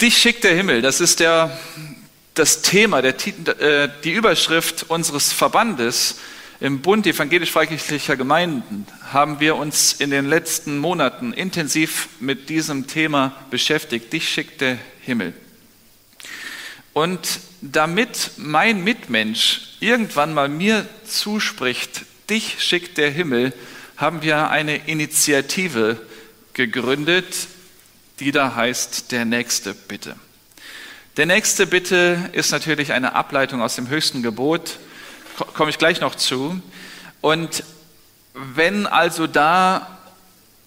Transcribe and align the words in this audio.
Dich 0.00 0.16
schickt 0.16 0.44
der 0.44 0.54
Himmel, 0.54 0.80
das 0.80 1.02
ist 1.02 1.20
der, 1.20 1.58
das 2.32 2.62
Thema, 2.62 3.02
der, 3.02 3.14
äh, 3.60 3.90
die 4.02 4.12
Überschrift 4.12 4.86
unseres 4.88 5.30
Verbandes. 5.30 6.16
Im 6.58 6.80
Bund 6.80 7.06
evangelisch-freikirchlicher 7.06 8.16
Gemeinden 8.16 8.86
haben 9.12 9.40
wir 9.40 9.56
uns 9.56 9.92
in 9.92 10.08
den 10.08 10.26
letzten 10.26 10.78
Monaten 10.78 11.34
intensiv 11.34 12.08
mit 12.18 12.48
diesem 12.48 12.86
Thema 12.86 13.36
beschäftigt. 13.50 14.10
Dich 14.10 14.30
schickt 14.30 14.62
der 14.62 14.78
Himmel. 15.02 15.34
Und 16.94 17.40
damit 17.60 18.30
mein 18.38 18.82
Mitmensch 18.82 19.76
irgendwann 19.80 20.32
mal 20.32 20.48
mir 20.48 20.88
zuspricht, 21.04 22.06
dich 22.30 22.56
schickt 22.58 22.96
der 22.96 23.10
Himmel, 23.10 23.52
haben 23.98 24.22
wir 24.22 24.48
eine 24.48 24.76
Initiative 24.88 26.00
gegründet, 26.54 27.48
die 28.20 28.32
da 28.32 28.54
heißt, 28.54 29.10
der 29.12 29.24
nächste 29.24 29.74
Bitte. 29.74 30.14
Der 31.16 31.26
nächste 31.26 31.66
Bitte 31.66 32.30
ist 32.32 32.52
natürlich 32.52 32.92
eine 32.92 33.14
Ableitung 33.14 33.62
aus 33.62 33.76
dem 33.76 33.88
höchsten 33.88 34.22
Gebot, 34.22 34.78
komme 35.54 35.70
ich 35.70 35.78
gleich 35.78 36.00
noch 36.00 36.14
zu. 36.14 36.60
Und 37.20 37.64
wenn 38.34 38.86
also 38.86 39.26
da 39.26 39.98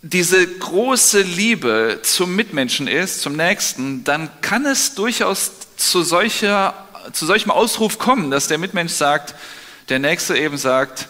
diese 0.02 0.46
große 0.46 1.22
Liebe 1.22 2.00
zum 2.04 2.36
Mitmenschen 2.36 2.88
ist, 2.88 3.22
zum 3.22 3.36
Nächsten, 3.38 4.04
dann 4.04 4.30
kann 4.42 4.66
es 4.66 4.96
durchaus 4.96 5.52
zu, 5.78 6.04
solcher, 6.04 6.74
zu 7.14 7.26
solchem 7.26 7.52
Ausruf 7.52 8.00
kommen, 8.00 8.30
dass 8.30 8.48
der 8.48 8.58
Mitmensch 8.58 8.92
sagt, 8.92 9.36
der 9.90 10.00
Nächste 10.00 10.38
eben 10.38 10.58
sagt, 10.58 11.08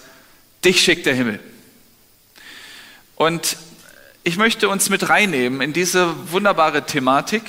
dich 0.63 0.81
schickt 0.81 1.05
der 1.05 1.15
Himmel. 1.15 1.39
Und 3.15 3.57
ich 4.23 4.37
möchte 4.37 4.69
uns 4.69 4.89
mit 4.89 5.09
reinnehmen 5.09 5.59
in 5.59 5.73
diese 5.73 6.31
wunderbare 6.31 6.85
Thematik 6.85 7.43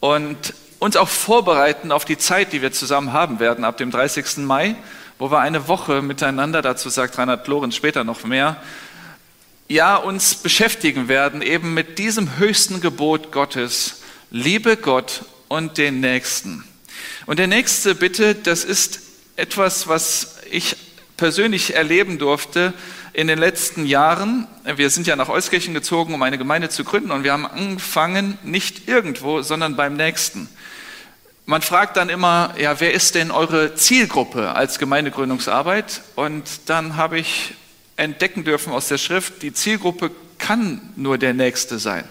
und 0.00 0.54
uns 0.80 0.96
auch 0.96 1.08
vorbereiten 1.08 1.92
auf 1.92 2.04
die 2.04 2.18
Zeit, 2.18 2.52
die 2.52 2.60
wir 2.60 2.72
zusammen 2.72 3.12
haben 3.12 3.38
werden 3.38 3.64
ab 3.64 3.76
dem 3.76 3.92
30. 3.92 4.38
Mai, 4.38 4.74
wo 5.20 5.30
wir 5.30 5.38
eine 5.38 5.68
Woche 5.68 6.02
miteinander, 6.02 6.60
dazu 6.60 6.88
sagt 6.88 7.18
Reinhard 7.18 7.46
Lorenz 7.46 7.76
später 7.76 8.02
noch 8.02 8.24
mehr, 8.24 8.60
ja, 9.68 9.94
uns 9.94 10.34
beschäftigen 10.34 11.06
werden 11.06 11.40
eben 11.40 11.72
mit 11.72 11.98
diesem 12.00 12.36
höchsten 12.36 12.80
Gebot 12.80 13.30
Gottes, 13.30 14.02
liebe 14.32 14.76
Gott 14.76 15.24
und 15.46 15.78
den 15.78 16.00
Nächsten. 16.00 16.64
Und 17.26 17.38
der 17.38 17.46
nächste 17.46 17.94
Bitte, 17.94 18.34
das 18.34 18.64
ist 18.64 19.00
etwas, 19.36 19.86
was 19.86 20.38
ich 20.50 20.76
persönlich 21.16 21.76
erleben 21.76 22.18
durfte 22.18 22.74
in 23.12 23.26
den 23.26 23.38
letzten 23.38 23.86
Jahren. 23.86 24.46
Wir 24.64 24.90
sind 24.90 25.06
ja 25.06 25.16
nach 25.16 25.28
Euskirchen 25.28 25.74
gezogen, 25.74 26.14
um 26.14 26.22
eine 26.22 26.38
Gemeinde 26.38 26.68
zu 26.68 26.84
gründen 26.84 27.10
und 27.10 27.24
wir 27.24 27.32
haben 27.32 27.46
angefangen, 27.46 28.38
nicht 28.42 28.88
irgendwo, 28.88 29.42
sondern 29.42 29.76
beim 29.76 29.94
Nächsten. 29.96 30.48
Man 31.44 31.62
fragt 31.62 31.96
dann 31.96 32.08
immer, 32.08 32.54
ja, 32.58 32.80
wer 32.80 32.92
ist 32.92 33.14
denn 33.14 33.30
eure 33.30 33.74
Zielgruppe 33.74 34.52
als 34.52 34.78
Gemeindegründungsarbeit? 34.78 36.02
Und 36.14 36.44
dann 36.66 36.96
habe 36.96 37.18
ich 37.18 37.54
entdecken 37.96 38.44
dürfen 38.44 38.72
aus 38.72 38.88
der 38.88 38.98
Schrift, 38.98 39.42
die 39.42 39.52
Zielgruppe 39.52 40.10
kann 40.38 40.80
nur 40.96 41.18
der 41.18 41.34
Nächste 41.34 41.78
sein. 41.78 42.04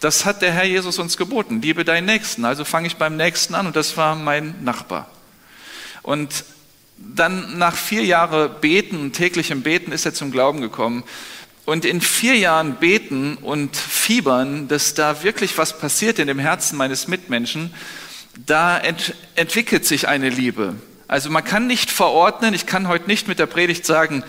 Das 0.00 0.24
hat 0.24 0.42
der 0.42 0.52
Herr 0.52 0.64
Jesus 0.64 0.98
uns 0.98 1.16
geboten. 1.16 1.62
Liebe 1.62 1.84
deinen 1.84 2.04
Nächsten. 2.04 2.44
Also 2.44 2.64
fange 2.64 2.86
ich 2.86 2.96
beim 2.96 3.16
Nächsten 3.16 3.54
an 3.54 3.66
und 3.66 3.76
das 3.76 3.96
war 3.96 4.14
mein 4.14 4.62
Nachbar. 4.62 5.10
Und 6.02 6.44
dann 6.96 7.58
nach 7.58 7.76
vier 7.76 8.04
Jahren 8.04 8.50
Beten, 8.60 9.12
täglichem 9.12 9.62
Beten, 9.62 9.92
ist 9.92 10.06
er 10.06 10.14
zum 10.14 10.30
Glauben 10.30 10.60
gekommen. 10.60 11.04
Und 11.64 11.84
in 11.84 12.00
vier 12.00 12.36
Jahren 12.36 12.76
Beten 12.76 13.36
und 13.36 13.76
Fiebern, 13.76 14.68
dass 14.68 14.94
da 14.94 15.22
wirklich 15.22 15.58
was 15.58 15.78
passiert 15.78 16.18
in 16.18 16.28
dem 16.28 16.38
Herzen 16.38 16.76
meines 16.76 17.08
Mitmenschen, 17.08 17.74
da 18.46 18.78
ent 18.78 19.14
entwickelt 19.34 19.84
sich 19.84 20.08
eine 20.08 20.28
Liebe. 20.28 20.76
Also 21.08 21.30
man 21.30 21.44
kann 21.44 21.66
nicht 21.66 21.90
verordnen, 21.90 22.54
ich 22.54 22.66
kann 22.66 22.88
heute 22.88 23.06
nicht 23.06 23.28
mit 23.28 23.38
der 23.38 23.46
Predigt 23.46 23.84
sagen, 23.86 24.22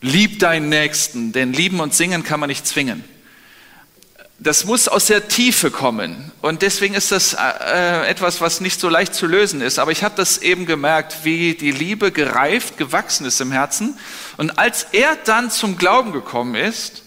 lieb 0.00 0.38
deinen 0.38 0.68
Nächsten, 0.68 1.32
denn 1.32 1.52
lieben 1.52 1.80
und 1.80 1.94
singen 1.94 2.22
kann 2.22 2.40
man 2.40 2.48
nicht 2.48 2.66
zwingen 2.66 3.04
das 4.42 4.64
muss 4.64 4.88
aus 4.88 5.06
der 5.06 5.28
Tiefe 5.28 5.70
kommen. 5.70 6.32
Und 6.40 6.62
deswegen 6.62 6.94
ist 6.94 7.12
das 7.12 7.34
äh, 7.34 8.08
etwas, 8.08 8.40
was 8.40 8.62
nicht 8.62 8.80
so 8.80 8.88
leicht 8.88 9.14
zu 9.14 9.26
lösen 9.26 9.60
ist. 9.60 9.78
Aber 9.78 9.92
ich 9.92 10.02
habe 10.02 10.14
das 10.16 10.38
eben 10.38 10.64
gemerkt, 10.64 11.24
wie 11.24 11.54
die 11.54 11.72
Liebe 11.72 12.10
gereift, 12.10 12.78
gewachsen 12.78 13.26
ist 13.26 13.38
im 13.42 13.52
Herzen. 13.52 13.98
Und 14.38 14.58
als 14.58 14.86
er 14.92 15.16
dann 15.16 15.50
zum 15.50 15.76
Glauben 15.76 16.12
gekommen 16.12 16.54
ist, 16.54 17.02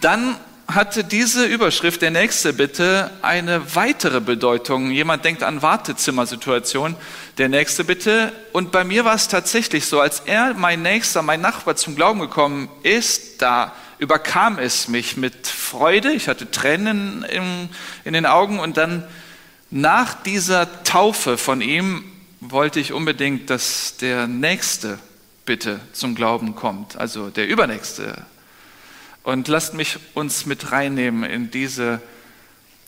dann 0.00 0.36
hatte 0.68 1.04
diese 1.04 1.44
Überschrift, 1.44 2.00
der 2.00 2.10
nächste 2.10 2.54
bitte, 2.54 3.10
eine 3.20 3.74
weitere 3.74 4.22
Bedeutung. 4.22 4.90
Jemand 4.90 5.26
denkt 5.26 5.42
an 5.42 5.60
Wartezimmersituation, 5.60 6.96
der 7.36 7.50
nächste 7.50 7.84
bitte. 7.84 8.32
Und 8.52 8.72
bei 8.72 8.84
mir 8.84 9.04
war 9.04 9.16
es 9.16 9.28
tatsächlich 9.28 9.84
so, 9.84 10.00
als 10.00 10.20
er, 10.24 10.54
mein 10.54 10.80
Nächster, 10.80 11.20
mein 11.20 11.42
Nachbar 11.42 11.76
zum 11.76 11.94
Glauben 11.94 12.20
gekommen 12.20 12.70
ist, 12.82 13.42
da 13.42 13.72
überkam 14.02 14.58
es 14.58 14.88
mich 14.88 15.16
mit 15.16 15.46
Freude. 15.46 16.12
Ich 16.12 16.26
hatte 16.26 16.50
Tränen 16.50 17.22
in, 17.22 17.68
in 18.02 18.14
den 18.14 18.26
Augen 18.26 18.58
und 18.58 18.76
dann 18.76 19.04
nach 19.70 20.20
dieser 20.24 20.82
Taufe 20.82 21.38
von 21.38 21.60
ihm 21.60 22.02
wollte 22.40 22.80
ich 22.80 22.92
unbedingt, 22.92 23.48
dass 23.48 23.96
der 23.98 24.26
Nächste 24.26 24.98
bitte 25.46 25.78
zum 25.92 26.16
Glauben 26.16 26.56
kommt, 26.56 26.96
also 26.96 27.30
der 27.30 27.46
Übernächste. 27.46 28.26
Und 29.22 29.46
lasst 29.46 29.74
mich 29.74 30.00
uns 30.14 30.46
mit 30.46 30.72
reinnehmen 30.72 31.22
in 31.22 31.52
diese 31.52 32.00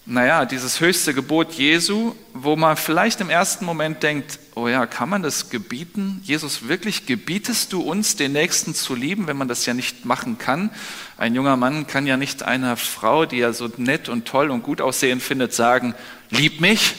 naja, 0.06 0.44
dieses 0.44 0.80
höchste 0.80 1.14
Gebot 1.14 1.54
Jesu, 1.54 2.14
wo 2.34 2.56
man 2.56 2.76
vielleicht 2.76 3.22
im 3.22 3.30
ersten 3.30 3.64
Moment 3.64 4.02
denkt, 4.02 4.38
oh 4.54 4.68
ja, 4.68 4.84
kann 4.84 5.08
man 5.08 5.22
das 5.22 5.48
gebieten? 5.48 6.20
Jesus, 6.22 6.68
wirklich 6.68 7.06
gebietest 7.06 7.72
du 7.72 7.80
uns, 7.80 8.14
den 8.14 8.32
Nächsten 8.32 8.74
zu 8.74 8.94
lieben, 8.94 9.26
wenn 9.26 9.38
man 9.38 9.48
das 9.48 9.64
ja 9.64 9.72
nicht 9.72 10.04
machen 10.04 10.36
kann? 10.36 10.70
Ein 11.16 11.34
junger 11.34 11.56
Mann 11.56 11.86
kann 11.86 12.06
ja 12.06 12.16
nicht 12.16 12.42
einer 12.42 12.76
Frau, 12.76 13.24
die 13.24 13.40
er 13.40 13.52
so 13.52 13.70
nett 13.76 14.08
und 14.08 14.26
toll 14.26 14.50
und 14.50 14.62
gut 14.62 14.80
aussehen 14.80 15.20
findet, 15.20 15.52
sagen, 15.52 15.94
lieb 16.30 16.60
mich. 16.60 16.94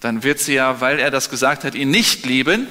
Dann 0.00 0.22
wird 0.22 0.38
sie 0.38 0.54
ja, 0.54 0.80
weil 0.80 0.98
er 0.98 1.10
das 1.10 1.28
gesagt 1.28 1.64
hat, 1.64 1.74
ihn 1.74 1.90
nicht 1.90 2.24
lieben. 2.24 2.66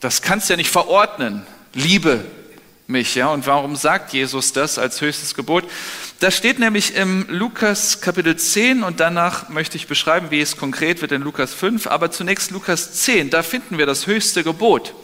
Das 0.00 0.22
kannst 0.22 0.48
du 0.48 0.54
ja 0.54 0.56
nicht 0.56 0.70
verordnen. 0.70 1.46
Liebe 1.74 2.24
mich. 2.86 3.14
Ja? 3.14 3.28
Und 3.28 3.46
warum 3.46 3.76
sagt 3.76 4.14
Jesus 4.14 4.54
das 4.54 4.78
als 4.78 5.02
höchstes 5.02 5.34
Gebot? 5.34 5.64
Das 6.18 6.36
steht 6.36 6.58
nämlich 6.58 6.94
im 6.94 7.26
Lukas 7.28 8.00
Kapitel 8.00 8.36
10 8.36 8.82
und 8.82 9.00
danach 9.00 9.50
möchte 9.50 9.76
ich 9.76 9.86
beschreiben, 9.86 10.30
wie 10.30 10.40
es 10.40 10.56
konkret 10.56 11.02
wird 11.02 11.12
in 11.12 11.22
Lukas 11.22 11.52
5. 11.52 11.86
Aber 11.86 12.10
zunächst 12.10 12.50
Lukas 12.50 12.94
10, 12.94 13.28
da 13.28 13.42
finden 13.42 13.76
wir 13.76 13.86
das 13.86 14.06
höchste 14.06 14.42
Gebot. 14.42 14.94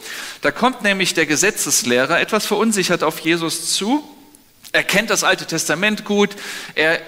Da 0.41 0.51
kommt 0.51 0.81
nämlich 0.81 1.13
der 1.13 1.27
Gesetzeslehrer 1.27 2.19
etwas 2.19 2.47
verunsichert 2.47 3.03
auf 3.03 3.19
Jesus 3.19 3.73
zu. 3.73 4.03
Er 4.77 4.83
kennt 4.83 5.09
das 5.09 5.23
Alte 5.23 5.47
Testament 5.47 6.05
gut. 6.05 6.35
Er 6.75 7.01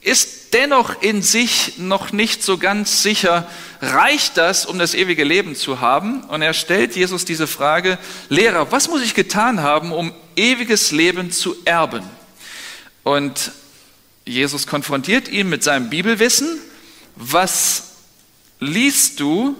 ist 0.00 0.54
dennoch 0.54 1.00
in 1.00 1.22
sich 1.22 1.78
noch 1.78 2.10
nicht 2.10 2.42
so 2.42 2.58
ganz 2.58 3.04
sicher, 3.04 3.48
reicht 3.80 4.36
das, 4.36 4.66
um 4.66 4.76
das 4.76 4.94
ewige 4.94 5.22
Leben 5.22 5.54
zu 5.54 5.80
haben? 5.80 6.24
Und 6.24 6.42
er 6.42 6.52
stellt 6.52 6.96
Jesus 6.96 7.24
diese 7.24 7.46
Frage, 7.46 7.96
Lehrer, 8.28 8.72
was 8.72 8.88
muss 8.88 9.02
ich 9.02 9.14
getan 9.14 9.60
haben, 9.62 9.92
um 9.92 10.12
ewiges 10.34 10.90
Leben 10.90 11.30
zu 11.30 11.54
erben? 11.64 12.02
Und 13.04 13.52
Jesus 14.24 14.66
konfrontiert 14.66 15.28
ihn 15.28 15.48
mit 15.48 15.62
seinem 15.62 15.90
Bibelwissen. 15.90 16.58
Was 17.14 17.84
liest 18.58 19.20
du 19.20 19.54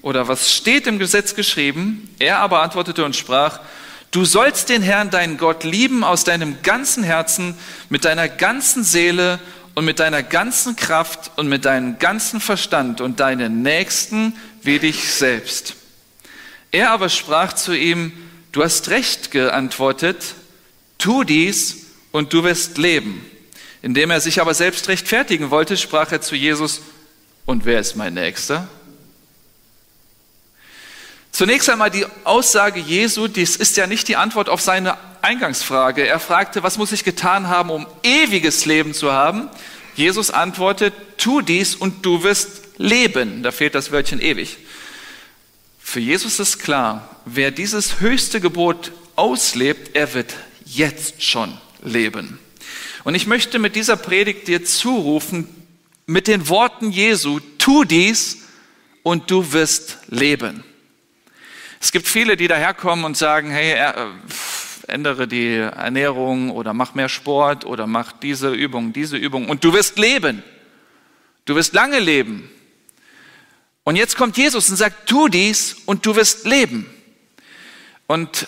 oder 0.00 0.28
was 0.28 0.50
steht 0.50 0.86
im 0.86 0.98
Gesetz 0.98 1.34
geschrieben? 1.34 2.08
Er 2.18 2.38
aber 2.38 2.62
antwortete 2.62 3.04
und 3.04 3.16
sprach, 3.16 3.60
Du 4.10 4.24
sollst 4.24 4.70
den 4.70 4.82
Herrn, 4.82 5.10
deinen 5.10 5.36
Gott, 5.36 5.64
lieben 5.64 6.02
aus 6.02 6.24
deinem 6.24 6.62
ganzen 6.62 7.02
Herzen, 7.02 7.54
mit 7.90 8.04
deiner 8.04 8.28
ganzen 8.28 8.82
Seele 8.82 9.38
und 9.74 9.84
mit 9.84 9.98
deiner 9.98 10.22
ganzen 10.22 10.76
Kraft 10.76 11.30
und 11.36 11.48
mit 11.48 11.64
deinem 11.66 11.98
ganzen 11.98 12.40
Verstand 12.40 13.00
und 13.00 13.20
deinen 13.20 13.62
Nächsten 13.62 14.34
wie 14.62 14.78
dich 14.78 15.12
selbst. 15.12 15.74
Er 16.70 16.90
aber 16.90 17.10
sprach 17.10 17.52
zu 17.52 17.72
ihm, 17.74 18.12
du 18.52 18.64
hast 18.64 18.88
recht 18.88 19.30
geantwortet, 19.30 20.34
tu 20.96 21.22
dies 21.22 21.86
und 22.10 22.32
du 22.32 22.44
wirst 22.44 22.78
leben. 22.78 23.24
Indem 23.82 24.10
er 24.10 24.20
sich 24.20 24.40
aber 24.40 24.54
selbst 24.54 24.88
rechtfertigen 24.88 25.50
wollte, 25.50 25.76
sprach 25.76 26.10
er 26.12 26.20
zu 26.20 26.34
Jesus, 26.34 26.80
und 27.46 27.64
wer 27.64 27.80
ist 27.80 27.94
mein 27.94 28.14
Nächster? 28.14 28.68
Zunächst 31.38 31.70
einmal 31.70 31.92
die 31.92 32.04
Aussage 32.24 32.80
Jesu, 32.80 33.28
dies 33.28 33.54
ist 33.54 33.76
ja 33.76 33.86
nicht 33.86 34.08
die 34.08 34.16
Antwort 34.16 34.48
auf 34.48 34.60
seine 34.60 34.98
Eingangsfrage. 35.22 36.04
Er 36.04 36.18
fragte, 36.18 36.64
was 36.64 36.78
muss 36.78 36.90
ich 36.90 37.04
getan 37.04 37.46
haben, 37.46 37.70
um 37.70 37.86
ewiges 38.02 38.64
Leben 38.64 38.92
zu 38.92 39.12
haben? 39.12 39.48
Jesus 39.94 40.32
antwortet, 40.32 40.92
tu 41.16 41.40
dies 41.40 41.76
und 41.76 42.04
du 42.04 42.24
wirst 42.24 42.62
leben. 42.76 43.44
Da 43.44 43.52
fehlt 43.52 43.76
das 43.76 43.92
Wörtchen 43.92 44.20
ewig. 44.20 44.56
Für 45.78 46.00
Jesus 46.00 46.40
ist 46.40 46.58
klar, 46.58 47.08
wer 47.24 47.52
dieses 47.52 48.00
höchste 48.00 48.40
Gebot 48.40 48.90
auslebt, 49.14 49.94
er 49.94 50.14
wird 50.14 50.34
jetzt 50.64 51.22
schon 51.22 51.56
leben. 51.84 52.40
Und 53.04 53.14
ich 53.14 53.28
möchte 53.28 53.60
mit 53.60 53.76
dieser 53.76 53.96
Predigt 53.96 54.48
dir 54.48 54.64
zurufen, 54.64 55.46
mit 56.04 56.26
den 56.26 56.48
Worten 56.48 56.90
Jesu, 56.90 57.38
tu 57.58 57.84
dies 57.84 58.38
und 59.04 59.30
du 59.30 59.52
wirst 59.52 59.98
leben. 60.08 60.64
Es 61.80 61.92
gibt 61.92 62.08
viele, 62.08 62.36
die 62.36 62.48
daherkommen 62.48 63.04
und 63.04 63.16
sagen, 63.16 63.50
hey, 63.50 63.72
äh, 63.72 63.92
ändere 64.88 65.28
die 65.28 65.56
Ernährung 65.56 66.50
oder 66.50 66.74
mach 66.74 66.94
mehr 66.94 67.08
Sport 67.08 67.64
oder 67.64 67.86
mach 67.86 68.12
diese 68.12 68.52
Übung, 68.52 68.92
diese 68.92 69.16
Übung 69.16 69.48
und 69.48 69.62
du 69.64 69.72
wirst 69.72 69.98
leben. 69.98 70.42
Du 71.44 71.54
wirst 71.54 71.72
lange 71.72 71.98
leben. 71.98 72.50
Und 73.84 73.96
jetzt 73.96 74.16
kommt 74.16 74.36
Jesus 74.36 74.68
und 74.68 74.76
sagt, 74.76 75.08
tu 75.08 75.28
dies 75.28 75.76
und 75.86 76.04
du 76.04 76.14
wirst 76.14 76.46
leben. 76.46 76.86
Und 78.06 78.46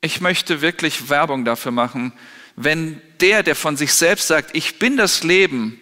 ich 0.00 0.20
möchte 0.20 0.60
wirklich 0.60 1.10
Werbung 1.10 1.44
dafür 1.44 1.72
machen, 1.72 2.12
wenn 2.56 3.00
der, 3.20 3.42
der 3.42 3.54
von 3.54 3.76
sich 3.76 3.94
selbst 3.94 4.26
sagt, 4.26 4.56
ich 4.56 4.78
bin 4.78 4.96
das 4.96 5.22
Leben, 5.22 5.80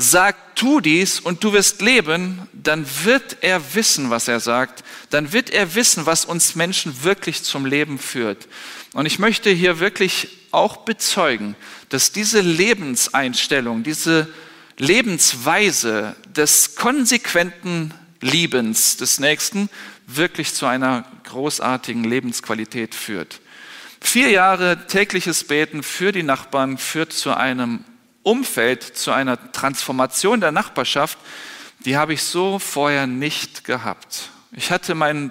sagt, 0.00 0.56
tu 0.56 0.80
dies 0.80 1.18
und 1.18 1.42
du 1.42 1.52
wirst 1.52 1.82
leben, 1.82 2.48
dann 2.52 2.86
wird 3.02 3.38
er 3.40 3.74
wissen, 3.74 4.10
was 4.10 4.28
er 4.28 4.38
sagt. 4.38 4.84
Dann 5.10 5.32
wird 5.32 5.50
er 5.50 5.74
wissen, 5.74 6.06
was 6.06 6.24
uns 6.24 6.54
Menschen 6.54 7.02
wirklich 7.02 7.42
zum 7.42 7.66
Leben 7.66 7.98
führt. 7.98 8.46
Und 8.94 9.06
ich 9.06 9.18
möchte 9.18 9.50
hier 9.50 9.80
wirklich 9.80 10.28
auch 10.52 10.78
bezeugen, 10.78 11.56
dass 11.88 12.12
diese 12.12 12.40
Lebenseinstellung, 12.40 13.82
diese 13.82 14.28
Lebensweise 14.76 16.14
des 16.28 16.76
konsequenten 16.76 17.92
Liebens 18.20 18.98
des 18.98 19.18
Nächsten 19.18 19.68
wirklich 20.06 20.54
zu 20.54 20.66
einer 20.66 21.06
großartigen 21.24 22.04
Lebensqualität 22.04 22.94
führt. 22.94 23.40
Vier 24.00 24.30
Jahre 24.30 24.86
tägliches 24.86 25.42
Beten 25.42 25.82
für 25.82 26.12
die 26.12 26.22
Nachbarn 26.22 26.78
führt 26.78 27.12
zu 27.12 27.36
einem 27.36 27.84
Umfeld, 28.22 28.82
zu 28.82 29.12
einer 29.12 29.52
Transformation 29.52 30.40
der 30.40 30.52
Nachbarschaft, 30.52 31.18
die 31.84 31.96
habe 31.96 32.12
ich 32.12 32.22
so 32.22 32.58
vorher 32.58 33.06
nicht 33.06 33.64
gehabt. 33.64 34.30
Ich 34.52 34.70
hatte 34.70 34.94
meinen 34.94 35.30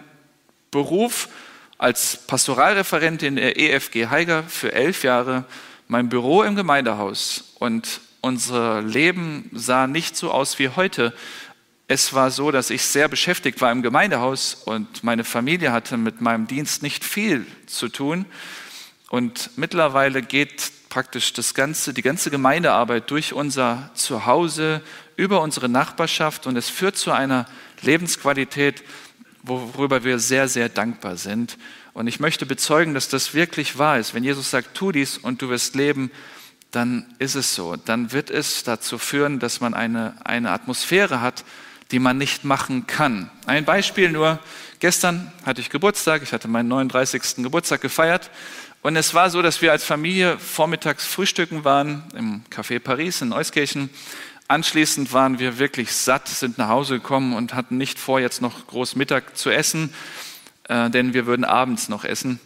Beruf 0.72 1.30
als 1.78 2.26
Pastoralreferent 2.28 3.24
in 3.24 3.36
der 3.36 3.60
EFG 3.60 4.08
Heiger 4.08 4.44
für 4.44 4.74
elf 4.74 5.04
Jahre, 5.04 5.46
mein 5.88 6.10
Büro 6.10 6.44
im 6.44 6.56
Gemeindehaus 6.56 7.54
und 7.60 8.02
unser 8.22 8.82
Leben 8.82 9.50
sah 9.54 9.88
nicht 9.88 10.18
so 10.18 10.32
aus 10.32 10.60
wie 10.60 10.70
heute. 10.70 11.14
Es 11.88 12.14
war 12.14 12.32
so, 12.32 12.52
dass 12.52 12.70
ich 12.70 12.82
sehr 12.82 13.08
beschäftigt 13.08 13.62
war 13.62 13.72
im 13.72 13.82
Gemeindehaus 13.82 14.56
und 14.56 15.04
meine 15.04 15.24
Familie 15.24 15.72
hatte 15.72 15.98
mit 15.98 16.20
meinem 16.20 16.48
Dienst 16.48 16.84
nicht 16.84 17.06
viel 17.06 17.46
zu 17.68 17.88
tun. 17.88 18.26
Und 19.10 19.52
mittlerweile 19.56 20.22
geht 20.22 20.72
praktisch 20.90 21.34
das 21.34 21.54
ganze, 21.54 21.94
die 21.94 22.02
ganze 22.02 22.30
Gemeindearbeit 22.30 23.10
durch 23.12 23.34
unser 23.34 23.90
Zuhause, 23.94 24.82
über 25.16 25.42
unsere 25.42 25.70
Nachbarschaft 25.70 26.48
und 26.48 26.56
es 26.56 26.70
führt 26.70 26.98
zu 26.98 27.12
einer 27.12 27.46
Lebensqualität, 27.82 28.84
worüber 29.44 30.04
wir 30.04 30.20
sehr, 30.20 30.48
sehr 30.48 30.70
dankbar 30.70 31.18
sind. 31.18 31.58
Und 31.94 32.08
ich 32.08 32.20
möchte 32.20 32.46
bezeugen, 32.46 32.94
dass 32.94 33.10
das 33.10 33.34
wirklich 33.34 33.78
wahr 33.78 33.98
ist. 33.98 34.14
Wenn 34.14 34.24
Jesus 34.24 34.52
sagt, 34.52 34.76
tu 34.76 34.92
dies 34.92 35.18
und 35.18 35.42
du 35.42 35.50
wirst 35.50 35.76
leben, 35.76 36.12
dann 36.72 37.06
ist 37.18 37.36
es 37.36 37.56
so. 37.56 37.76
Dann 37.76 38.12
wird 38.12 38.30
es 38.30 38.64
dazu 38.64 38.98
führen, 38.98 39.40
dass 39.40 39.62
man 39.62 39.74
eine, 39.74 40.16
eine 40.24 40.52
Atmosphäre 40.52 41.22
hat, 41.22 41.44
die 41.92 42.00
man 42.00 42.18
nicht 42.18 42.44
machen 42.44 42.86
kann. 42.86 43.32
Ein 43.46 43.66
Beispiel 43.66 44.12
nur. 44.12 44.40
Gestern 44.80 45.32
hatte 45.46 45.62
ich 45.62 45.70
Geburtstag, 45.70 46.22
ich 46.22 46.34
hatte 46.34 46.48
meinen 46.48 46.68
39. 46.68 47.38
Geburtstag 47.38 47.82
gefeiert 47.82 48.30
und 48.82 48.96
es 48.96 49.14
war 49.14 49.30
so, 49.30 49.42
dass 49.42 49.62
wir 49.62 49.72
als 49.72 49.84
Familie 49.84 50.40
vormittags 50.40 51.06
frühstücken 51.06 51.66
waren 51.66 52.04
im 52.16 52.44
Café 52.50 52.80
Paris 52.80 53.22
in 53.22 53.34
Euskirchen. 53.34 53.90
Anschließend 54.48 55.12
waren 55.12 55.40
wir 55.40 55.60
wirklich 55.60 55.92
satt, 55.92 56.30
sind 56.30 56.58
nach 56.58 56.70
Hause 56.70 56.96
gekommen 56.96 57.34
und 57.34 57.54
hatten 57.54 57.78
nicht 57.78 58.00
vor, 58.00 58.20
jetzt 58.20 58.42
noch 58.42 58.68
groß 58.68 58.96
Mittag 58.96 59.36
zu 59.36 59.50
essen, 59.50 59.94
äh, 60.70 60.90
denn 60.90 61.14
wir 61.14 61.26
würden 61.26 61.44
abends 61.44 61.90
noch 61.90 62.06
essen. 62.06 62.40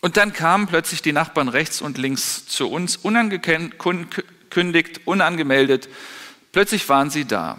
Und 0.00 0.16
dann 0.16 0.32
kamen 0.32 0.66
plötzlich 0.66 1.02
die 1.02 1.12
Nachbarn 1.12 1.48
rechts 1.48 1.80
und 1.80 1.96
links 1.96 2.46
zu 2.46 2.68
uns, 2.68 2.96
unangekündigt, 2.96 5.00
unangemeldet. 5.04 5.88
Plötzlich 6.52 6.88
waren 6.88 7.10
sie 7.10 7.24
da. 7.24 7.58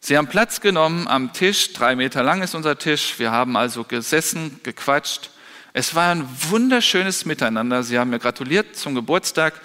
Sie 0.00 0.16
haben 0.16 0.28
Platz 0.28 0.60
genommen 0.60 1.08
am 1.08 1.32
Tisch, 1.32 1.72
drei 1.72 1.96
Meter 1.96 2.22
lang 2.22 2.42
ist 2.42 2.54
unser 2.54 2.78
Tisch. 2.78 3.18
Wir 3.18 3.30
haben 3.30 3.56
also 3.56 3.84
gesessen, 3.84 4.60
gequatscht 4.62 5.30
es 5.72 5.94
war 5.94 6.10
ein 6.10 6.26
wunderschönes 6.50 7.24
Miteinander. 7.24 7.82
Sie 7.82 7.98
haben 7.98 8.10
mir 8.10 8.18
gratuliert 8.18 8.76
zum 8.76 8.94
Geburtstag 8.94 9.60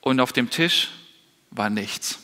und 0.00 0.20
auf 0.20 0.32
dem 0.32 0.50
Tisch 0.50 0.90
war 1.50 1.70
nichts. 1.70 2.18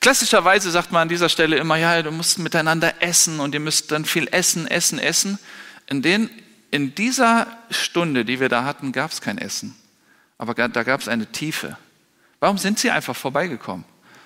Klassischerweise 0.00 0.70
sagt 0.70 0.92
man 0.92 1.02
an 1.02 1.08
dieser 1.08 1.28
Stelle 1.28 1.56
immer, 1.56 1.76
ja, 1.76 2.02
du 2.02 2.10
musst 2.10 2.38
miteinander 2.38 3.02
essen 3.02 3.40
und 3.40 3.54
ihr 3.54 3.60
müsst 3.60 3.90
dann 3.90 4.04
viel 4.04 4.28
essen, 4.30 4.66
essen, 4.66 4.98
essen. 4.98 5.38
In, 5.86 6.02
den, 6.02 6.30
in 6.70 6.94
dieser 6.94 7.46
Stunde, 7.70 8.24
die 8.24 8.38
wir 8.40 8.48
da 8.48 8.64
hatten, 8.64 8.92
gab 8.92 9.10
es 9.10 9.20
kein 9.20 9.38
Essen. 9.38 9.74
Aber 10.36 10.54
da 10.54 10.82
gab 10.82 11.00
es 11.00 11.08
eine 11.08 11.26
Tiefe. 11.26 11.76
Warum 12.38 12.58
sind 12.58 12.78
sie 12.78 12.90
einfach 12.90 13.16
vorbeigekommen? 13.16 13.84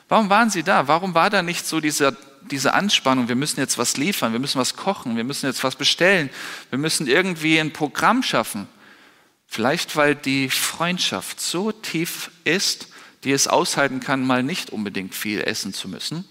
Warum 0.08 0.28
waren 0.28 0.50
sie 0.50 0.62
da? 0.62 0.88
Warum 0.88 1.14
war 1.14 1.30
da 1.30 1.42
nicht 1.42 1.66
so 1.66 1.80
dieser 1.80 2.14
diese 2.50 2.74
Anspannung, 2.74 3.28
wir 3.28 3.36
müssen 3.36 3.60
jetzt 3.60 3.78
was 3.78 3.96
liefern, 3.96 4.32
wir 4.32 4.40
müssen 4.40 4.58
was 4.58 4.76
kochen, 4.76 5.16
wir 5.16 5.24
müssen 5.24 5.46
jetzt 5.46 5.64
was 5.64 5.76
bestellen, 5.76 6.30
wir 6.70 6.78
müssen 6.78 7.06
irgendwie 7.06 7.58
ein 7.58 7.72
Programm 7.72 8.22
schaffen. 8.22 8.68
Vielleicht 9.46 9.96
weil 9.96 10.14
die 10.14 10.48
Freundschaft 10.48 11.40
so 11.40 11.72
tief 11.72 12.30
ist, 12.44 12.88
die 13.24 13.32
es 13.32 13.48
aushalten 13.48 14.00
kann, 14.00 14.26
mal 14.26 14.42
nicht 14.42 14.70
unbedingt 14.70 15.14
viel 15.14 15.40
essen 15.40 15.72
zu 15.72 15.88
müssen. 15.88 16.24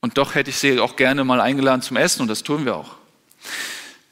Und 0.00 0.18
doch 0.18 0.34
hätte 0.34 0.50
ich 0.50 0.56
sie 0.56 0.78
auch 0.78 0.96
gerne 0.96 1.24
mal 1.24 1.40
eingeladen 1.40 1.82
zum 1.82 1.96
Essen 1.96 2.22
und 2.22 2.28
das 2.28 2.42
tun 2.42 2.64
wir 2.64 2.76
auch. 2.76 2.94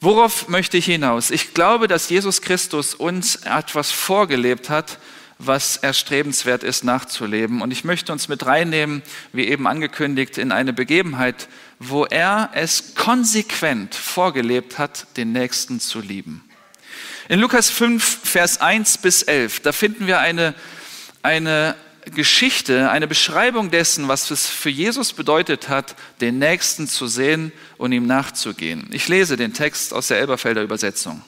Worauf 0.00 0.48
möchte 0.48 0.76
ich 0.76 0.84
hinaus? 0.84 1.30
Ich 1.30 1.54
glaube, 1.54 1.88
dass 1.88 2.08
Jesus 2.08 2.42
Christus 2.42 2.94
uns 2.94 3.36
etwas 3.36 3.90
vorgelebt 3.90 4.68
hat, 4.68 4.98
was 5.38 5.76
erstrebenswert 5.76 6.62
ist 6.62 6.84
nachzuleben. 6.84 7.62
Und 7.62 7.70
ich 7.70 7.84
möchte 7.84 8.12
uns 8.12 8.28
mit 8.28 8.46
reinnehmen, 8.46 9.02
wie 9.32 9.46
eben 9.46 9.66
angekündigt, 9.66 10.38
in 10.38 10.52
eine 10.52 10.72
Begebenheit, 10.72 11.48
wo 11.78 12.04
er 12.04 12.50
es 12.54 12.94
konsequent 12.94 13.94
vorgelebt 13.94 14.78
hat, 14.78 15.06
den 15.16 15.32
Nächsten 15.32 15.80
zu 15.80 16.00
lieben. 16.00 16.44
In 17.28 17.40
Lukas 17.40 17.70
5, 17.70 18.20
Vers 18.24 18.60
1 18.60 18.98
bis 18.98 19.22
11, 19.22 19.60
da 19.60 19.72
finden 19.72 20.06
wir 20.06 20.20
eine, 20.20 20.54
eine 21.22 21.74
Geschichte, 22.14 22.90
eine 22.90 23.08
Beschreibung 23.08 23.70
dessen, 23.70 24.08
was 24.08 24.30
es 24.30 24.46
für 24.46 24.68
Jesus 24.68 25.14
bedeutet 25.14 25.68
hat, 25.68 25.96
den 26.20 26.38
Nächsten 26.38 26.86
zu 26.86 27.06
sehen 27.06 27.50
und 27.78 27.92
ihm 27.92 28.06
nachzugehen. 28.06 28.88
Ich 28.92 29.08
lese 29.08 29.36
den 29.36 29.54
Text 29.54 29.94
aus 29.94 30.08
der 30.08 30.18
Elberfelder 30.18 30.62
Übersetzung. 30.62 31.22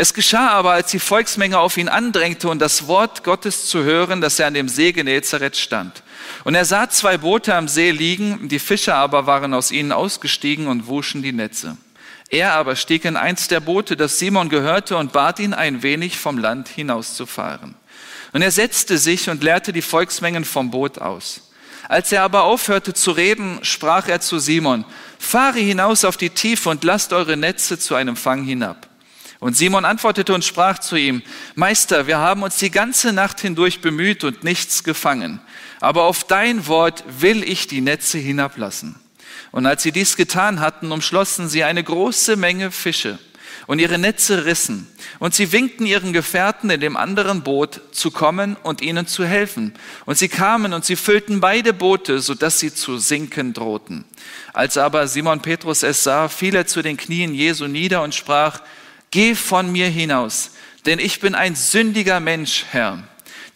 Es 0.00 0.14
geschah 0.14 0.50
aber, 0.50 0.74
als 0.74 0.92
die 0.92 1.00
Volksmenge 1.00 1.58
auf 1.58 1.76
ihn 1.76 1.88
andrängte 1.88 2.48
und 2.48 2.60
das 2.60 2.86
Wort 2.86 3.24
Gottes 3.24 3.66
zu 3.66 3.82
hören, 3.82 4.20
dass 4.20 4.38
er 4.38 4.46
an 4.46 4.54
dem 4.54 4.68
See 4.68 4.92
Genezareth 4.92 5.56
stand. 5.56 6.04
Und 6.44 6.54
er 6.54 6.64
sah 6.64 6.88
zwei 6.88 7.18
Boote 7.18 7.52
am 7.52 7.66
See 7.66 7.90
liegen, 7.90 8.48
die 8.48 8.60
Fischer 8.60 8.94
aber 8.94 9.26
waren 9.26 9.52
aus 9.54 9.72
ihnen 9.72 9.90
ausgestiegen 9.90 10.68
und 10.68 10.86
wuschen 10.86 11.24
die 11.24 11.32
Netze. 11.32 11.76
Er 12.30 12.52
aber 12.52 12.76
stieg 12.76 13.04
in 13.04 13.16
eins 13.16 13.48
der 13.48 13.58
Boote, 13.58 13.96
das 13.96 14.20
Simon 14.20 14.48
gehörte, 14.48 14.96
und 14.96 15.10
bat 15.10 15.40
ihn, 15.40 15.52
ein 15.52 15.82
wenig 15.82 16.16
vom 16.16 16.38
Land 16.38 16.68
hinauszufahren. 16.68 17.74
Und 18.32 18.42
er 18.42 18.52
setzte 18.52 18.98
sich 18.98 19.28
und 19.28 19.42
lehrte 19.42 19.72
die 19.72 19.82
Volksmengen 19.82 20.44
vom 20.44 20.70
Boot 20.70 21.00
aus. 21.00 21.50
Als 21.88 22.12
er 22.12 22.22
aber 22.22 22.44
aufhörte 22.44 22.94
zu 22.94 23.10
reden, 23.10 23.58
sprach 23.62 24.06
er 24.06 24.20
zu 24.20 24.38
Simon, 24.38 24.84
fahre 25.18 25.58
hinaus 25.58 26.04
auf 26.04 26.16
die 26.16 26.30
Tiefe 26.30 26.68
und 26.68 26.84
lasst 26.84 27.12
eure 27.12 27.36
Netze 27.36 27.80
zu 27.80 27.96
einem 27.96 28.14
Fang 28.14 28.44
hinab. 28.44 28.87
Und 29.40 29.56
Simon 29.56 29.84
antwortete 29.84 30.34
und 30.34 30.44
sprach 30.44 30.78
zu 30.78 30.96
ihm, 30.96 31.22
Meister, 31.54 32.06
wir 32.06 32.18
haben 32.18 32.42
uns 32.42 32.56
die 32.56 32.70
ganze 32.70 33.12
Nacht 33.12 33.40
hindurch 33.40 33.80
bemüht 33.80 34.24
und 34.24 34.42
nichts 34.42 34.82
gefangen, 34.82 35.40
aber 35.80 36.04
auf 36.04 36.24
dein 36.24 36.66
Wort 36.66 37.04
will 37.20 37.44
ich 37.44 37.66
die 37.68 37.80
Netze 37.80 38.18
hinablassen. 38.18 38.96
Und 39.52 39.66
als 39.66 39.82
sie 39.82 39.92
dies 39.92 40.16
getan 40.16 40.60
hatten, 40.60 40.90
umschlossen 40.90 41.48
sie 41.48 41.64
eine 41.64 41.84
große 41.84 42.36
Menge 42.36 42.70
Fische, 42.70 43.18
und 43.68 43.80
ihre 43.80 43.98
Netze 43.98 44.46
rissen. 44.46 44.88
Und 45.18 45.34
sie 45.34 45.52
winkten 45.52 45.84
ihren 45.84 46.14
Gefährten 46.14 46.70
in 46.70 46.80
dem 46.80 46.96
anderen 46.96 47.42
Boot 47.42 47.82
zu 47.92 48.10
kommen 48.10 48.56
und 48.62 48.80
ihnen 48.80 49.06
zu 49.06 49.26
helfen. 49.26 49.74
Und 50.06 50.16
sie 50.16 50.28
kamen 50.28 50.72
und 50.72 50.86
sie 50.86 50.96
füllten 50.96 51.40
beide 51.40 51.74
Boote, 51.74 52.20
sodass 52.20 52.58
sie 52.58 52.72
zu 52.72 52.96
sinken 52.96 53.52
drohten. 53.52 54.06
Als 54.54 54.78
aber 54.78 55.06
Simon 55.06 55.40
Petrus 55.42 55.82
es 55.82 56.02
sah, 56.02 56.28
fiel 56.28 56.54
er 56.56 56.66
zu 56.66 56.80
den 56.80 56.96
Knien 56.96 57.34
Jesu 57.34 57.66
nieder 57.66 58.02
und 58.02 58.14
sprach, 58.14 58.60
Geh 59.10 59.34
von 59.34 59.72
mir 59.72 59.88
hinaus, 59.88 60.50
denn 60.86 60.98
ich 60.98 61.20
bin 61.20 61.34
ein 61.34 61.54
sündiger 61.54 62.20
Mensch, 62.20 62.64
Herr. 62.70 63.02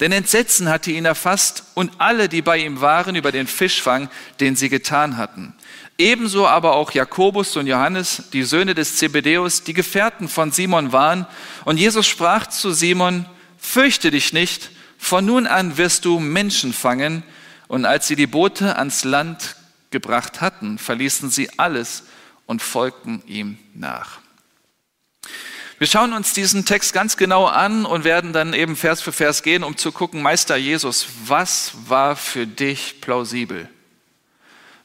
Denn 0.01 0.11
Entsetzen 0.11 0.69
hatte 0.69 0.91
ihn 0.91 1.05
erfasst 1.05 1.65
und 1.75 1.93
alle, 1.99 2.29
die 2.29 2.43
bei 2.43 2.59
ihm 2.59 2.81
waren, 2.81 3.15
über 3.15 3.31
den 3.31 3.47
Fischfang, 3.47 4.11
den 4.41 4.57
sie 4.57 4.69
getan 4.69 5.17
hatten. 5.17 5.55
Ebenso 5.99 6.49
aber 6.49 6.75
auch 6.75 6.91
Jakobus 6.91 7.57
und 7.57 7.67
Johannes, 7.67 8.25
die 8.33 8.43
Söhne 8.43 8.75
des 8.75 8.97
Zebedeus, 8.97 9.63
die 9.63 9.75
Gefährten 9.75 10.29
von 10.29 10.51
Simon 10.51 10.91
waren. 10.91 11.27
Und 11.65 11.77
Jesus 11.77 12.09
sprach 12.09 12.49
zu 12.49 12.73
Simon, 12.73 13.27
fürchte 13.59 14.11
dich 14.11 14.33
nicht, 14.33 14.71
von 14.99 15.25
nun 15.25 15.47
an 15.47 15.77
wirst 15.77 16.05
du 16.05 16.19
Menschen 16.19 16.73
fangen. 16.73 17.23
Und 17.69 17.85
als 17.85 18.09
sie 18.09 18.17
die 18.17 18.27
Boote 18.27 18.77
ans 18.77 19.05
Land 19.05 19.55
gebracht 19.91 20.41
hatten, 20.41 20.79
verließen 20.79 21.31
sie 21.31 21.49
alles 21.59 22.05
und 22.47 22.63
folgten 22.63 23.23
ihm 23.27 23.59
nach. 23.75 24.22
Wir 25.79 25.87
schauen 25.89 26.13
uns 26.13 26.33
diesen 26.33 26.65
Text 26.65 26.93
ganz 26.93 27.17
genau 27.17 27.47
an 27.47 27.85
und 27.85 28.05
werden 28.05 28.33
dann 28.33 28.55
eben 28.55 28.77
Vers 28.77 29.03
für 29.03 29.11
Vers 29.11 29.43
gehen, 29.43 29.65
um 29.65 29.77
zu 29.77 29.91
gucken, 29.91 30.23
Meister 30.23 30.57
Jesus, 30.57 31.07
was 31.27 31.73
war 31.89 32.15
für 32.15 32.47
dich 32.47 33.01
plausibel? 33.01 33.69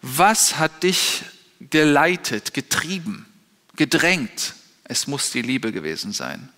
Was 0.02 0.58
hat 0.58 0.84
dich 0.84 1.22
geleitet, 1.60 2.54
getrieben, 2.54 3.26
gedrängt? 3.76 4.56
Es 4.86 5.06
muss 5.06 5.32
die 5.32 5.42
Liebe 5.42 5.72
gewesen 5.72 6.14
sein. 6.14 6.50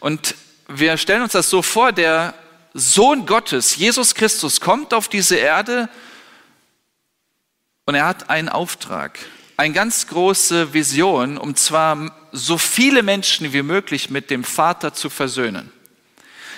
Und 0.00 0.34
wir 0.68 0.96
stellen 0.96 1.22
uns 1.22 1.32
das 1.32 1.50
so 1.50 1.62
vor, 1.62 1.92
der 1.92 2.34
Sohn 2.72 3.26
Gottes, 3.26 3.76
Jesus 3.76 4.14
Christus, 4.14 4.60
kommt 4.60 4.92
auf 4.92 5.08
diese 5.08 5.36
Erde 5.36 5.88
und 7.86 7.94
er 7.94 8.06
hat 8.06 8.30
einen 8.30 8.48
Auftrag, 8.48 9.18
eine 9.56 9.74
ganz 9.74 10.06
große 10.06 10.74
Vision, 10.74 11.38
um 11.38 11.56
zwar 11.56 12.12
so 12.32 12.58
viele 12.58 13.02
Menschen 13.02 13.52
wie 13.52 13.62
möglich 13.62 14.10
mit 14.10 14.30
dem 14.30 14.44
Vater 14.44 14.92
zu 14.92 15.08
versöhnen. 15.08 15.72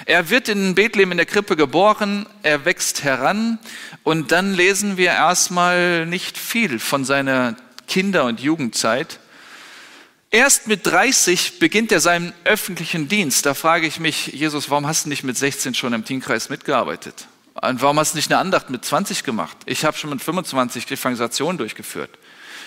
Er 0.04 0.30
wird 0.30 0.48
in 0.48 0.74
Bethlehem 0.74 1.12
in 1.12 1.16
der 1.16 1.26
Krippe 1.26 1.56
geboren, 1.56 2.26
er 2.42 2.64
wächst 2.64 3.04
heran 3.04 3.58
und 4.02 4.32
dann 4.32 4.54
lesen 4.54 4.96
wir 4.96 5.10
erstmal 5.10 6.06
nicht 6.06 6.38
viel 6.38 6.78
von 6.78 7.04
seiner 7.04 7.56
Kinder- 7.86 8.24
und 8.24 8.40
Jugendzeit. 8.40 9.18
Erst 10.30 10.66
mit 10.66 10.86
30 10.86 11.58
beginnt 11.58 11.90
er 11.90 12.00
seinen 12.00 12.32
öffentlichen 12.44 13.08
Dienst. 13.08 13.46
Da 13.46 13.54
frage 13.54 13.86
ich 13.86 13.98
mich, 13.98 14.26
Jesus, 14.28 14.70
warum 14.70 14.86
hast 14.86 15.06
du 15.06 15.08
nicht 15.08 15.24
mit 15.24 15.36
16 15.36 15.74
schon 15.74 15.92
im 15.94 16.04
Teamkreis 16.04 16.48
mitgearbeitet? 16.48 17.26
Und 17.54 17.82
warum 17.82 17.98
hast 17.98 18.12
du 18.12 18.18
nicht 18.18 18.30
eine 18.30 18.40
Andacht 18.40 18.70
mit 18.70 18.84
20 18.84 19.24
gemacht? 19.24 19.56
Ich 19.66 19.84
habe 19.84 19.96
schon 19.96 20.10
mit 20.10 20.22
25 20.22 20.90
Evangelisationen 20.90 21.58
durchgeführt. 21.58 22.10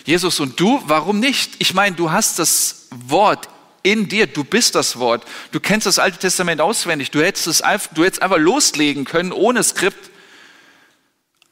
Jesus 0.05 0.39
und 0.39 0.59
du, 0.59 0.81
warum 0.85 1.19
nicht? 1.19 1.55
Ich 1.59 1.73
meine, 1.73 1.95
du 1.95 2.11
hast 2.11 2.39
das 2.39 2.87
Wort 2.91 3.49
in 3.83 4.07
dir, 4.07 4.27
du 4.27 4.43
bist 4.43 4.75
das 4.75 4.99
Wort. 4.99 5.25
Du 5.51 5.59
kennst 5.59 5.87
das 5.87 5.99
Alte 5.99 6.19
Testament 6.19 6.61
auswendig. 6.61 7.11
Du 7.11 7.23
hättest 7.23 7.47
es 7.47 7.61
einfach, 7.61 7.93
du 7.93 8.03
hättest 8.03 8.21
einfach 8.21 8.37
loslegen 8.37 9.05
können 9.05 9.31
ohne 9.31 9.63
Skript. 9.63 10.11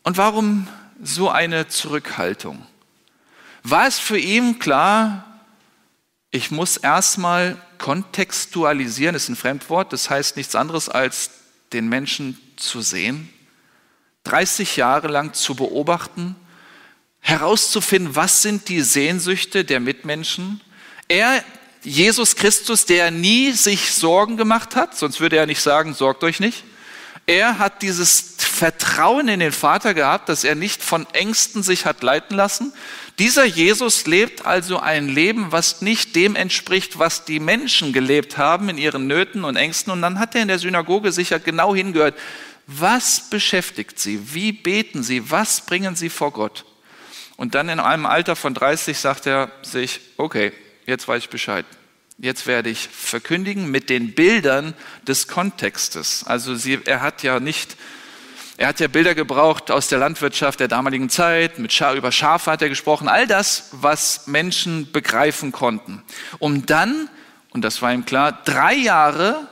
Und 0.03 0.17
warum 0.17 0.67
so 1.01 1.29
eine 1.29 1.67
Zurückhaltung? 1.67 2.65
War 3.63 3.87
es 3.87 3.99
für 3.99 4.17
ihn 4.17 4.59
klar, 4.59 5.25
ich 6.31 6.51
muss 6.51 6.77
erstmal 6.77 7.57
kontextualisieren, 7.79 9.15
ist 9.15 9.29
ein 9.29 9.35
Fremdwort, 9.35 9.91
das 9.93 10.09
heißt 10.09 10.37
nichts 10.37 10.55
anderes 10.55 10.89
als 10.89 11.31
den 11.73 11.89
Menschen 11.89 12.37
zu 12.55 12.81
sehen, 12.81 13.29
30 14.25 14.75
Jahre 14.75 15.07
lang 15.07 15.33
zu 15.33 15.55
beobachten, 15.55 16.35
herauszufinden, 17.21 18.15
was 18.15 18.41
sind 18.41 18.69
die 18.69 18.81
Sehnsüchte 18.81 19.65
der 19.65 19.79
Mitmenschen. 19.79 20.61
Er 21.07 21.43
Jesus 21.83 22.35
Christus, 22.35 22.85
der 22.85 23.09
nie 23.09 23.51
sich 23.51 23.93
Sorgen 23.93 24.35
gemacht 24.35 24.75
hat, 24.75 24.97
sonst 24.97 25.21
würde 25.21 25.37
er 25.37 25.45
nicht 25.45 25.61
sagen, 25.61 25.93
sorgt 25.93 26.23
euch 26.23 26.39
nicht. 26.39 26.63
Er 27.25 27.59
hat 27.59 27.83
dieses 27.83 28.35
Vertrauen 28.37 29.27
in 29.27 29.39
den 29.39 29.51
Vater 29.51 29.93
gehabt, 29.93 30.29
dass 30.29 30.43
er 30.43 30.55
nicht 30.55 30.81
von 30.81 31.05
Ängsten 31.13 31.61
sich 31.61 31.85
hat 31.85 32.01
leiten 32.01 32.35
lassen. 32.35 32.73
Dieser 33.19 33.45
Jesus 33.45 34.07
lebt 34.07 34.45
also 34.45 34.79
ein 34.79 35.07
Leben, 35.07 35.51
was 35.51 35.81
nicht 35.81 36.15
dem 36.15 36.35
entspricht, 36.35 36.97
was 36.97 37.25
die 37.25 37.39
Menschen 37.39 37.93
gelebt 37.93 38.37
haben 38.37 38.67
in 38.67 38.77
ihren 38.77 39.07
Nöten 39.07 39.43
und 39.43 39.57
Ängsten. 39.57 39.93
Und 39.93 40.01
dann 40.01 40.19
hat 40.19 40.33
er 40.35 40.41
in 40.41 40.47
der 40.47 40.59
Synagoge 40.59 41.11
sicher 41.11 41.39
genau 41.39 41.75
hingehört, 41.75 42.17
was 42.65 43.29
beschäftigt 43.29 43.99
sie, 43.99 44.33
wie 44.33 44.51
beten 44.51 45.03
sie, 45.03 45.29
was 45.29 45.61
bringen 45.61 45.95
sie 45.95 46.09
vor 46.09 46.31
Gott. 46.31 46.65
Und 47.39 47.55
dann 47.55 47.69
in 47.69 47.79
einem 47.79 48.05
Alter 48.05 48.35
von 48.35 48.53
30 48.53 48.99
sagt 48.99 49.25
er 49.25 49.49
sich, 49.61 50.01
okay, 50.17 50.51
jetzt 50.85 51.07
weiß 51.07 51.23
ich 51.23 51.29
Bescheid. 51.29 51.65
Jetzt 52.17 52.47
werde 52.47 52.69
ich 52.69 52.89
verkündigen 52.89 53.71
mit 53.71 53.89
den 53.89 54.13
Bildern 54.13 54.73
des 55.07 55.29
Kontextes. 55.29 56.25
Also 56.27 56.55
sie, 56.55 56.81
er 56.83 56.99
hat 56.99 57.23
ja 57.23 57.39
nicht, 57.39 57.77
er 58.57 58.67
hat 58.67 58.81
ja 58.81 58.89
Bilder 58.89 59.15
gebraucht 59.15 59.71
aus 59.71 59.87
der 59.87 59.99
Landwirtschaft 59.99 60.59
der 60.59 60.67
damaligen 60.67 61.09
Zeit, 61.09 61.59
mit 61.59 61.71
Scha 61.71 61.93
über 61.93 62.11
Schafe 62.11 62.51
hat 62.51 62.61
er 62.61 62.67
gesprochen, 62.67 63.07
all 63.07 63.25
das, 63.25 63.69
was 63.71 64.27
Menschen 64.27 64.91
begreifen 64.91 65.53
konnten. 65.53 66.03
Um 66.39 66.65
dann, 66.65 67.09
und 67.51 67.61
das 67.61 67.81
war 67.81 67.93
ihm 67.93 68.03
klar, 68.03 68.37
drei 68.43 68.73
Jahre 68.73 69.47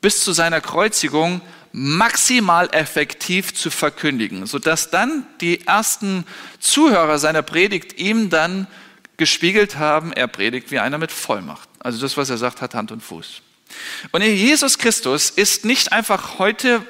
bis 0.00 0.24
zu 0.24 0.32
seiner 0.32 0.62
Kreuzigung 0.62 1.42
maximal 1.78 2.70
effektiv 2.72 3.52
zu 3.52 3.68
verkündigen, 3.70 4.46
sodass 4.46 4.88
dann 4.88 5.26
die 5.42 5.66
ersten 5.66 6.24
Zuhörer 6.58 7.18
seiner 7.18 7.42
Predigt 7.42 8.00
ihm 8.00 8.30
dann 8.30 8.66
gespiegelt 9.18 9.76
haben, 9.76 10.10
er 10.14 10.26
predigt 10.26 10.70
wie 10.70 10.78
einer 10.78 10.96
mit 10.96 11.12
Vollmacht. 11.12 11.68
Also 11.80 12.00
das, 12.00 12.16
was 12.16 12.30
er 12.30 12.38
sagt, 12.38 12.62
hat 12.62 12.74
Hand 12.74 12.92
und 12.92 13.02
Fuß. 13.02 13.42
Und 14.10 14.22
Jesus 14.22 14.78
Christus 14.78 15.28
ist 15.28 15.66
nicht 15.66 15.92
einfach 15.92 16.38
heute 16.38 16.80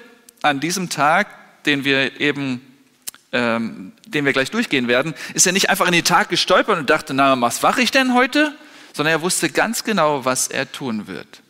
an 0.42 0.60
diesem 0.60 0.88
Tag, 0.88 1.64
den 1.64 1.84
wir 1.84 2.20
eben, 2.20 2.60
ähm, 3.32 3.90
den 4.06 4.24
wir 4.24 4.32
gleich 4.32 4.52
durchgehen 4.52 4.86
werden, 4.86 5.14
ist 5.34 5.48
er 5.48 5.52
nicht 5.52 5.68
einfach 5.68 5.86
in 5.86 5.94
den 5.94 6.04
Tag 6.04 6.28
gestolpert 6.28 6.78
und 6.78 6.88
dachte, 6.88 7.12
na, 7.12 7.40
was 7.40 7.60
mache 7.60 7.82
ich 7.82 7.90
denn 7.90 8.14
heute? 8.14 8.54
Sondern 8.92 9.14
er 9.14 9.22
wusste 9.22 9.50
ganz 9.50 9.82
genau, 9.82 10.24
was 10.24 10.46
er 10.46 10.70
tun 10.70 11.08
wird. 11.08 11.42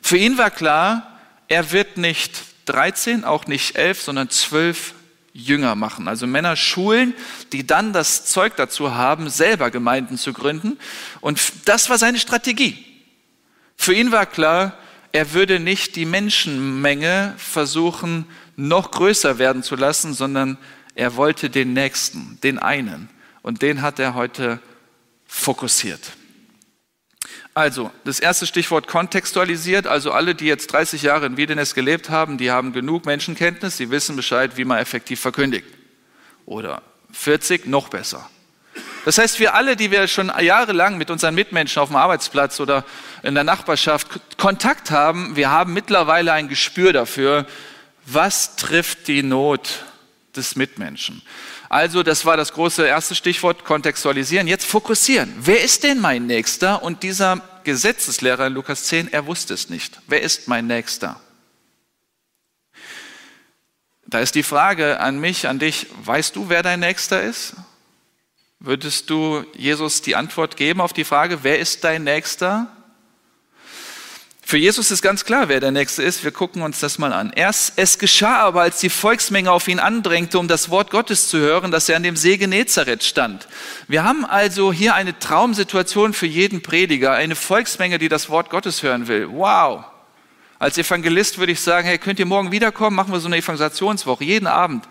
Für 0.00 0.16
ihn 0.16 0.38
war 0.38 0.50
klar, 0.50 1.18
er 1.48 1.70
wird 1.70 1.98
nicht 1.98 2.47
13, 2.68 3.24
auch 3.24 3.46
nicht 3.46 3.76
11, 3.76 4.02
sondern 4.02 4.30
12 4.30 4.94
Jünger 5.32 5.74
machen, 5.74 6.08
also 6.08 6.26
Männer 6.26 6.56
schulen, 6.56 7.14
die 7.52 7.66
dann 7.66 7.92
das 7.92 8.24
Zeug 8.24 8.56
dazu 8.56 8.94
haben, 8.94 9.30
selber 9.30 9.70
Gemeinden 9.70 10.18
zu 10.18 10.32
gründen. 10.32 10.78
Und 11.20 11.40
das 11.66 11.90
war 11.90 11.98
seine 11.98 12.18
Strategie. 12.18 12.84
Für 13.76 13.94
ihn 13.94 14.10
war 14.10 14.26
klar, 14.26 14.76
er 15.12 15.32
würde 15.32 15.60
nicht 15.60 15.96
die 15.96 16.06
Menschenmenge 16.06 17.34
versuchen, 17.38 18.26
noch 18.56 18.90
größer 18.90 19.38
werden 19.38 19.62
zu 19.62 19.76
lassen, 19.76 20.12
sondern 20.12 20.58
er 20.94 21.14
wollte 21.14 21.48
den 21.48 21.72
Nächsten, 21.72 22.38
den 22.42 22.58
einen. 22.58 23.08
Und 23.42 23.62
den 23.62 23.82
hat 23.82 24.00
er 24.00 24.14
heute 24.14 24.58
fokussiert. 25.26 26.00
Also, 27.58 27.90
das 28.04 28.20
erste 28.20 28.46
Stichwort 28.46 28.86
kontextualisiert. 28.86 29.88
Also 29.88 30.12
alle, 30.12 30.36
die 30.36 30.46
jetzt 30.46 30.68
30 30.68 31.02
Jahre 31.02 31.26
in 31.26 31.36
Wiedenes 31.36 31.74
gelebt 31.74 32.08
haben, 32.08 32.38
die 32.38 32.52
haben 32.52 32.72
genug 32.72 33.04
Menschenkenntnis, 33.04 33.76
sie 33.76 33.90
wissen 33.90 34.14
Bescheid, 34.14 34.56
wie 34.56 34.64
man 34.64 34.78
effektiv 34.78 35.18
verkündigt. 35.18 35.66
Oder 36.46 36.82
40, 37.10 37.66
noch 37.66 37.88
besser. 37.88 38.30
Das 39.04 39.18
heißt, 39.18 39.40
wir 39.40 39.54
alle, 39.54 39.74
die 39.74 39.90
wir 39.90 40.06
schon 40.06 40.30
jahrelang 40.40 40.98
mit 40.98 41.10
unseren 41.10 41.34
Mitmenschen 41.34 41.82
auf 41.82 41.88
dem 41.88 41.96
Arbeitsplatz 41.96 42.60
oder 42.60 42.84
in 43.24 43.34
der 43.34 43.42
Nachbarschaft 43.42 44.38
Kontakt 44.38 44.92
haben, 44.92 45.34
wir 45.34 45.50
haben 45.50 45.72
mittlerweile 45.72 46.32
ein 46.34 46.48
Gespür 46.48 46.92
dafür, 46.92 47.44
was 48.06 48.54
trifft 48.54 49.08
die 49.08 49.24
Not 49.24 49.84
des 50.36 50.54
Mitmenschen. 50.54 51.22
Also 51.68 52.02
das 52.02 52.24
war 52.24 52.36
das 52.36 52.52
große 52.52 52.86
erste 52.86 53.14
Stichwort, 53.14 53.64
kontextualisieren. 53.64 54.46
Jetzt 54.46 54.64
fokussieren. 54.64 55.34
Wer 55.38 55.62
ist 55.62 55.82
denn 55.82 56.00
mein 56.00 56.26
Nächster? 56.26 56.82
Und 56.82 57.02
dieser 57.02 57.42
Gesetzeslehrer 57.64 58.46
in 58.46 58.54
Lukas 58.54 58.84
10, 58.84 59.12
er 59.12 59.26
wusste 59.26 59.52
es 59.52 59.68
nicht. 59.68 60.00
Wer 60.06 60.22
ist 60.22 60.48
mein 60.48 60.66
Nächster? 60.66 61.20
Da 64.06 64.20
ist 64.20 64.34
die 64.34 64.42
Frage 64.42 65.00
an 65.00 65.20
mich, 65.20 65.46
an 65.46 65.58
dich, 65.58 65.86
weißt 66.02 66.34
du, 66.34 66.48
wer 66.48 66.62
dein 66.62 66.80
Nächster 66.80 67.22
ist? 67.22 67.54
Würdest 68.58 69.10
du 69.10 69.44
Jesus 69.54 70.00
die 70.00 70.16
Antwort 70.16 70.56
geben 70.56 70.80
auf 70.80 70.94
die 70.94 71.04
Frage, 71.04 71.44
wer 71.44 71.58
ist 71.58 71.84
dein 71.84 72.04
Nächster? 72.04 72.74
Für 74.48 74.56
Jesus 74.56 74.90
ist 74.90 75.02
ganz 75.02 75.26
klar, 75.26 75.50
wer 75.50 75.60
der 75.60 75.72
Nächste 75.72 76.02
ist. 76.02 76.24
Wir 76.24 76.30
gucken 76.30 76.62
uns 76.62 76.80
das 76.80 76.96
mal 76.96 77.12
an. 77.12 77.34
Erst, 77.36 77.74
es 77.76 77.98
geschah 77.98 78.38
aber, 78.38 78.62
als 78.62 78.80
die 78.80 78.88
Volksmenge 78.88 79.52
auf 79.52 79.68
ihn 79.68 79.78
andrängte, 79.78 80.38
um 80.38 80.48
das 80.48 80.70
Wort 80.70 80.90
Gottes 80.90 81.28
zu 81.28 81.36
hören, 81.36 81.70
dass 81.70 81.90
er 81.90 81.96
an 81.96 82.02
dem 82.02 82.16
See 82.16 82.38
Genezareth 82.38 83.04
stand. 83.04 83.46
Wir 83.88 84.04
haben 84.04 84.24
also 84.24 84.72
hier 84.72 84.94
eine 84.94 85.18
Traumsituation 85.18 86.14
für 86.14 86.24
jeden 86.24 86.62
Prediger, 86.62 87.12
eine 87.12 87.34
Volksmenge, 87.34 87.98
die 87.98 88.08
das 88.08 88.30
Wort 88.30 88.48
Gottes 88.48 88.82
hören 88.82 89.06
will. 89.06 89.28
Wow! 89.30 89.84
Als 90.58 90.78
Evangelist 90.78 91.36
würde 91.36 91.52
ich 91.52 91.60
sagen, 91.60 91.86
hey, 91.86 91.98
könnt 91.98 92.18
ihr 92.18 92.24
morgen 92.24 92.50
wiederkommen? 92.50 92.96
Machen 92.96 93.12
wir 93.12 93.20
so 93.20 93.26
eine 93.26 93.36
Evangelisationswoche, 93.36 94.24
jeden 94.24 94.46
Abend 94.46 94.88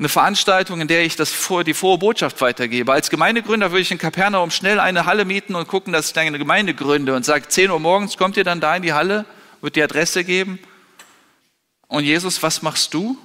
eine 0.00 0.08
Veranstaltung, 0.08 0.80
in 0.80 0.88
der 0.88 1.04
ich 1.04 1.14
das 1.16 1.30
vor, 1.30 1.62
die 1.62 1.74
frohe 1.74 1.98
Botschaft 1.98 2.40
weitergebe. 2.40 2.90
Als 2.90 3.10
Gemeindegründer 3.10 3.70
würde 3.70 3.82
ich 3.82 3.90
in 3.90 3.98
Kapernaum 3.98 4.50
schnell 4.50 4.80
eine 4.80 5.04
Halle 5.04 5.26
mieten 5.26 5.54
und 5.54 5.68
gucken, 5.68 5.92
dass 5.92 6.06
ich 6.06 6.12
dann 6.14 6.26
eine 6.26 6.38
Gemeinde 6.38 6.72
gründe 6.72 7.14
und 7.14 7.26
sage, 7.26 7.46
10 7.46 7.70
Uhr 7.70 7.78
morgens 7.78 8.16
kommt 8.16 8.38
ihr 8.38 8.44
dann 8.44 8.62
da 8.62 8.74
in 8.74 8.82
die 8.82 8.94
Halle, 8.94 9.26
wird 9.60 9.76
die 9.76 9.82
Adresse 9.82 10.24
geben. 10.24 10.58
Und 11.86 12.04
Jesus, 12.04 12.42
was 12.42 12.62
machst 12.62 12.94
du? 12.94 13.18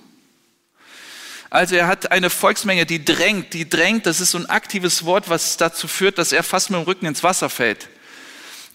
Also 1.50 1.76
er 1.76 1.88
hat 1.88 2.12
eine 2.12 2.30
Volksmenge, 2.30 2.86
die 2.86 3.06
drängt, 3.06 3.54
die 3.54 3.70
drängt, 3.70 4.06
das 4.06 4.20
ist 4.20 4.32
so 4.32 4.38
ein 4.38 4.50
aktives 4.50 5.06
Wort, 5.06 5.30
was 5.30 5.56
dazu 5.56 5.88
führt, 5.88 6.18
dass 6.18 6.34
er 6.34 6.44
fast 6.44 6.72
mit 6.72 6.82
dem 6.82 6.84
Rücken 6.84 7.06
ins 7.06 7.24
Wasser 7.24 7.50
fällt. 7.50 7.88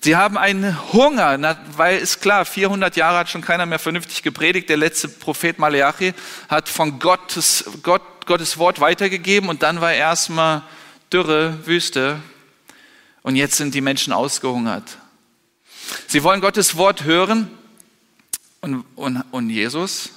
Sie 0.03 0.17
haben 0.17 0.39
einen 0.39 0.93
Hunger, 0.93 1.59
weil 1.77 1.99
ist 1.99 2.21
klar, 2.23 2.47
400 2.47 2.97
Jahre 2.97 3.19
hat 3.19 3.29
schon 3.29 3.43
keiner 3.43 3.67
mehr 3.67 3.79
vernünftig 3.79 4.23
gepredigt. 4.23 4.71
Der 4.71 4.79
letzte 4.79 5.09
Prophet 5.09 5.59
Maleachi 5.59 6.15
hat 6.49 6.71
von 6.71 6.99
Gottes, 6.99 7.65
Gott, 7.83 8.03
Gottes 8.25 8.57
Wort 8.57 8.81
weitergegeben 8.81 9.51
und 9.51 9.63
dann 9.63 9.83
war 9.83 9.93
erstmal 9.93 10.63
Dürre, 11.13 11.67
Wüste 11.67 12.21
und 13.23 13.37
jetzt 13.37 13.57
sind 13.57 13.75
die 13.75 13.83
Menschen 13.83 14.15
ausgehungert. 14.15 14.97
Sie 16.07 16.23
wollen 16.23 16.41
Gottes 16.41 16.77
Wort 16.77 17.05
hören 17.05 17.51
und, 18.63 18.85
und, 18.97 19.23
und 19.33 19.51
Jesus 19.51 20.11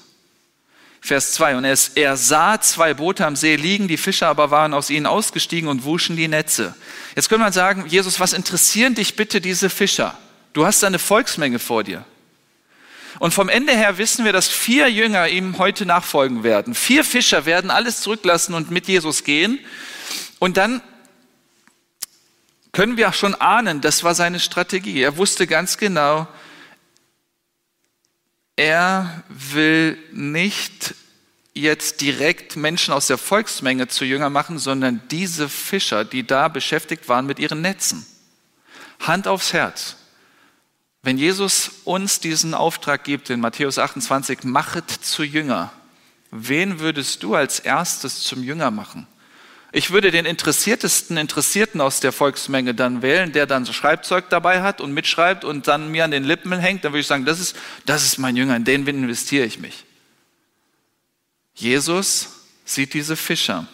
Vers 1.05 1.33
2. 1.33 1.57
Und 1.57 1.65
es, 1.65 1.89
er 1.95 2.15
sah 2.15 2.61
zwei 2.61 2.93
Boote 2.93 3.25
am 3.25 3.35
See 3.35 3.57
liegen, 3.57 3.89
die 3.89 3.97
Fischer 3.97 4.29
aber 4.29 4.51
waren 4.51 4.73
aus 4.73 4.89
ihnen 4.89 5.05
ausgestiegen 5.05 5.67
und 5.67 5.83
wuschen 5.83 6.15
die 6.15 6.29
Netze. 6.29 6.75
Jetzt 7.13 7.27
könnte 7.27 7.43
man 7.43 7.51
sagen, 7.51 7.85
Jesus, 7.87 8.21
was 8.21 8.31
interessieren 8.31 8.95
dich 8.95 9.17
bitte 9.17 9.41
diese 9.41 9.69
Fischer? 9.69 10.17
Du 10.53 10.65
hast 10.65 10.81
eine 10.85 10.99
Volksmenge 10.99 11.59
vor 11.59 11.83
dir. 11.83 12.05
Und 13.19 13.33
vom 13.33 13.49
Ende 13.49 13.73
her 13.73 13.97
wissen 13.97 14.23
wir, 14.23 14.31
dass 14.31 14.47
vier 14.47 14.89
Jünger 14.89 15.27
ihm 15.27 15.57
heute 15.57 15.85
nachfolgen 15.85 16.43
werden. 16.43 16.73
Vier 16.73 17.03
Fischer 17.03 17.45
werden 17.45 17.69
alles 17.69 17.99
zurücklassen 17.99 18.53
und 18.53 18.71
mit 18.71 18.87
Jesus 18.87 19.25
gehen. 19.25 19.59
Und 20.39 20.55
dann 20.55 20.81
können 22.71 22.95
wir 22.95 23.09
auch 23.09 23.13
schon 23.13 23.35
ahnen, 23.35 23.81
das 23.81 24.05
war 24.05 24.15
seine 24.15 24.39
Strategie. 24.39 25.01
Er 25.01 25.17
wusste 25.17 25.47
ganz 25.47 25.77
genau, 25.77 26.29
er 28.55 29.23
will 29.29 29.97
nicht 30.11 30.95
jetzt 31.53 32.01
direkt 32.01 32.55
Menschen 32.55 32.93
aus 32.93 33.07
der 33.07 33.17
Volksmenge 33.17 33.87
zu 33.87 34.05
Jünger 34.05 34.29
machen, 34.29 34.57
sondern 34.57 35.01
diese 35.11 35.49
Fischer, 35.49 36.03
die 36.05 36.25
da 36.25 36.47
beschäftigt 36.47 37.07
waren 37.09 37.25
mit 37.25 37.39
ihren 37.39 37.61
Netzen. 37.61 38.05
Hand 38.99 39.27
aufs 39.27 39.53
Herz. 39.53 39.97
Wenn 41.03 41.17
Jesus 41.17 41.71
uns 41.83 42.21
diesen 42.21 42.53
Auftrag 42.53 43.03
gibt 43.03 43.29
in 43.29 43.41
Matthäus 43.41 43.77
28, 43.77 44.43
machet 44.43 44.89
zu 44.89 45.23
Jünger, 45.23 45.71
wen 46.31 46.79
würdest 46.79 47.23
du 47.23 47.35
als 47.35 47.59
erstes 47.59 48.23
zum 48.23 48.41
Jünger 48.41 48.71
machen? 48.71 49.05
Ich 49.75 49.89
würde 49.89 50.11
den 50.11 50.25
interessiertesten 50.25 51.17
Interessierten 51.17 51.81
aus 51.81 51.99
der 51.99 52.11
Volksmenge 52.11 52.75
dann 52.75 53.01
wählen, 53.01 53.31
der 53.31 53.47
dann 53.47 53.65
so 53.65 53.73
Schreibzeug 53.73 54.29
dabei 54.29 54.61
hat 54.61 54.79
und 54.79 54.93
mitschreibt 54.93 55.43
und 55.43 55.67
dann 55.67 55.89
mir 55.89 56.05
an 56.05 56.11
den 56.11 56.23
Lippen 56.23 56.53
hängt. 56.53 56.85
Dann 56.85 56.93
würde 56.93 56.99
ich 56.99 57.07
sagen, 57.07 57.25
das 57.25 57.39
ist, 57.39 57.55
das 57.87 58.03
ist 58.03 58.19
mein 58.19 58.35
Jünger, 58.35 58.55
in 58.55 58.65
den 58.65 58.85
investiere 58.85 59.47
ich 59.47 59.57
mich. 59.57 59.83
Jesus 61.55 62.29
sieht 62.65 62.93
diese 62.93 63.15
Fischer. 63.15 63.67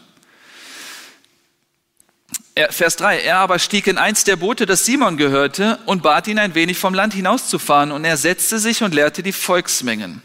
Vers 2.70 2.96
3. 2.96 3.20
Er 3.20 3.40
aber 3.40 3.60
stieg 3.60 3.86
in 3.86 3.98
eins 3.98 4.24
der 4.24 4.38
Boote, 4.38 4.66
das 4.66 4.86
Simon 4.86 5.18
gehörte, 5.18 5.80
und 5.86 6.02
bat 6.02 6.28
ihn 6.28 6.40
ein 6.40 6.56
wenig 6.56 6.78
vom 6.78 6.94
Land 6.94 7.14
hinauszufahren. 7.14 7.92
Und 7.92 8.06
er 8.06 8.16
setzte 8.16 8.60
sich 8.60 8.84
und 8.84 8.94
lehrte 8.94 9.22
die 9.22 9.34
Volksmengen. 9.34 10.22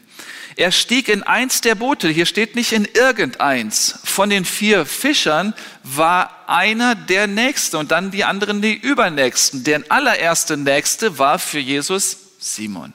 Er 0.57 0.71
stieg 0.71 1.09
in 1.09 1.23
eins 1.23 1.61
der 1.61 1.75
Boote, 1.75 2.09
hier 2.09 2.27
steht 2.27 2.55
nicht 2.55 2.73
in 2.73 2.85
irgendeins. 2.85 3.99
Von 4.05 4.31
den 4.31 4.45
vier 4.45 4.87
Fischern 4.87 5.53
war 5.83 6.49
einer 6.49 6.95
der 6.95 7.27
Nächste 7.27 7.79
und 7.79 7.90
dann 7.90 8.11
die 8.11 8.25
anderen 8.25 8.62
die 8.62 8.75
Übernächsten. 8.75 9.64
Der 9.64 9.83
allererste 9.88 10.57
Nächste 10.57 11.19
war 11.19 11.38
für 11.38 11.59
Jesus 11.59 12.19
Simon. 12.38 12.93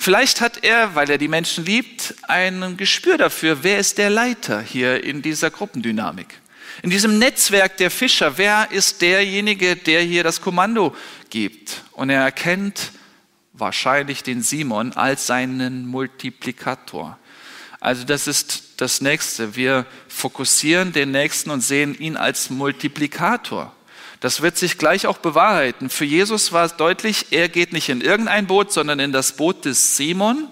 Vielleicht 0.00 0.40
hat 0.40 0.64
er, 0.64 0.94
weil 0.94 1.10
er 1.10 1.18
die 1.18 1.28
Menschen 1.28 1.64
liebt, 1.64 2.14
ein 2.22 2.76
Gespür 2.76 3.18
dafür, 3.18 3.62
wer 3.62 3.78
ist 3.78 3.98
der 3.98 4.10
Leiter 4.10 4.60
hier 4.60 5.02
in 5.02 5.22
dieser 5.22 5.50
Gruppendynamik. 5.50 6.40
In 6.82 6.90
diesem 6.90 7.18
Netzwerk 7.18 7.76
der 7.78 7.90
Fischer, 7.90 8.38
wer 8.38 8.68
ist 8.70 9.02
derjenige, 9.02 9.74
der 9.74 10.02
hier 10.02 10.22
das 10.22 10.40
Kommando 10.40 10.94
gibt? 11.30 11.82
Und 11.92 12.10
er 12.10 12.22
erkennt, 12.22 12.92
wahrscheinlich 13.58 14.22
den 14.22 14.42
Simon 14.42 14.92
als 14.92 15.26
seinen 15.26 15.86
Multiplikator. 15.86 17.18
Also 17.80 18.04
das 18.04 18.26
ist 18.26 18.74
das 18.78 19.00
Nächste. 19.00 19.54
Wir 19.56 19.86
fokussieren 20.08 20.92
den 20.92 21.10
Nächsten 21.10 21.50
und 21.50 21.60
sehen 21.60 21.94
ihn 21.98 22.16
als 22.16 22.50
Multiplikator. 22.50 23.72
Das 24.20 24.42
wird 24.42 24.56
sich 24.56 24.78
gleich 24.78 25.06
auch 25.06 25.18
bewahrheiten. 25.18 25.90
Für 25.90 26.04
Jesus 26.04 26.52
war 26.52 26.64
es 26.64 26.76
deutlich, 26.76 27.26
er 27.30 27.48
geht 27.48 27.72
nicht 27.72 27.88
in 27.88 28.00
irgendein 28.00 28.48
Boot, 28.48 28.72
sondern 28.72 28.98
in 28.98 29.12
das 29.12 29.36
Boot 29.36 29.64
des 29.64 29.96
Simon. 29.96 30.48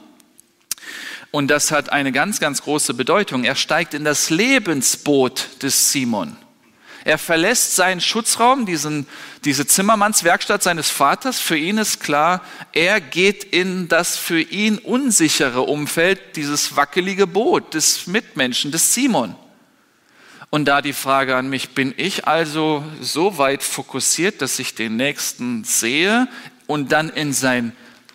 Und 1.33 1.49
das 1.49 1.73
hat 1.73 1.91
eine 1.91 2.13
ganz, 2.13 2.39
ganz 2.39 2.63
große 2.63 2.95
Bedeutung. 2.95 3.43
Er 3.43 3.57
steigt 3.57 3.93
in 3.93 4.05
das 4.05 4.31
Lebensboot 4.31 5.63
des 5.63 5.91
Simon. 5.91 6.37
Er 7.07 7.19
verlässt 7.19 7.77
seinen 7.77 8.01
Schutzraum, 8.01 8.67
diesen, 8.67 9.07
diese 9.45 9.65
Zimmermannswerkstatt 9.65 10.65
seines 10.65 10.91
Vaters. 10.91 11.39
Für 11.39 11.57
ihn 11.57 11.79
ist 11.79 12.01
klar, 12.01 12.43
er 12.73 13.01
geht 13.01 13.45
in 13.45 13.87
das 13.87 14.17
für 14.17 14.41
ihn 14.41 14.79
unsichere 14.79 15.63
Umfeld, 15.63 16.35
dieses 16.35 16.75
wackelige 16.75 17.29
Boot 17.29 17.75
des 17.75 18.09
Mitmenschen, 18.09 18.73
des 18.73 18.93
Simon. 18.93 19.37
Und 20.51 20.65
da 20.65 20.83
die 20.83 20.93
Frage 20.93 21.37
an 21.37 21.49
mich, 21.49 21.75
bin 21.75 21.95
ich 21.97 22.27
also 22.27 22.85
so 23.01 23.39
weit 23.39 23.63
fokussiert, 23.63 24.43
dass 24.43 24.59
ich 24.59 24.75
den 24.75 24.97
Nächsten 24.97 25.63
sehe 25.63 26.27
und 26.67 26.91
dann 26.91 27.09
in 27.09 27.33
sein 27.33 27.71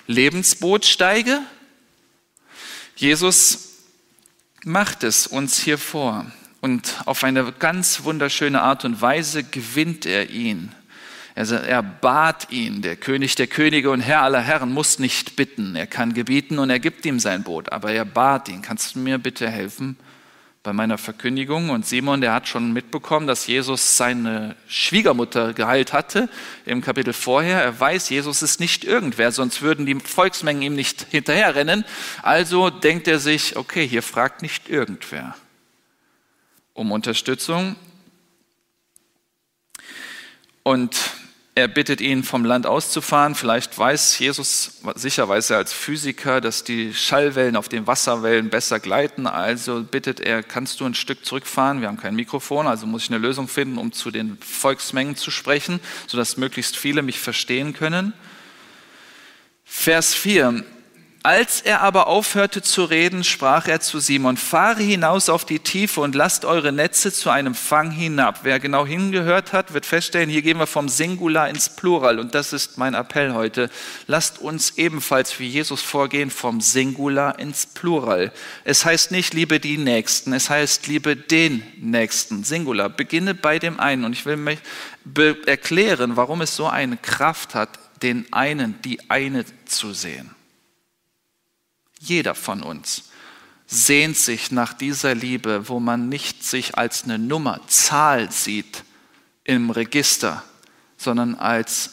Lebensboot 0.08 0.84
steige? 0.84 1.40
Jesus 2.98 3.70
macht 4.66 5.06
es 5.06 5.28
uns 5.28 5.60
hier 5.60 5.78
vor. 5.78 6.30
Und 6.62 7.02
auf 7.06 7.24
eine 7.24 7.52
ganz 7.52 8.04
wunderschöne 8.04 8.62
Art 8.62 8.86
und 8.86 9.02
Weise 9.02 9.44
gewinnt 9.44 10.06
er 10.06 10.30
ihn. 10.30 10.72
Er 11.34 11.82
bat 11.82 12.52
ihn, 12.52 12.84
der 12.84 12.96
König 12.98 13.34
der 13.34 13.48
Könige 13.48 13.90
und 13.90 14.02
Herr 14.02 14.22
aller 14.22 14.42
Herren 14.42 14.72
muss 14.72 15.00
nicht 15.00 15.36
bitten. 15.36 15.76
Er 15.76 15.88
kann 15.88 16.14
gebieten 16.14 16.60
und 16.60 16.70
er 16.70 16.80
gibt 16.80 17.04
ihm 17.06 17.20
sein 17.20 17.42
Boot. 17.42 17.72
Aber 17.72 17.92
er 17.92 18.06
bat 18.06 18.48
ihn, 18.48 18.62
kannst 18.62 18.94
du 18.94 19.00
mir 19.00 19.18
bitte 19.18 19.50
helfen 19.50 19.98
bei 20.62 20.72
meiner 20.72 21.00
Verkündigung? 21.00 21.72
Und 21.72 21.88
Simon, 21.88 22.22
der 22.22 22.34
hat 22.34 22.48
schon 22.48 22.74
mitbekommen, 22.74 23.26
dass 23.26 23.48
Jesus 23.48 23.98
seine 23.98 24.56
Schwiegermutter 24.68 25.54
geheilt 25.54 25.94
hatte 25.94 26.30
im 26.66 26.82
Kapitel 26.82 27.14
vorher. 27.14 27.64
Er 27.64 27.80
weiß, 27.80 28.10
Jesus 28.10 28.44
ist 28.44 28.60
nicht 28.60 28.84
irgendwer, 28.84 29.32
sonst 29.32 29.64
würden 29.64 29.88
die 29.88 29.96
Volksmengen 29.96 30.62
ihm 30.62 30.76
nicht 30.76 31.08
hinterherrennen. 31.10 31.86
Also 32.22 32.70
denkt 32.70 33.08
er 33.08 33.18
sich, 33.18 33.56
okay, 33.56 33.88
hier 33.88 34.04
fragt 34.04 34.44
nicht 34.44 34.70
irgendwer 34.70 35.36
um 36.82 36.92
Unterstützung. 36.92 37.76
Und 40.64 40.96
er 41.54 41.68
bittet 41.68 42.00
ihn, 42.00 42.24
vom 42.24 42.46
Land 42.46 42.66
auszufahren. 42.66 43.36
Vielleicht 43.36 43.78
weiß 43.78 44.20
Jesus, 44.20 44.80
sicher 44.96 45.28
weiß 45.28 45.50
er 45.50 45.58
als 45.58 45.74
Physiker, 45.74 46.40
dass 46.40 46.64
die 46.64 46.94
Schallwellen 46.94 47.56
auf 47.56 47.68
den 47.68 47.88
Wasserwellen 47.88 48.50
besser 48.50 48.80
gleiten. 48.80 49.28
Also 49.28 49.84
bittet 49.84 50.22
er, 50.22 50.44
kannst 50.44 50.80
du 50.80 50.86
ein 50.86 50.94
Stück 50.94 51.26
zurückfahren? 51.26 51.82
Wir 51.82 51.90
haben 51.90 51.98
kein 51.98 52.16
Mikrofon, 52.16 52.68
also 52.68 52.88
muss 52.88 53.04
ich 53.04 53.10
eine 53.10 53.20
Lösung 53.20 53.48
finden, 53.48 53.78
um 53.78 53.92
zu 53.92 54.12
den 54.12 54.38
Volksmengen 54.40 55.16
zu 55.16 55.30
sprechen, 55.30 55.82
sodass 56.08 56.38
möglichst 56.38 56.78
viele 56.78 57.02
mich 57.02 57.20
verstehen 57.20 57.74
können. 57.74 58.14
Vers 59.66 60.14
4. 60.14 60.64
Als 61.24 61.62
er 61.62 61.82
aber 61.82 62.08
aufhörte 62.08 62.64
zu 62.64 62.84
reden, 62.84 63.24
sprach 63.24 63.68
er 63.68 63.80
zu 63.80 64.00
Simon, 64.00 64.38
fahre 64.38 64.82
hinaus 64.82 65.30
auf 65.30 65.46
die 65.46 65.60
Tiefe 65.60 66.02
und 66.02 66.16
lasst 66.16 66.46
eure 66.46 66.72
Netze 66.72 67.14
zu 67.14 67.30
einem 67.30 67.54
Fang 67.54 67.92
hinab. 67.92 68.40
Wer 68.42 68.60
genau 68.60 68.88
hingehört 68.88 69.54
hat, 69.54 69.76
wird 69.76 69.86
feststellen, 69.86 70.32
hier 70.32 70.42
gehen 70.42 70.58
wir 70.58 70.66
vom 70.66 70.90
Singular 70.90 71.48
ins 71.48 71.70
Plural 71.70 72.18
und 72.18 72.34
das 72.34 72.54
ist 72.54 72.80
mein 72.80 72.96
Appell 72.96 73.36
heute. 73.36 73.70
Lasst 74.08 74.40
uns 74.40 74.80
ebenfalls 74.80 75.40
wie 75.40 75.48
Jesus 75.48 75.84
vorgehen 75.84 76.32
vom 76.32 76.60
Singular 76.60 77.38
ins 77.38 77.68
Plural. 77.68 78.32
Es 78.64 78.84
heißt 78.84 79.12
nicht, 79.12 79.36
liebe 79.36 79.60
die 79.60 79.78
Nächsten, 79.78 80.34
es 80.34 80.50
heißt, 80.50 80.88
liebe 80.88 81.16
den 81.16 81.62
Nächsten. 81.78 82.44
Singular. 82.44 82.90
Beginne 82.90 83.36
bei 83.36 83.60
dem 83.60 83.80
einen 83.80 84.06
und 84.06 84.14
ich 84.14 84.26
will 84.26 84.38
mich 84.38 84.58
erklären, 85.46 86.16
warum 86.16 86.42
es 86.42 86.56
so 86.56 86.66
eine 86.66 86.98
Kraft 86.98 87.54
hat, 87.54 87.70
den 88.02 88.26
einen, 88.34 88.82
die 88.82 89.08
eine 89.12 89.46
zu 89.66 89.94
sehen. 89.94 90.32
Jeder 92.02 92.34
von 92.34 92.64
uns 92.64 93.04
sehnt 93.68 94.18
sich 94.18 94.52
nach 94.52 94.74
dieser 94.74 95.14
Liebe, 95.16 95.70
wo 95.70 95.80
man 95.80 96.10
nicht 96.10 96.44
sich 96.44 96.78
als 96.78 97.04
eine 97.04 97.20
Nummer, 97.20 97.62
Zahl 97.68 98.32
sieht 98.32 98.84
im 99.44 99.70
Register, 99.70 100.44
sondern 100.98 101.36
als 101.36 101.92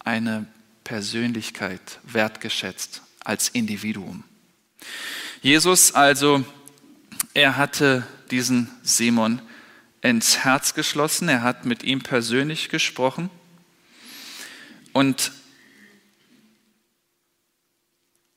eine 0.00 0.46
Persönlichkeit 0.82 2.00
wertgeschätzt, 2.02 3.00
als 3.20 3.48
Individuum. 3.48 4.24
Jesus 5.40 5.94
also, 5.94 6.44
er 7.32 7.56
hatte 7.56 8.06
diesen 8.30 8.70
Simon 8.82 9.40
ins 10.02 10.38
Herz 10.38 10.74
geschlossen, 10.74 11.28
er 11.28 11.42
hat 11.42 11.64
mit 11.64 11.84
ihm 11.84 12.02
persönlich 12.02 12.68
gesprochen 12.68 13.30
und 14.92 15.32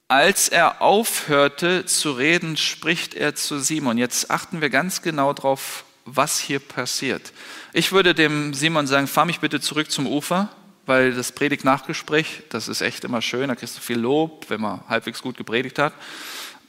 als 0.07 0.47
er 0.47 0.81
aufhörte 0.81 1.85
zu 1.85 2.11
reden, 2.11 2.55
spricht 2.55 3.13
er 3.13 3.35
zu 3.35 3.59
Simon. 3.59 3.97
Jetzt 3.97 4.31
achten 4.31 4.61
wir 4.61 4.69
ganz 4.69 5.01
genau 5.01 5.33
darauf, 5.33 5.83
was 6.05 6.39
hier 6.39 6.59
passiert. 6.59 7.33
Ich 7.73 7.91
würde 7.91 8.13
dem 8.15 8.53
Simon 8.53 8.87
sagen, 8.87 9.07
fahr 9.07 9.25
mich 9.25 9.41
bitte 9.41 9.59
zurück 9.59 9.91
zum 9.91 10.07
Ufer, 10.07 10.49
weil 10.85 11.13
das 11.13 11.33
Predigt-Nachgespräch, 11.33 12.43
das 12.49 12.69
ist 12.69 12.79
echt 12.79 13.03
immer 13.03 13.21
schön, 13.21 13.49
da 13.49 13.55
kriegst 13.55 13.75
du 13.75 13.81
viel 13.81 13.99
Lob, 13.99 14.45
wenn 14.49 14.61
man 14.61 14.81
halbwegs 14.87 15.21
gut 15.21 15.35
gepredigt 15.35 15.77
hat. 15.77 15.93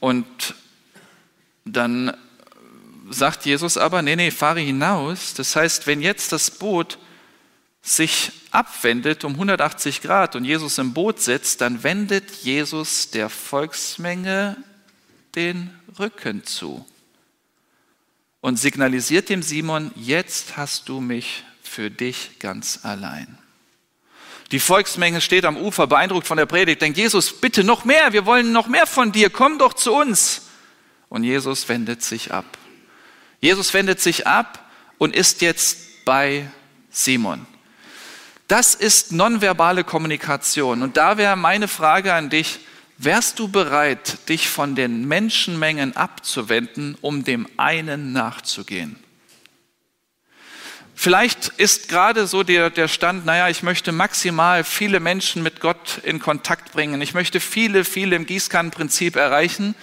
Und 0.01 0.55
dann 1.63 2.15
sagt 3.09 3.45
Jesus 3.45 3.77
aber, 3.77 4.01
nee, 4.01 4.17
nee, 4.17 4.31
fahre 4.31 4.59
hinaus. 4.59 5.33
Das 5.33 5.55
heißt, 5.55 5.87
wenn 5.87 6.01
jetzt 6.01 6.33
das 6.33 6.51
Boot 6.51 6.97
sich 7.81 8.31
abwendet 8.51 9.23
um 9.23 9.33
180 9.33 10.01
Grad 10.01 10.35
und 10.35 10.45
Jesus 10.45 10.77
im 10.77 10.93
Boot 10.93 11.19
sitzt, 11.21 11.61
dann 11.61 11.83
wendet 11.83 12.31
Jesus 12.43 13.11
der 13.11 13.29
Volksmenge 13.29 14.57
den 15.35 15.69
Rücken 15.97 16.45
zu 16.45 16.85
und 18.41 18.57
signalisiert 18.57 19.29
dem 19.29 19.43
Simon, 19.43 19.91
jetzt 19.95 20.57
hast 20.57 20.89
du 20.89 21.01
mich 21.01 21.43
für 21.61 21.91
dich 21.91 22.39
ganz 22.39 22.79
allein. 22.83 23.37
Die 24.51 24.59
Volksmenge 24.59 25.21
steht 25.21 25.45
am 25.45 25.57
Ufer, 25.57 25.85
beeindruckt 25.85 26.25
von 26.25 26.37
der 26.37 26.47
Predigt, 26.47 26.81
denkt, 26.81 26.97
Jesus, 26.97 27.39
bitte 27.39 27.63
noch 27.63 27.85
mehr, 27.85 28.13
wir 28.13 28.25
wollen 28.25 28.51
noch 28.51 28.67
mehr 28.67 28.87
von 28.87 29.11
dir, 29.11 29.29
komm 29.29 29.59
doch 29.59 29.73
zu 29.73 29.93
uns. 29.93 30.47
Und 31.07 31.23
Jesus 31.23 31.69
wendet 31.69 32.03
sich 32.03 32.33
ab. 32.33 32.45
Jesus 33.41 33.73
wendet 33.73 33.99
sich 33.99 34.25
ab 34.25 34.71
und 34.97 35.15
ist 35.15 35.41
jetzt 35.41 36.05
bei 36.05 36.49
Simon. 36.89 37.45
Das 38.49 38.73
ist 38.73 39.11
nonverbale 39.11 39.83
Kommunikation. 39.83 40.81
Und 40.81 40.97
da 40.97 41.17
wäre 41.19 41.35
meine 41.35 41.67
Frage 41.67 42.15
an 42.15 42.31
dich, 42.31 42.57
wärst 42.97 43.37
du 43.37 43.47
bereit, 43.47 44.27
dich 44.27 44.49
von 44.49 44.73
den 44.73 45.07
Menschenmengen 45.07 45.95
abzuwenden, 45.95 46.97
um 47.01 47.23
dem 47.23 47.47
einen 47.57 48.11
nachzugehen? 48.11 48.95
Vielleicht 50.95 51.49
ist 51.57 51.89
gerade 51.89 52.25
so 52.25 52.41
der, 52.41 52.71
der 52.71 52.87
Stand, 52.87 53.23
naja, 53.23 53.49
ich 53.49 53.61
möchte 53.61 53.91
maximal 53.91 54.63
viele 54.63 54.99
Menschen 54.99 55.43
mit 55.43 55.59
Gott 55.59 55.99
in 56.03 56.19
Kontakt 56.19 56.71
bringen. 56.71 57.03
Ich 57.03 57.13
möchte 57.13 57.39
viele, 57.39 57.85
viele 57.85 58.15
im 58.15 58.25
Gießkannenprinzip 58.25 59.15
erreichen. 59.15 59.75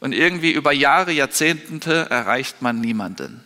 Und 0.00 0.14
irgendwie 0.14 0.52
über 0.52 0.72
Jahre, 0.72 1.12
Jahrzehnte 1.12 2.06
erreicht 2.08 2.62
man 2.62 2.80
niemanden. 2.80 3.44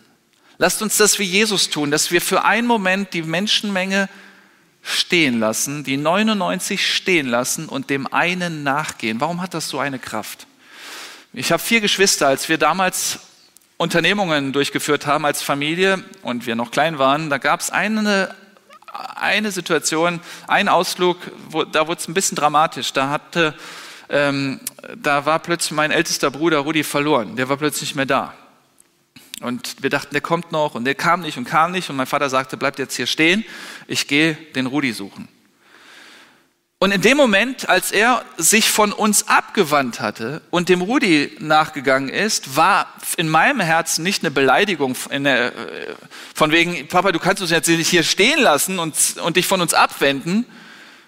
Lasst 0.57 0.81
uns 0.81 0.95
das 0.95 1.19
wie 1.19 1.25
Jesus 1.25 1.69
tun, 1.69 1.91
dass 1.91 2.11
wir 2.11 2.21
für 2.21 2.45
einen 2.45 2.65
Moment 2.65 3.13
die 3.13 3.23
Menschenmenge 3.23 4.07
stehen 4.81 5.39
lassen, 5.39 5.83
die 5.83 5.97
99 5.97 6.85
stehen 6.85 7.27
lassen 7.27 7.67
und 7.67 7.89
dem 7.89 8.11
einen 8.11 8.63
nachgehen. 8.63 9.19
Warum 9.19 9.41
hat 9.41 9.53
das 9.53 9.69
so 9.69 9.79
eine 9.79 9.99
Kraft? 9.99 10.47
Ich 11.33 11.51
habe 11.51 11.61
vier 11.61 11.81
Geschwister. 11.81 12.27
Als 12.27 12.49
wir 12.49 12.57
damals 12.57 13.19
Unternehmungen 13.77 14.51
durchgeführt 14.51 15.05
haben 15.05 15.25
als 15.25 15.41
Familie 15.41 16.03
und 16.21 16.45
wir 16.45 16.55
noch 16.55 16.71
klein 16.71 16.97
waren, 16.97 17.29
da 17.29 17.37
gab 17.37 17.59
es 17.59 17.69
eine, 17.69 18.35
eine 19.15 19.51
Situation, 19.51 20.21
einen 20.47 20.69
Ausflug, 20.69 21.17
wo, 21.49 21.63
da 21.63 21.87
wurde 21.87 22.01
es 22.01 22.07
ein 22.07 22.13
bisschen 22.13 22.35
dramatisch. 22.35 22.93
Da 22.93 23.09
hatte, 23.09 23.53
ähm, 24.09 24.59
da 24.95 25.25
war 25.25 25.39
plötzlich 25.39 25.71
mein 25.71 25.91
ältester 25.91 26.31
Bruder 26.31 26.59
Rudi 26.59 26.83
verloren. 26.83 27.35
Der 27.35 27.47
war 27.47 27.57
plötzlich 27.57 27.89
nicht 27.91 27.95
mehr 27.95 28.05
da. 28.05 28.33
Und 29.41 29.81
wir 29.81 29.89
dachten, 29.89 30.13
der 30.13 30.21
kommt 30.21 30.51
noch 30.51 30.75
und 30.75 30.85
der 30.85 30.95
kam 30.95 31.21
nicht 31.21 31.37
und 31.37 31.45
kam 31.45 31.71
nicht. 31.71 31.89
Und 31.89 31.95
mein 31.95 32.07
Vater 32.07 32.29
sagte, 32.29 32.57
bleibt 32.57 32.79
jetzt 32.79 32.95
hier 32.95 33.07
stehen, 33.07 33.45
ich 33.87 34.07
gehe 34.07 34.33
den 34.55 34.65
Rudi 34.65 34.91
suchen. 34.91 35.27
Und 36.81 36.91
in 36.91 37.01
dem 37.01 37.17
Moment, 37.17 37.67
als 37.67 37.91
er 37.91 38.23
sich 38.37 38.69
von 38.69 38.93
uns 38.93 39.27
abgewandt 39.27 39.99
hatte 39.99 40.41
und 40.49 40.69
dem 40.69 40.81
Rudi 40.81 41.35
nachgegangen 41.39 42.07
ist, 42.07 42.55
war 42.55 42.93
in 43.17 43.27
meinem 43.27 43.59
Herzen 43.59 44.01
nicht 44.01 44.23
eine 44.23 44.31
Beleidigung 44.31 44.95
der, 45.11 45.47
äh, 45.47 45.95
von 46.33 46.53
wegen, 46.53 46.87
Papa, 46.87 47.11
du 47.11 47.19
kannst 47.19 47.41
uns 47.41 47.51
jetzt 47.51 47.67
nicht 47.67 47.89
hier 47.89 48.03
stehen 48.03 48.39
lassen 48.39 48.79
und, 48.79 48.95
und 49.21 49.35
dich 49.35 49.45
von 49.45 49.59
uns 49.59 49.73
abwenden. 49.73 50.45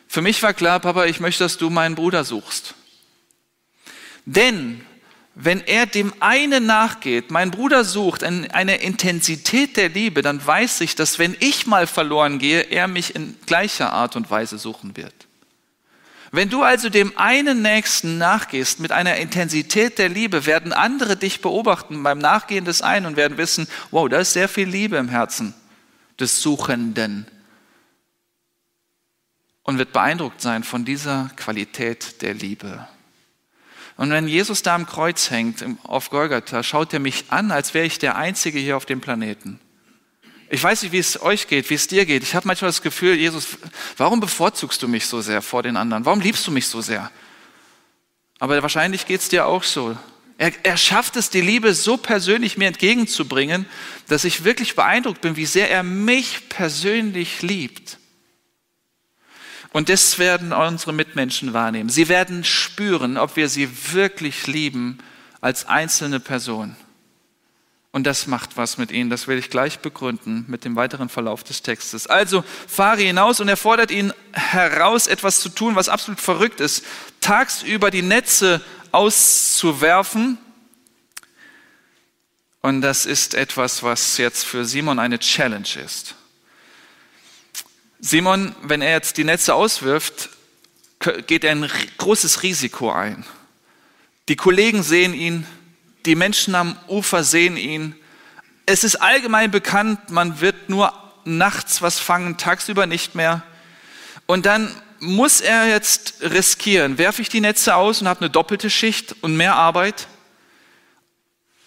Für 0.10 0.22
mich 0.22 0.44
war 0.44 0.54
klar, 0.54 0.82
Papa, 0.82 1.06
ich 1.06 1.22
möchte, 1.22 1.46
dass 1.46 1.58
du 1.58 1.70
meinen 1.70 1.96
Bruder 1.96 2.26
suchst. 2.26 2.76
Denn 4.26 4.86
wenn 5.44 5.62
er 5.62 5.88
dem 5.88 6.14
einen 6.20 6.68
nachgeht, 6.68 7.32
mein 7.32 7.50
Bruder 7.50 7.84
sucht 7.84 8.24
eine 8.24 8.76
Intensität 8.78 9.76
der 9.76 9.90
Liebe, 9.90 10.22
dann 10.22 10.46
weiß 10.46 10.82
ich, 10.82 10.96
dass 10.96 11.18
wenn 11.18 11.36
ich 11.40 11.66
mal 11.66 11.88
verloren 11.88 12.38
gehe, 12.38 12.62
er 12.62 12.88
mich 12.88 13.16
in 13.16 13.36
gleicher 13.48 13.92
Art 13.92 14.16
und 14.16 14.30
Weise 14.30 14.60
suchen 14.60 14.96
wird. 14.96 15.14
Wenn 16.32 16.50
du 16.50 16.62
also 16.62 16.90
dem 16.90 17.18
einen 17.18 17.64
Nächsten 17.64 18.20
nachgehst 18.20 18.80
mit 18.80 18.92
einer 18.92 19.16
Intensität 19.18 19.98
der 19.98 20.10
Liebe, 20.10 20.46
werden 20.46 20.74
andere 20.74 21.18
dich 21.18 21.42
beobachten 21.42 22.04
beim 22.04 22.20
Nachgehen 22.20 22.64
des 22.64 22.84
einen 22.84 23.08
und 23.08 23.18
werden 23.18 23.38
wissen, 23.38 23.68
wow, 23.90 24.08
da 24.08 24.20
ist 24.20 24.34
sehr 24.34 24.48
viel 24.48 24.70
Liebe 24.70 24.98
im 24.98 25.10
Herzen 25.10 25.56
des 26.20 26.42
Suchenden. 26.42 27.26
Und 29.64 29.80
wird 29.80 29.92
beeindruckt 29.92 30.42
sein 30.42 30.64
von 30.64 30.86
dieser 30.86 31.32
Qualität 31.36 32.22
der 32.22 32.36
Liebe. 32.36 32.88
Und 34.02 34.10
wenn 34.10 34.28
Jesus 34.28 34.64
da 34.64 34.74
am 34.74 34.88
Kreuz 34.88 35.30
hängt, 35.30 35.64
auf 35.84 36.10
Golgatha, 36.10 36.64
schaut 36.64 36.92
er 36.92 37.00
mich 37.00 37.26
an, 37.28 37.52
als 37.52 37.76
wäre 37.76 37.86
ich 37.86 38.00
der 38.00 38.16
Einzige 38.16 38.58
hier 38.58 38.76
auf 38.76 38.88
dem 38.88 39.00
Planeten. 39.00 39.60
Ich 40.50 40.64
weiß 40.64 40.82
nicht, 40.82 40.92
wie 40.92 40.98
es 40.98 41.22
euch 41.22 41.48
geht, 41.48 41.70
wie 41.70 41.76
es 41.76 41.88
dir 41.88 42.08
geht. 42.08 42.24
Ich 42.24 42.34
habe 42.34 42.48
manchmal 42.48 42.70
das 42.70 42.82
Gefühl, 42.82 43.14
Jesus, 43.14 43.60
warum 43.98 44.20
bevorzugst 44.20 44.82
du 44.82 44.88
mich 44.88 45.06
so 45.06 45.22
sehr 45.22 45.44
vor 45.44 45.62
den 45.62 45.78
anderen? 45.78 46.04
Warum 46.04 46.20
liebst 46.20 46.48
du 46.48 46.52
mich 46.52 46.66
so 46.66 46.82
sehr? 46.82 47.12
Aber 48.40 48.60
wahrscheinlich 48.64 49.06
geht 49.06 49.22
es 49.22 49.30
dir 49.30 49.46
auch 49.46 49.62
so. 49.62 49.96
Er, 50.40 50.52
er 50.64 50.78
schafft 50.78 51.16
es, 51.16 51.30
die 51.30 51.42
Liebe 51.42 51.76
so 51.76 51.96
persönlich 51.96 52.58
mir 52.58 52.70
entgegenzubringen, 52.70 53.68
dass 54.08 54.24
ich 54.24 54.44
wirklich 54.44 54.76
beeindruckt 54.76 55.22
bin, 55.22 55.36
wie 55.36 55.46
sehr 55.46 55.70
er 55.70 55.84
mich 55.84 56.50
persönlich 56.50 57.44
liebt. 57.44 58.00
Und 59.74 59.90
das 59.90 60.20
werden 60.20 60.52
unsere 60.52 60.94
Mitmenschen 60.94 61.54
wahrnehmen. 61.54 61.90
Sie 61.90 62.10
werden 62.10 62.44
spüren, 62.44 63.18
ob 63.18 63.36
wir 63.38 63.48
sie 63.48 63.70
wirklich 63.94 64.48
lieben 64.48 64.98
als 65.40 65.66
einzelne 65.66 66.20
Person. 66.20 66.76
Und 67.94 68.06
das 68.06 68.28
macht 68.28 68.56
was 68.56 68.78
mit 68.78 68.92
ihnen. 68.92 69.10
Das 69.10 69.28
will 69.28 69.38
ich 69.38 69.50
gleich 69.50 69.80
begründen 69.80 70.46
mit 70.48 70.64
dem 70.64 70.76
weiteren 70.76 71.10
Verlauf 71.10 71.44
des 71.44 71.62
Textes. 71.62 72.08
Also 72.08 72.44
fahre 72.68 73.02
hinaus 73.02 73.40
und 73.42 73.50
er 73.50 73.58
fordert 73.58 73.92
ihn 73.92 74.14
heraus, 74.32 75.08
etwas 75.08 75.42
zu 75.42 75.50
tun, 75.50 75.76
was 75.76 75.90
absolut 75.90 76.22
verrückt 76.22 76.62
ist. 76.62 76.86
Tagsüber 77.20 77.92
die 77.92 78.02
Netze 78.02 78.62
auszuwerfen. 78.92 80.38
Und 82.62 82.82
das 82.82 83.06
ist 83.06 83.34
etwas, 83.34 83.84
was 83.84 84.18
jetzt 84.18 84.46
für 84.46 84.64
Simon 84.64 85.00
eine 85.00 85.20
Challenge 85.20 85.68
ist. 85.84 86.16
Simon, 88.04 88.56
wenn 88.64 88.82
er 88.82 88.94
jetzt 88.94 89.18
die 89.18 89.24
Netze 89.24 89.54
auswirft, 89.54 90.30
geht 91.28 91.44
er 91.44 91.52
ein 91.52 91.70
großes 92.00 92.42
Risiko 92.42 92.92
ein. 92.92 93.24
Die 94.28 94.36
Kollegen 94.36 94.82
sehen 94.82 95.14
ihn, 95.14 95.46
die 96.08 96.16
Menschen 96.16 96.56
am 96.56 96.76
Ufer 96.88 97.24
sehen 97.24 97.58
ihn. 97.58 97.96
Es 98.66 98.84
ist 98.84 98.96
allgemein 98.96 99.52
bekannt, 99.52 100.10
man 100.10 100.42
wird 100.42 100.68
nur 100.68 100.92
nachts 101.26 101.84
was 101.84 102.00
fangen, 102.00 102.38
tagsüber 102.38 102.88
nicht 102.88 103.14
mehr. 103.14 103.44
Und 104.26 104.48
dann 104.48 104.76
muss 105.00 105.40
er 105.40 105.68
jetzt 105.68 106.16
riskieren. 106.22 106.98
Werfe 106.98 107.22
ich 107.22 107.30
die 107.30 107.42
Netze 107.42 107.76
aus 107.76 108.02
und 108.02 108.08
habe 108.08 108.22
eine 108.22 108.30
doppelte 108.32 108.72
Schicht 108.72 109.16
und 109.22 109.38
mehr 109.38 109.56
Arbeit? 109.56 110.08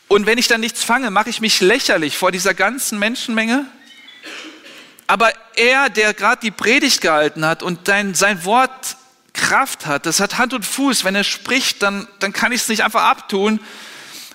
Und 0.08 0.26
wenn 0.26 0.38
ich 0.38 0.48
dann 0.48 0.60
nichts 0.60 0.82
fange, 0.82 1.10
mache 1.10 1.30
ich 1.30 1.40
mich 1.40 1.60
lächerlich 1.60 2.16
vor 2.16 2.32
dieser 2.32 2.54
ganzen 2.54 2.98
Menschenmenge? 2.98 3.66
Aber 5.06 5.32
er, 5.56 5.90
der 5.90 6.14
gerade 6.14 6.40
die 6.40 6.50
Predigt 6.50 7.00
gehalten 7.00 7.44
hat 7.44 7.62
und 7.62 7.88
dein, 7.88 8.14
sein 8.14 8.44
Wort 8.44 8.96
Kraft 9.34 9.86
hat, 9.86 10.06
das 10.06 10.20
hat 10.20 10.38
Hand 10.38 10.54
und 10.54 10.64
Fuß. 10.64 11.04
Wenn 11.04 11.14
er 11.14 11.24
spricht, 11.24 11.82
dann, 11.82 12.08
dann 12.20 12.32
kann 12.32 12.52
ich 12.52 12.62
es 12.62 12.68
nicht 12.68 12.84
einfach 12.84 13.02
abtun. 13.02 13.60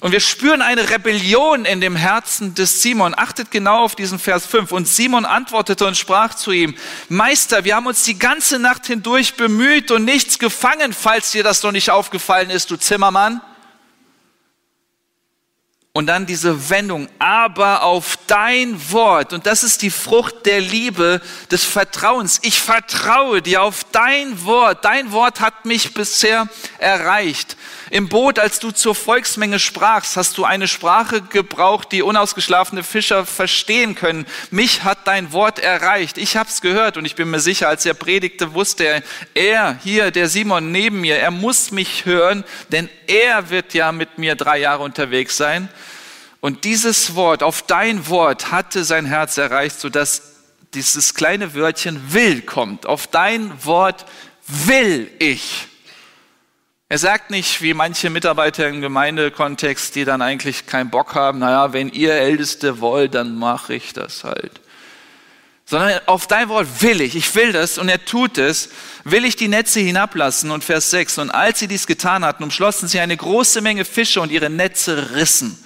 Und 0.01 0.13
wir 0.13 0.21
spüren 0.21 0.61
eine 0.61 0.89
Rebellion 0.89 1.65
in 1.65 1.81
dem 1.81 1.95
Herzen 1.95 2.55
des 2.55 2.81
Simon. 2.81 3.13
Achtet 3.17 3.51
genau 3.51 3.83
auf 3.83 3.95
diesen 3.95 4.17
Vers 4.17 4.45
5. 4.45 4.71
Und 4.71 4.87
Simon 4.87 5.25
antwortete 5.25 5.85
und 5.85 5.97
sprach 5.97 6.35
zu 6.35 6.51
ihm, 6.51 6.75
Meister, 7.09 7.65
wir 7.65 7.75
haben 7.75 7.85
uns 7.85 8.03
die 8.03 8.17
ganze 8.17 8.59
Nacht 8.59 8.85
hindurch 8.85 9.35
bemüht 9.35 9.91
und 9.91 10.05
nichts 10.05 10.39
gefangen, 10.39 10.93
falls 10.93 11.31
dir 11.31 11.43
das 11.43 11.63
noch 11.63 11.73
nicht 11.73 11.89
aufgefallen 11.89 12.49
ist, 12.49 12.71
du 12.71 12.77
Zimmermann. 12.77 13.41
Und 15.99 16.05
dann 16.05 16.25
diese 16.25 16.69
Wendung, 16.69 17.09
aber 17.19 17.83
auf 17.83 18.17
dein 18.25 18.79
Wort. 18.93 19.33
Und 19.33 19.45
das 19.45 19.65
ist 19.65 19.81
die 19.81 19.89
Frucht 19.89 20.45
der 20.45 20.61
Liebe, 20.61 21.19
des 21.51 21.65
Vertrauens. 21.65 22.39
Ich 22.41 22.61
vertraue 22.61 23.41
dir 23.41 23.63
auf 23.63 23.83
dein 23.91 24.45
Wort. 24.45 24.85
Dein 24.85 25.11
Wort 25.11 25.41
hat 25.41 25.65
mich 25.65 25.93
bisher 25.93 26.47
erreicht. 26.77 27.57
Im 27.91 28.07
Boot, 28.07 28.37
als 28.37 28.59
du 28.59 28.71
zur 28.71 28.93
Volksmenge 28.93 29.59
sprachst, 29.59 30.15
hast 30.15 30.37
du 30.37 30.45
eine 30.45 30.67
Sprache 30.67 31.21
gebraucht, 31.21 31.91
die 31.91 32.03
unausgeschlafene 32.03 32.83
Fischer 32.83 33.25
verstehen 33.25 33.95
können. 33.95 34.25
Mich 34.51 34.83
hat 34.83 35.07
dein 35.07 35.31
Wort 35.31 35.59
erreicht. 35.59 36.17
Ich 36.17 36.37
habe 36.37 36.49
es 36.49 36.61
gehört 36.61 36.97
und 36.97 37.05
ich 37.05 37.15
bin 37.15 37.31
mir 37.31 37.39
sicher, 37.39 37.67
als 37.67 37.85
er 37.85 37.95
predigte, 37.95 38.53
wusste 38.53 38.83
er, 38.83 39.03
er 39.33 39.79
hier, 39.83 40.11
der 40.11 40.29
Simon 40.29 40.71
neben 40.71 41.01
mir, 41.01 41.17
er 41.17 41.31
muss 41.31 41.71
mich 41.71 42.05
hören, 42.05 42.43
denn 42.71 42.89
er 43.07 43.49
wird 43.49 43.73
ja 43.73 43.91
mit 43.91 44.17
mir 44.17 44.35
drei 44.35 44.59
Jahre 44.59 44.83
unterwegs 44.83 45.37
sein. 45.37 45.69
Und 46.41 46.63
dieses 46.63 47.15
Wort, 47.15 47.43
auf 47.43 47.63
dein 47.63 48.07
Wort, 48.07 48.51
hatte 48.51 48.83
sein 48.83 49.05
Herz 49.05 49.37
erreicht, 49.37 49.79
sodass 49.79 50.21
dieses 50.73 51.15
kleine 51.15 51.55
Wörtchen 51.55 52.13
will 52.13 52.41
kommt. 52.41 52.85
Auf 52.85 53.07
dein 53.07 53.65
Wort 53.65 54.05
will 54.47 55.09
ich. 55.19 55.68
Er 56.91 56.97
sagt 56.97 57.29
nicht, 57.29 57.61
wie 57.61 57.75
manche 57.75 58.09
Mitarbeiter 58.09 58.67
im 58.67 58.81
Gemeindekontext, 58.81 59.93
die 59.93 60.05
dann 60.05 60.23
eigentlich 60.23 60.65
keinen 60.65 60.89
Bock 60.89 61.13
haben, 61.13 61.37
naja, 61.37 61.71
wenn 61.71 61.89
ihr 61.89 62.13
Älteste 62.13 62.81
wollt, 62.81 63.13
dann 63.13 63.37
mache 63.37 63.75
ich 63.75 63.93
das 63.93 64.23
halt. 64.23 64.59
Sondern 65.65 65.99
auf 66.07 66.25
dein 66.25 66.49
Wort 66.49 66.81
will 66.81 66.99
ich, 67.01 67.15
ich 67.15 67.35
will 67.35 67.51
das 67.51 67.77
und 67.77 67.89
er 67.89 68.03
tut 68.03 68.39
es, 68.39 68.69
will 69.03 69.23
ich 69.23 69.35
die 69.35 69.49
Netze 69.49 69.79
hinablassen 69.81 70.49
und 70.49 70.63
Vers 70.63 70.89
6. 70.89 71.19
Und 71.19 71.29
als 71.29 71.59
sie 71.59 71.67
dies 71.67 71.85
getan 71.85 72.25
hatten, 72.25 72.43
umschlossen 72.43 72.87
sie 72.87 72.99
eine 72.99 73.15
große 73.15 73.61
Menge 73.61 73.85
Fische 73.85 74.19
und 74.19 74.31
ihre 74.31 74.49
Netze 74.49 75.11
rissen. 75.13 75.63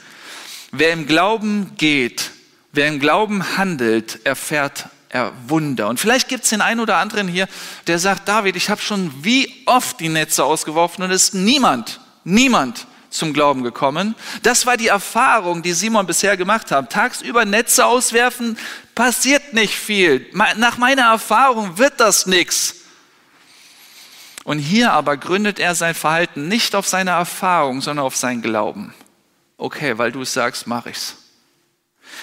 Wer 0.74 0.92
im 0.92 1.08
Glauben 1.08 1.72
geht, 1.78 2.32
wer 2.74 2.90
im 2.90 3.00
Glauben 3.00 3.58
handelt, 3.58 4.26
erfährt 4.26 4.88
er 4.88 4.93
Wunder. 5.48 5.88
Und 5.88 6.00
vielleicht 6.00 6.28
gibt 6.28 6.44
es 6.44 6.50
den 6.50 6.62
einen 6.62 6.80
oder 6.80 6.98
anderen 6.98 7.28
hier, 7.28 7.48
der 7.88 8.00
sagt, 8.00 8.28
David, 8.28 8.56
ich 8.56 8.70
habe 8.70 8.82
schon 8.82 9.12
wie 9.24 9.64
oft 9.66 10.00
die 10.00 10.10
Netze 10.10 10.44
ausgeworfen 10.44 11.04
und 11.04 11.12
es 11.12 11.26
ist 11.26 11.34
niemand, 11.36 12.00
niemand 12.24 12.88
zum 13.10 13.32
Glauben 13.34 13.64
gekommen. 13.64 14.16
Das 14.42 14.66
war 14.66 14.76
die 14.76 14.88
Erfahrung, 14.88 15.62
die 15.62 15.74
Simon 15.74 16.06
bisher 16.06 16.36
gemacht 16.36 16.72
hat. 16.72 16.92
Tagsüber 16.92 17.46
Netze 17.46 17.86
auswerfen, 17.86 18.58
passiert 18.96 19.54
nicht 19.54 19.76
viel. 19.76 20.26
Nach 20.34 20.78
meiner 20.78 21.04
Erfahrung 21.04 21.78
wird 21.78 22.00
das 22.00 22.26
nichts. 22.26 22.78
Und 24.44 24.60
hier 24.60 24.92
aber 24.92 25.16
gründet 25.16 25.60
er 25.60 25.76
sein 25.76 25.96
Verhalten 25.96 26.48
nicht 26.48 26.76
auf 26.76 26.88
seine 26.88 27.12
Erfahrung, 27.12 27.82
sondern 27.82 28.06
auf 28.06 28.18
sein 28.18 28.42
Glauben. 28.42 28.94
Okay, 29.58 29.98
weil 29.98 30.12
du 30.12 30.24
es 30.24 30.34
sagst, 30.34 30.68
mache 30.68 30.90
ich's. 30.90 31.23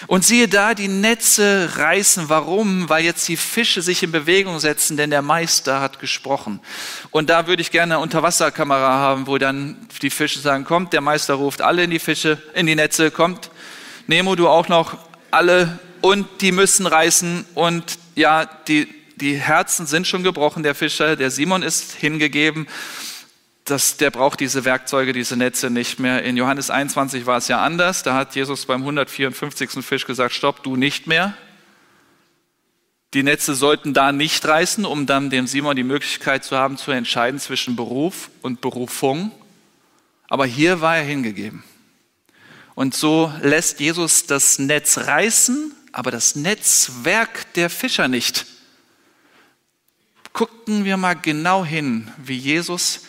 Und 0.06 0.24
siehe 0.24 0.48
da, 0.48 0.74
die 0.74 0.88
Netze 0.88 1.70
reißen. 1.76 2.28
Warum? 2.28 2.88
Weil 2.88 3.04
jetzt 3.04 3.28
die 3.28 3.36
Fische 3.36 3.82
sich 3.82 4.02
in 4.02 4.12
Bewegung 4.12 4.58
setzen, 4.58 4.96
denn 4.96 5.10
der 5.10 5.22
Meister 5.22 5.80
hat 5.80 6.00
gesprochen. 6.00 6.60
Und 7.10 7.30
da 7.30 7.46
würde 7.46 7.62
ich 7.62 7.70
gerne 7.70 7.94
eine 7.94 8.02
Unterwasserkamera 8.02 8.98
haben, 8.98 9.26
wo 9.26 9.38
dann 9.38 9.88
die 10.02 10.10
Fische 10.10 10.40
sagen, 10.40 10.64
kommt, 10.64 10.92
der 10.92 11.00
Meister 11.00 11.34
ruft 11.34 11.62
alle 11.62 11.84
in 11.84 11.90
die 11.90 11.98
Fische, 11.98 12.38
in 12.54 12.66
die 12.66 12.74
Netze, 12.74 13.10
kommt. 13.10 13.50
Nemo, 14.06 14.36
du 14.36 14.48
auch 14.48 14.68
noch, 14.68 14.96
alle. 15.30 15.78
Und 16.00 16.26
die 16.40 16.52
müssen 16.52 16.86
reißen. 16.86 17.46
Und 17.54 17.98
ja, 18.14 18.46
die, 18.68 18.88
die 19.16 19.34
Herzen 19.34 19.86
sind 19.86 20.06
schon 20.06 20.22
gebrochen, 20.22 20.62
der 20.62 20.74
Fischer. 20.74 21.16
Der 21.16 21.30
Simon 21.30 21.62
ist 21.62 21.92
hingegeben 21.92 22.66
das, 23.64 23.96
der 23.96 24.10
braucht 24.10 24.40
diese 24.40 24.64
Werkzeuge, 24.64 25.12
diese 25.12 25.36
Netze 25.36 25.70
nicht 25.70 25.98
mehr. 25.98 26.22
In 26.24 26.36
Johannes 26.36 26.70
21 26.70 27.26
war 27.26 27.38
es 27.38 27.48
ja 27.48 27.62
anders. 27.62 28.02
Da 28.02 28.14
hat 28.14 28.34
Jesus 28.34 28.66
beim 28.66 28.80
154. 28.80 29.84
Fisch 29.84 30.06
gesagt, 30.06 30.34
stopp, 30.34 30.62
du 30.62 30.76
nicht 30.76 31.06
mehr. 31.06 31.34
Die 33.12 33.22
Netze 33.22 33.54
sollten 33.54 33.92
da 33.92 34.12
nicht 34.12 34.44
reißen, 34.46 34.84
um 34.84 35.06
dann 35.06 35.30
dem 35.30 35.46
Simon 35.46 35.76
die 35.76 35.82
Möglichkeit 35.82 36.44
zu 36.44 36.56
haben, 36.56 36.76
zu 36.76 36.92
entscheiden 36.92 37.40
zwischen 37.40 37.76
Beruf 37.76 38.30
und 38.42 38.60
Berufung. 38.60 39.32
Aber 40.28 40.46
hier 40.46 40.80
war 40.80 40.96
er 40.96 41.02
hingegeben. 41.02 41.64
Und 42.74 42.94
so 42.94 43.32
lässt 43.42 43.80
Jesus 43.80 44.26
das 44.26 44.58
Netz 44.58 44.96
reißen, 44.96 45.74
aber 45.92 46.10
das 46.10 46.36
Netzwerk 46.36 47.52
der 47.54 47.68
Fischer 47.68 48.06
nicht. 48.06 48.46
Gucken 50.32 50.84
wir 50.84 50.96
mal 50.96 51.14
genau 51.14 51.64
hin, 51.64 52.12
wie 52.16 52.36
Jesus 52.36 53.00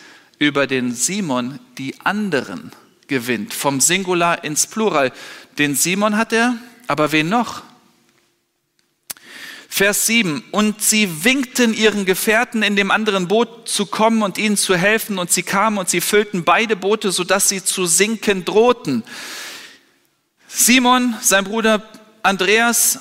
über 0.42 0.66
den 0.66 0.92
Simon 0.92 1.60
die 1.78 2.00
anderen 2.00 2.72
gewinnt. 3.06 3.54
Vom 3.54 3.80
Singular 3.80 4.42
ins 4.42 4.66
Plural. 4.66 5.12
Den 5.56 5.76
Simon 5.76 6.16
hat 6.16 6.32
er, 6.32 6.56
aber 6.88 7.12
wen 7.12 7.28
noch? 7.28 7.62
Vers 9.68 10.06
7. 10.06 10.42
Und 10.50 10.82
sie 10.82 11.24
winkten 11.24 11.72
ihren 11.72 12.06
Gefährten 12.06 12.64
in 12.64 12.74
dem 12.74 12.90
anderen 12.90 13.28
Boot 13.28 13.68
zu 13.68 13.86
kommen 13.86 14.24
und 14.24 14.36
ihnen 14.36 14.56
zu 14.56 14.76
helfen. 14.76 15.20
Und 15.20 15.30
sie 15.30 15.44
kamen 15.44 15.78
und 15.78 15.88
sie 15.88 16.00
füllten 16.00 16.42
beide 16.42 16.74
Boote, 16.74 17.12
sodass 17.12 17.48
sie 17.48 17.62
zu 17.62 17.86
sinken 17.86 18.44
drohten. 18.44 19.04
Simon, 20.48 21.14
sein 21.20 21.44
Bruder 21.44 21.88
Andreas 22.24 22.98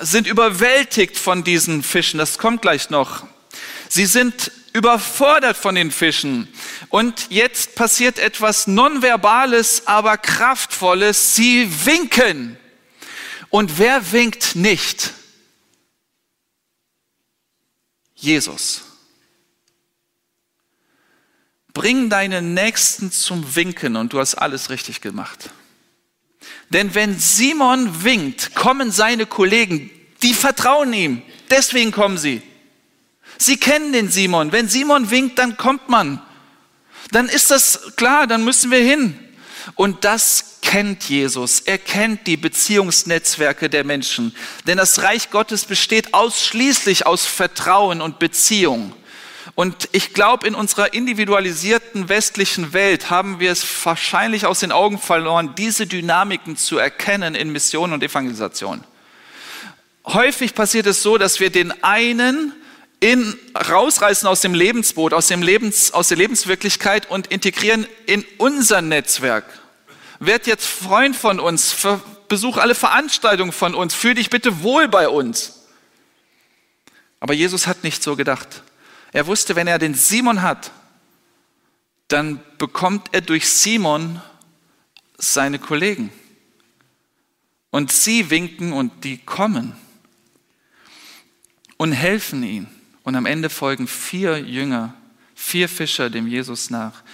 sind 0.00 0.26
überwältigt 0.26 1.18
von 1.18 1.44
diesen 1.44 1.82
Fischen. 1.82 2.16
Das 2.16 2.38
kommt 2.38 2.62
gleich 2.62 2.88
noch. 2.88 3.26
Sie 3.96 4.04
sind 4.04 4.52
überfordert 4.74 5.56
von 5.56 5.74
den 5.74 5.90
Fischen. 5.90 6.48
Und 6.90 7.28
jetzt 7.30 7.76
passiert 7.76 8.18
etwas 8.18 8.66
Nonverbales, 8.66 9.86
aber 9.86 10.18
Kraftvolles. 10.18 11.34
Sie 11.34 11.66
winken. 11.86 12.58
Und 13.48 13.78
wer 13.78 14.12
winkt 14.12 14.54
nicht? 14.54 15.14
Jesus. 18.16 18.82
Bring 21.72 22.10
deinen 22.10 22.52
Nächsten 22.52 23.10
zum 23.10 23.56
Winken 23.56 23.96
und 23.96 24.12
du 24.12 24.20
hast 24.20 24.34
alles 24.34 24.68
richtig 24.68 25.00
gemacht. 25.00 25.48
Denn 26.68 26.94
wenn 26.94 27.18
Simon 27.18 28.04
winkt, 28.04 28.54
kommen 28.54 28.90
seine 28.90 29.24
Kollegen, 29.24 29.90
die 30.22 30.34
vertrauen 30.34 30.92
ihm. 30.92 31.22
Deswegen 31.48 31.92
kommen 31.92 32.18
sie. 32.18 32.42
Sie 33.38 33.56
kennen 33.58 33.92
den 33.92 34.10
Simon. 34.10 34.52
Wenn 34.52 34.68
Simon 34.68 35.10
winkt, 35.10 35.38
dann 35.38 35.56
kommt 35.56 35.88
man. 35.88 36.20
Dann 37.12 37.28
ist 37.28 37.50
das 37.50 37.92
klar, 37.96 38.26
dann 38.26 38.44
müssen 38.44 38.70
wir 38.70 38.80
hin. 38.80 39.18
Und 39.74 40.04
das 40.04 40.58
kennt 40.62 41.04
Jesus. 41.08 41.60
Er 41.60 41.78
kennt 41.78 42.26
die 42.26 42.36
Beziehungsnetzwerke 42.36 43.68
der 43.68 43.84
Menschen. 43.84 44.34
Denn 44.66 44.78
das 44.78 45.02
Reich 45.02 45.30
Gottes 45.30 45.64
besteht 45.64 46.14
ausschließlich 46.14 47.06
aus 47.06 47.26
Vertrauen 47.26 48.00
und 48.00 48.18
Beziehung. 48.18 48.92
Und 49.54 49.88
ich 49.92 50.12
glaube, 50.12 50.46
in 50.46 50.54
unserer 50.54 50.92
individualisierten 50.92 52.08
westlichen 52.08 52.72
Welt 52.72 53.10
haben 53.10 53.40
wir 53.40 53.52
es 53.52 53.64
wahrscheinlich 53.84 54.44
aus 54.44 54.60
den 54.60 54.70
Augen 54.72 54.98
verloren, 54.98 55.54
diese 55.56 55.86
Dynamiken 55.86 56.56
zu 56.56 56.78
erkennen 56.78 57.34
in 57.34 57.50
Mission 57.50 57.92
und 57.92 58.02
Evangelisation. 58.02 58.84
Häufig 60.04 60.54
passiert 60.54 60.86
es 60.86 61.02
so, 61.02 61.16
dass 61.16 61.40
wir 61.40 61.50
den 61.50 61.82
einen 61.82 62.52
in, 63.00 63.38
rausreißen 63.54 64.26
aus 64.28 64.40
dem 64.40 64.54
Lebensboot, 64.54 65.12
aus, 65.12 65.28
dem 65.28 65.42
Lebens, 65.42 65.92
aus 65.92 66.08
der 66.08 66.16
Lebenswirklichkeit 66.16 67.10
und 67.10 67.26
integrieren 67.28 67.86
in 68.06 68.24
unser 68.38 68.80
Netzwerk. 68.80 69.44
Werd 70.18 70.46
jetzt 70.46 70.66
Freund 70.66 71.14
von 71.14 71.40
uns, 71.40 71.74
besuch 72.28 72.56
alle 72.56 72.74
Veranstaltungen 72.74 73.52
von 73.52 73.74
uns, 73.74 73.94
fühl 73.94 74.14
dich 74.14 74.30
bitte 74.30 74.62
wohl 74.62 74.88
bei 74.88 75.08
uns. 75.08 75.66
Aber 77.20 77.34
Jesus 77.34 77.66
hat 77.66 77.84
nicht 77.84 78.02
so 78.02 78.16
gedacht. 78.16 78.62
Er 79.12 79.26
wusste, 79.26 79.56
wenn 79.56 79.66
er 79.66 79.78
den 79.78 79.94
Simon 79.94 80.42
hat, 80.42 80.70
dann 82.08 82.40
bekommt 82.58 83.08
er 83.12 83.20
durch 83.20 83.48
Simon 83.48 84.20
seine 85.18 85.58
Kollegen. 85.58 86.12
Und 87.70 87.92
sie 87.92 88.30
winken 88.30 88.72
und 88.72 89.04
die 89.04 89.18
kommen 89.18 89.76
und 91.76 91.92
helfen 91.92 92.42
ihm. 92.42 92.68
Und 93.06 93.14
am 93.14 93.24
Ende 93.24 93.50
folgen 93.50 93.86
vier 93.86 94.40
Jünger, 94.40 94.92
vier 95.36 95.68
Fischer 95.68 96.10
dem 96.10 96.26
Jesus 96.26 96.70
nach. 96.70 97.04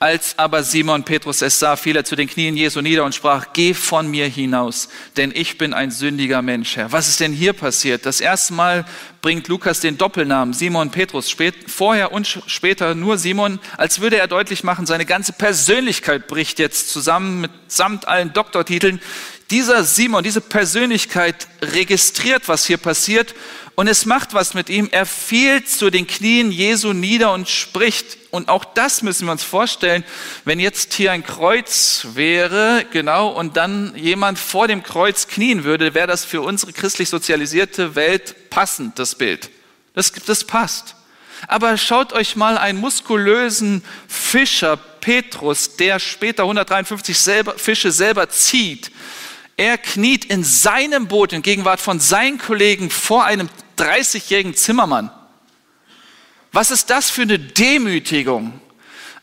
Als 0.00 0.36
aber 0.36 0.64
Simon 0.64 1.04
Petrus 1.04 1.42
es 1.42 1.60
sah, 1.60 1.76
fiel 1.76 1.94
er 1.94 2.04
zu 2.04 2.16
den 2.16 2.28
Knien 2.28 2.56
Jesu 2.56 2.80
nieder 2.80 3.04
und 3.04 3.14
sprach, 3.14 3.52
geh 3.52 3.72
von 3.72 4.10
mir 4.10 4.26
hinaus, 4.26 4.88
denn 5.16 5.30
ich 5.32 5.56
bin 5.56 5.74
ein 5.74 5.92
sündiger 5.92 6.42
Mensch, 6.42 6.76
Herr. 6.76 6.90
Was 6.90 7.06
ist 7.06 7.20
denn 7.20 7.32
hier 7.32 7.52
passiert? 7.52 8.04
Das 8.04 8.20
erste 8.20 8.52
Mal 8.52 8.84
bringt 9.22 9.46
Lukas 9.46 9.78
den 9.78 9.96
Doppelnamen 9.96 10.54
Simon 10.54 10.90
Petrus, 10.90 11.30
spät, 11.30 11.54
vorher 11.70 12.10
und 12.10 12.26
später 12.26 12.96
nur 12.96 13.16
Simon, 13.16 13.60
als 13.76 14.00
würde 14.00 14.18
er 14.18 14.26
deutlich 14.26 14.64
machen, 14.64 14.86
seine 14.86 15.06
ganze 15.06 15.32
Persönlichkeit 15.32 16.26
bricht 16.26 16.58
jetzt 16.58 16.90
zusammen 16.90 17.42
mit 17.42 17.52
samt 17.68 18.08
allen 18.08 18.32
Doktortiteln. 18.32 19.00
Dieser 19.50 19.84
Simon, 19.84 20.24
diese 20.24 20.40
Persönlichkeit 20.40 21.46
registriert, 21.62 22.48
was 22.48 22.66
hier 22.66 22.76
passiert 22.76 23.36
und 23.78 23.86
es 23.86 24.06
macht 24.06 24.34
was 24.34 24.54
mit 24.54 24.70
ihm. 24.70 24.88
Er 24.90 25.06
fiel 25.06 25.62
zu 25.62 25.88
den 25.88 26.08
Knien 26.08 26.50
Jesu 26.50 26.92
nieder 26.92 27.32
und 27.32 27.48
spricht. 27.48 28.18
Und 28.32 28.48
auch 28.48 28.64
das 28.64 29.02
müssen 29.02 29.26
wir 29.26 29.30
uns 29.30 29.44
vorstellen, 29.44 30.02
wenn 30.44 30.58
jetzt 30.58 30.94
hier 30.94 31.12
ein 31.12 31.22
Kreuz 31.22 32.08
wäre, 32.14 32.84
genau, 32.90 33.28
und 33.28 33.56
dann 33.56 33.94
jemand 33.94 34.40
vor 34.40 34.66
dem 34.66 34.82
Kreuz 34.82 35.28
knien 35.28 35.62
würde, 35.62 35.94
wäre 35.94 36.08
das 36.08 36.24
für 36.24 36.40
unsere 36.40 36.72
christlich 36.72 37.08
sozialisierte 37.08 37.94
Welt 37.94 38.50
passend, 38.50 38.98
das 38.98 39.14
Bild. 39.14 39.48
Das, 39.94 40.10
das 40.10 40.42
passt. 40.42 40.96
Aber 41.46 41.76
schaut 41.76 42.12
euch 42.12 42.34
mal 42.34 42.58
einen 42.58 42.80
muskulösen 42.80 43.84
Fischer, 44.08 44.76
Petrus, 44.76 45.76
der 45.76 46.00
später 46.00 46.42
153 46.42 47.16
selber, 47.16 47.56
Fische 47.56 47.92
selber 47.92 48.28
zieht. 48.28 48.90
Er 49.56 49.78
kniet 49.78 50.24
in 50.24 50.42
seinem 50.42 51.06
Boot 51.06 51.32
in 51.32 51.42
Gegenwart 51.42 51.80
von 51.80 52.00
seinen 52.00 52.38
Kollegen 52.38 52.90
vor 52.90 53.24
einem 53.24 53.48
30-jährigen 53.78 54.54
Zimmermann. 54.54 55.10
Was 56.52 56.70
ist 56.70 56.90
das 56.90 57.10
für 57.10 57.22
eine 57.22 57.38
Demütigung? 57.38 58.60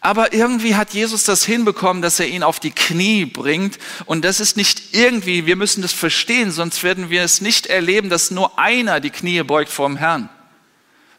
Aber 0.06 0.34
irgendwie 0.34 0.76
hat 0.76 0.94
Jesus 0.94 1.24
das 1.24 1.46
hinbekommen, 1.46 2.04
dass 2.04 2.20
er 2.20 2.28
ihn 2.28 2.44
auf 2.44 2.60
die 2.60 2.70
Knie 2.70 3.26
bringt. 3.26 3.80
Und 4.06 4.24
das 4.24 4.40
ist 4.40 4.56
nicht 4.56 4.94
irgendwie, 4.94 5.48
wir 5.48 5.56
müssen 5.56 5.82
das 5.82 5.94
verstehen, 5.94 6.52
sonst 6.52 6.84
werden 6.84 7.10
wir 7.10 7.24
es 7.24 7.42
nicht 7.42 7.66
erleben, 7.66 8.12
dass 8.12 8.30
nur 8.30 8.60
einer 8.60 9.00
die 9.00 9.10
Knie 9.10 9.42
beugt 9.42 9.72
vorm 9.72 9.98
Herrn. 9.98 10.30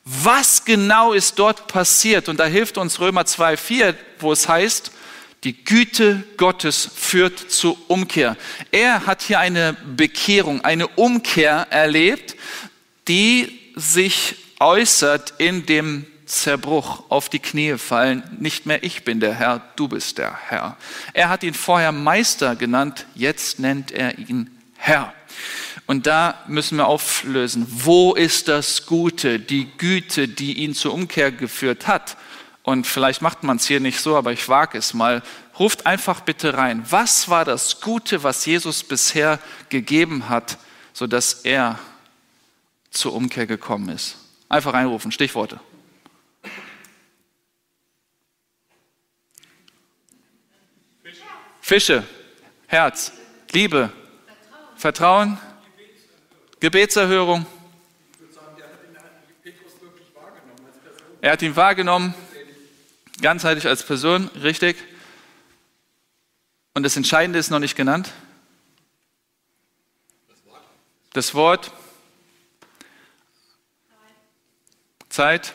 Was 0.04 0.64
genau 0.64 1.12
ist 1.12 1.36
dort 1.40 1.66
passiert? 1.66 2.28
Und 2.28 2.38
da 2.38 2.46
hilft 2.46 2.78
uns 2.78 3.00
Römer 3.00 3.22
2,4, 3.22 3.96
wo 4.20 4.30
es 4.30 4.48
heißt, 4.48 4.92
die 5.42 5.64
Güte 5.64 6.22
Gottes 6.36 6.88
führt 6.94 7.50
zur 7.50 7.76
Umkehr. 7.88 8.36
Er 8.70 9.06
hat 9.06 9.22
hier 9.22 9.40
eine 9.40 9.76
Bekehrung, 9.96 10.64
eine 10.64 10.86
Umkehr 10.86 11.66
erlebt, 11.70 12.36
die 13.08 13.58
sich 13.74 14.36
äußert 14.58 15.34
in 15.38 15.66
dem 15.66 16.06
Zerbruch, 16.26 17.04
auf 17.08 17.28
die 17.28 17.38
Knie 17.38 17.78
fallen, 17.78 18.22
nicht 18.40 18.66
mehr 18.66 18.82
ich 18.82 19.04
bin 19.04 19.20
der 19.20 19.34
Herr, 19.34 19.62
du 19.76 19.88
bist 19.88 20.18
der 20.18 20.36
Herr. 20.48 20.76
Er 21.12 21.28
hat 21.28 21.44
ihn 21.44 21.54
vorher 21.54 21.92
Meister 21.92 22.56
genannt, 22.56 23.06
jetzt 23.14 23.60
nennt 23.60 23.92
er 23.92 24.18
ihn 24.18 24.50
Herr. 24.76 25.12
Und 25.86 26.06
da 26.06 26.42
müssen 26.48 26.78
wir 26.78 26.88
auflösen, 26.88 27.66
wo 27.68 28.14
ist 28.14 28.48
das 28.48 28.86
Gute, 28.86 29.38
die 29.38 29.68
Güte, 29.78 30.26
die 30.26 30.54
ihn 30.54 30.74
zur 30.74 30.92
Umkehr 30.92 31.30
geführt 31.30 31.86
hat? 31.86 32.16
Und 32.64 32.88
vielleicht 32.88 33.22
macht 33.22 33.44
man 33.44 33.58
es 33.58 33.66
hier 33.68 33.78
nicht 33.78 34.00
so, 34.00 34.16
aber 34.16 34.32
ich 34.32 34.48
wage 34.48 34.76
es 34.76 34.92
mal. 34.92 35.22
Ruft 35.56 35.86
einfach 35.86 36.20
bitte 36.20 36.54
rein. 36.54 36.84
Was 36.90 37.28
war 37.28 37.44
das 37.44 37.80
Gute, 37.80 38.24
was 38.24 38.44
Jesus 38.44 38.82
bisher 38.82 39.38
gegeben 39.68 40.28
hat, 40.28 40.58
sodass 40.92 41.34
er 41.44 41.78
zur 42.96 43.14
Umkehr 43.14 43.46
gekommen 43.46 43.88
ist. 43.88 44.16
Einfach 44.48 44.72
reinrufen, 44.74 45.12
Stichworte. 45.12 45.60
Fische, 51.60 52.04
Herz, 52.68 53.12
Liebe, 53.50 53.92
Vertrauen, 54.76 55.38
Gebetserhörung. 56.60 57.44
Er 61.20 61.32
hat 61.32 61.42
ihn 61.42 61.56
wahrgenommen, 61.56 62.14
ganzheitlich 63.20 63.66
als 63.66 63.82
Person, 63.82 64.28
richtig. 64.42 64.76
Und 66.74 66.84
das 66.84 66.96
Entscheidende 66.96 67.38
ist 67.38 67.50
noch 67.50 67.58
nicht 67.58 67.74
genannt. 67.74 68.12
Das 71.12 71.34
Wort. 71.34 71.72
Zeit 75.16 75.54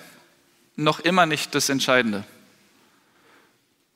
noch 0.75 0.99
immer 0.99 1.27
nicht 1.27 1.53
das 1.53 1.69
Entscheidende. 1.69 2.23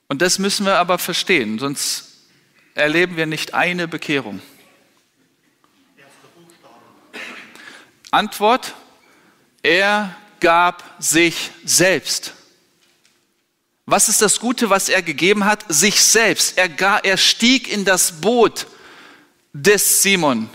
Und 0.08 0.22
das 0.22 0.38
müssen 0.38 0.64
wir 0.68 0.78
aber 0.78 1.00
verstehen, 1.00 1.58
sonst 1.58 2.28
erleben 2.76 3.18
wir 3.18 3.26
nicht 3.26 3.56
eine 3.56 3.88
Bekehrung. 3.88 4.42
Antwort, 8.12 8.76
er 9.64 10.16
gab 10.40 10.84
sich 11.00 11.50
selbst. 11.64 12.36
Was 13.88 14.08
ist 14.08 14.22
das 14.22 14.40
Gute, 14.40 14.70
was 14.70 14.88
er 14.88 15.02
gegeben 15.02 15.46
hat? 15.46 15.66
Sich 15.68 16.00
selbst. 16.00 16.60
Er, 16.60 16.70
gar, 16.70 17.04
er 17.04 17.18
stieg 17.18 17.68
in 17.68 17.86
das 17.86 18.22
Boot 18.22 18.68
des 19.52 20.04
Simon. 20.04 20.48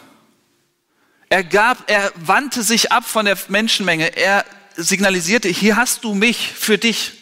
Er 1.29 1.43
gab, 1.43 1.91
er 1.91 2.13
wandte 2.15 2.63
sich 2.63 2.93
ab 2.93 3.05
von 3.05 3.25
der 3.25 3.39
Menschenmenge. 3.49 4.17
Er 4.17 4.45
signalisierte, 4.83 5.49
hier 5.49 5.77
hast 5.77 6.05
du 6.05 6.15
mich 6.15 6.53
für 6.55 6.79
dich. 6.79 7.13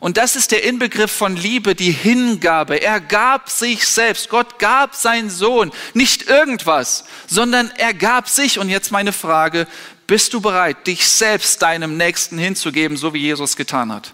Und 0.00 0.16
das 0.16 0.34
ist 0.34 0.50
der 0.50 0.64
Inbegriff 0.64 1.12
von 1.12 1.36
Liebe, 1.36 1.76
die 1.76 1.92
Hingabe. 1.92 2.82
Er 2.82 3.00
gab 3.00 3.48
sich 3.48 3.86
selbst. 3.86 4.28
Gott 4.28 4.58
gab 4.58 4.96
seinen 4.96 5.30
Sohn. 5.30 5.70
Nicht 5.94 6.24
irgendwas, 6.28 7.04
sondern 7.28 7.70
er 7.76 7.94
gab 7.94 8.28
sich. 8.28 8.58
Und 8.58 8.68
jetzt 8.68 8.90
meine 8.90 9.12
Frage, 9.12 9.68
bist 10.08 10.34
du 10.34 10.40
bereit, 10.40 10.88
dich 10.88 11.06
selbst 11.06 11.62
deinem 11.62 11.96
Nächsten 11.96 12.36
hinzugeben, 12.36 12.96
so 12.96 13.14
wie 13.14 13.20
Jesus 13.20 13.54
getan 13.56 13.92
hat? 13.92 14.12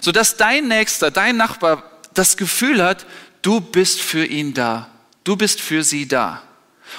Sodass 0.00 0.36
dein 0.36 0.68
Nächster, 0.68 1.10
dein 1.10 1.38
Nachbar 1.38 1.82
das 2.12 2.36
Gefühl 2.36 2.84
hat, 2.84 3.06
du 3.40 3.60
bist 3.60 4.02
für 4.02 4.26
ihn 4.26 4.52
da. 4.52 4.90
Du 5.24 5.36
bist 5.36 5.60
für 5.62 5.82
sie 5.82 6.06
da. 6.06 6.42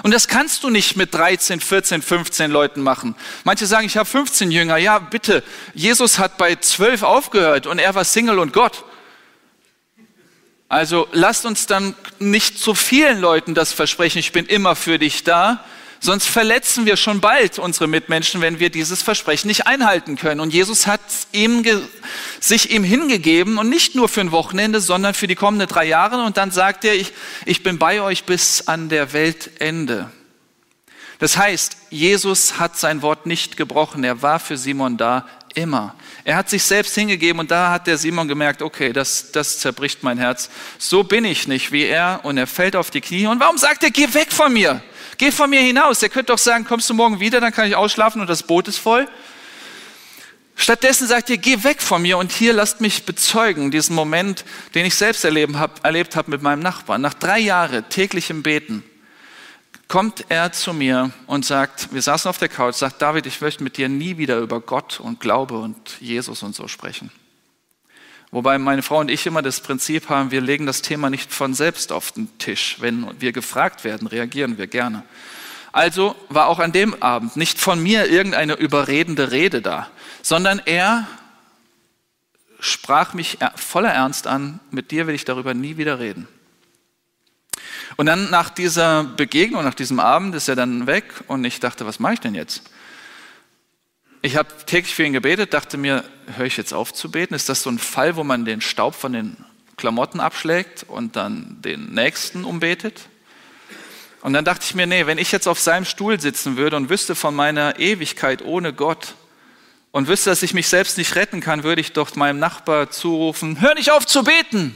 Und 0.03 0.13
das 0.13 0.27
kannst 0.27 0.63
du 0.63 0.69
nicht 0.69 0.95
mit 0.95 1.13
13, 1.13 1.59
14, 1.59 2.01
15 2.01 2.51
Leuten 2.51 2.81
machen. 2.81 3.15
Manche 3.43 3.65
sagen, 3.65 3.85
ich 3.85 3.97
habe 3.97 4.07
15 4.07 4.51
Jünger. 4.51 4.77
Ja, 4.77 4.99
bitte. 4.99 5.43
Jesus 5.73 6.19
hat 6.19 6.37
bei 6.37 6.55
12 6.55 7.03
aufgehört 7.03 7.67
und 7.67 7.79
er 7.79 7.95
war 7.95 8.03
Single 8.03 8.39
und 8.39 8.53
Gott. 8.53 8.83
Also 10.69 11.07
lasst 11.13 11.45
uns 11.45 11.65
dann 11.65 11.95
nicht 12.19 12.59
zu 12.59 12.75
vielen 12.75 13.19
Leuten 13.19 13.55
das 13.55 13.71
versprechen, 13.71 14.19
ich 14.19 14.33
bin 14.33 14.45
immer 14.45 14.75
für 14.75 14.99
dich 14.99 15.23
da, 15.23 15.63
Sonst 15.99 16.27
verletzen 16.27 16.85
wir 16.85 16.95
schon 16.95 17.21
bald 17.21 17.59
unsere 17.59 17.87
Mitmenschen, 17.87 18.41
wenn 18.41 18.59
wir 18.59 18.69
dieses 18.69 19.01
Versprechen 19.01 19.47
nicht 19.47 19.67
einhalten 19.67 20.15
können. 20.15 20.39
Und 20.39 20.53
Jesus 20.53 20.85
hat 20.85 21.01
ihm 21.31 21.65
sich 22.39 22.71
ihm 22.71 22.83
hingegeben 22.83 23.57
und 23.57 23.69
nicht 23.69 23.95
nur 23.95 24.07
für 24.07 24.21
ein 24.21 24.31
Wochenende, 24.31 24.79
sondern 24.79 25.13
für 25.13 25.27
die 25.27 25.35
kommenden 25.35 25.67
drei 25.67 25.85
Jahre. 25.85 26.23
Und 26.23 26.37
dann 26.37 26.51
sagt 26.51 26.85
er, 26.85 26.95
ich, 26.95 27.13
ich 27.45 27.63
bin 27.63 27.79
bei 27.79 28.01
euch 28.01 28.25
bis 28.25 28.67
an 28.67 28.89
der 28.89 29.13
Weltende. 29.13 30.11
Das 31.19 31.35
heißt, 31.35 31.77
Jesus 31.89 32.59
hat 32.59 32.77
sein 32.77 33.01
Wort 33.01 33.25
nicht 33.25 33.57
gebrochen. 33.57 34.03
Er 34.03 34.21
war 34.21 34.39
für 34.39 34.57
Simon 34.57 34.97
da 34.97 35.27
immer. 35.55 35.95
Er 36.23 36.35
hat 36.35 36.49
sich 36.49 36.63
selbst 36.63 36.93
hingegeben 36.93 37.39
und 37.39 37.49
da 37.49 37.71
hat 37.71 37.87
der 37.87 37.97
Simon 37.97 38.27
gemerkt, 38.27 38.61
okay, 38.61 38.93
das, 38.93 39.31
das 39.31 39.59
zerbricht 39.59 40.03
mein 40.03 40.19
Herz. 40.19 40.49
So 40.77 41.03
bin 41.03 41.25
ich 41.25 41.47
nicht 41.47 41.71
wie 41.71 41.85
er 41.85 42.19
und 42.23 42.37
er 42.37 42.47
fällt 42.47 42.75
auf 42.75 42.91
die 42.91 43.01
Knie. 43.01 43.25
Und 43.25 43.39
warum 43.39 43.57
sagt 43.57 43.83
er, 43.83 43.89
geh 43.89 44.13
weg 44.13 44.31
von 44.31 44.53
mir? 44.53 44.81
Geh 45.17 45.31
von 45.31 45.49
mir 45.49 45.61
hinaus. 45.61 46.03
Er 46.03 46.09
könnte 46.09 46.31
doch 46.31 46.37
sagen, 46.37 46.65
kommst 46.65 46.89
du 46.89 46.93
morgen 46.93 47.19
wieder, 47.19 47.41
dann 47.41 47.51
kann 47.51 47.67
ich 47.67 47.75
ausschlafen 47.75 48.21
und 48.21 48.29
das 48.29 48.43
Boot 48.43 48.67
ist 48.67 48.77
voll. 48.77 49.07
Stattdessen 50.55 51.07
sagt 51.07 51.29
ihr, 51.29 51.37
geh 51.37 51.63
weg 51.63 51.81
von 51.81 52.01
mir 52.01 52.17
und 52.17 52.31
hier 52.31 52.51
lasst 52.51 52.81
mich 52.81 53.05
bezeugen, 53.05 53.69
diesen 53.69 53.95
Moment, 53.95 54.43
den 54.73 54.87
ich 54.87 54.95
selbst 54.95 55.23
erleben 55.23 55.59
hab, 55.59 55.85
erlebt 55.85 56.15
habe 56.15 56.31
mit 56.31 56.41
meinem 56.41 56.61
Nachbarn. 56.61 56.99
Nach 57.01 57.13
drei 57.13 57.39
Jahren 57.39 57.87
täglichem 57.89 58.41
Beten 58.41 58.83
kommt 59.87 60.25
er 60.29 60.51
zu 60.51 60.73
mir 60.73 61.11
und 61.27 61.45
sagt, 61.45 61.93
wir 61.93 62.01
saßen 62.01 62.27
auf 62.27 62.39
der 62.39 62.49
Couch, 62.49 62.75
sagt, 62.75 63.01
David, 63.01 63.27
ich 63.27 63.39
möchte 63.39 63.63
mit 63.63 63.77
dir 63.77 63.87
nie 63.87 64.17
wieder 64.17 64.39
über 64.39 64.59
Gott 64.59 64.99
und 64.99 65.19
Glaube 65.19 65.59
und 65.59 65.77
Jesus 65.99 66.41
und 66.41 66.55
so 66.55 66.67
sprechen. 66.67 67.11
Wobei 68.31 68.57
meine 68.57 68.81
Frau 68.83 68.99
und 68.99 69.09
ich 69.09 69.25
immer 69.25 69.41
das 69.41 69.61
Prinzip 69.61 70.09
haben, 70.09 70.31
wir 70.31 70.41
legen 70.41 70.65
das 70.65 70.81
Thema 70.81 71.09
nicht 71.09 71.33
von 71.33 71.53
selbst 71.53 71.91
auf 71.91 72.11
den 72.11 72.37
Tisch. 72.39 72.77
Wenn 72.79 73.07
wir 73.19 73.31
gefragt 73.31 73.83
werden, 73.83 74.07
reagieren 74.07 74.57
wir 74.57 74.67
gerne. 74.67 75.03
Also 75.71 76.15
war 76.29 76.47
auch 76.47 76.59
an 76.59 76.71
dem 76.71 77.01
Abend 77.01 77.37
nicht 77.37 77.59
von 77.59 77.81
mir 77.81 78.09
irgendeine 78.09 78.55
überredende 78.55 79.31
Rede 79.31 79.61
da, 79.61 79.89
sondern 80.21 80.59
er 80.65 81.07
sprach 82.59 83.13
mich 83.13 83.37
voller 83.55 83.93
Ernst 83.93 84.27
an, 84.27 84.59
mit 84.71 84.91
dir 84.91 85.07
will 85.07 85.15
ich 85.15 85.23
darüber 85.23 85.53
nie 85.53 85.77
wieder 85.77 85.99
reden. 85.99 86.27
Und 87.95 88.07
dann 88.07 88.29
nach 88.29 88.49
dieser 88.49 89.03
Begegnung, 89.03 89.63
nach 89.63 89.73
diesem 89.73 89.99
Abend 89.99 90.35
ist 90.35 90.47
er 90.47 90.55
dann 90.55 90.87
weg 90.87 91.05
und 91.27 91.45
ich 91.45 91.59
dachte, 91.59 91.85
was 91.85 91.99
mache 91.99 92.15
ich 92.15 92.19
denn 92.19 92.35
jetzt? 92.35 92.63
Ich 94.21 94.35
habe 94.35 94.49
täglich 94.65 94.95
für 94.95 95.03
ihn 95.03 95.13
gebetet, 95.13 95.53
dachte 95.53 95.77
mir, 95.77 96.03
höre 96.35 96.45
ich 96.45 96.57
jetzt 96.57 96.73
auf 96.73 96.93
zu 96.93 97.11
beten? 97.11 97.33
Ist 97.33 97.49
das 97.49 97.63
so 97.63 97.69
ein 97.69 97.79
Fall, 97.79 98.15
wo 98.15 98.23
man 98.23 98.45
den 98.45 98.61
Staub 98.61 98.95
von 98.95 99.13
den 99.13 99.37
Klamotten 99.77 100.19
abschlägt 100.19 100.85
und 100.87 101.15
dann 101.15 101.61
den 101.61 101.93
nächsten 101.93 102.43
umbetet? 102.43 103.09
Und 104.21 104.33
dann 104.33 104.43
dachte 104.43 104.65
ich 104.65 104.75
mir, 104.75 104.87
nee, 104.87 105.05
wenn 105.05 105.19
ich 105.19 105.31
jetzt 105.31 105.47
auf 105.47 105.59
seinem 105.59 105.85
Stuhl 105.85 106.19
sitzen 106.19 106.57
würde 106.57 106.75
und 106.75 106.89
wüsste 106.89 107.15
von 107.15 107.35
meiner 107.35 107.79
Ewigkeit 107.79 108.41
ohne 108.41 108.73
Gott 108.73 109.13
und 109.91 110.07
wüsste, 110.07 110.31
dass 110.31 110.43
ich 110.43 110.53
mich 110.53 110.67
selbst 110.67 110.97
nicht 110.97 111.15
retten 111.15 111.39
kann, 111.39 111.63
würde 111.63 111.81
ich 111.81 111.93
doch 111.93 112.15
meinem 112.15 112.39
Nachbar 112.39 112.89
zurufen, 112.89 113.61
hör 113.61 113.75
nicht 113.75 113.91
auf 113.91 114.05
zu 114.05 114.23
beten. 114.23 114.75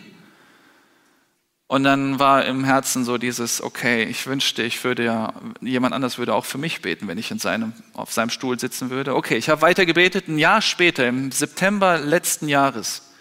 Und 1.72 1.86
dann 1.86 2.20
war 2.20 2.44
im 2.44 2.66
Herzen 2.66 3.06
so 3.06 3.18
dieses, 3.18 3.64
okay, 3.64 4.04
ich 4.04 4.28
wünschte, 4.28 4.62
ich 4.62 4.84
würde 4.84 5.06
ja, 5.06 5.34
jemand 5.62 5.96
anders 5.96 6.18
würde 6.18 6.34
auch 6.34 6.44
für 6.44 6.58
mich 6.58 6.82
beten, 6.82 7.08
wenn 7.08 7.18
ich 7.18 7.32
in 7.32 7.40
seinem, 7.40 7.72
auf 7.94 8.12
seinem 8.12 8.30
Stuhl 8.30 8.60
sitzen 8.60 8.90
würde. 8.90 9.16
Okay, 9.16 9.38
ich 9.38 9.48
habe 9.48 9.62
weiter 9.62 9.86
gebetet. 9.86 10.28
Ein 10.28 10.38
Jahr 10.38 10.62
später, 10.62 11.08
im 11.08 11.32
September 11.32 11.98
letzten 11.98 12.50
Jahres, 12.50 13.14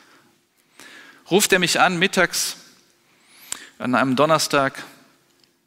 ruft 1.31 1.53
er 1.53 1.61
mich 1.61 1.79
an, 1.79 2.01
mittags, 2.01 2.57
an 3.79 3.95
einem 3.95 4.17
Donnerstag, 4.17 4.83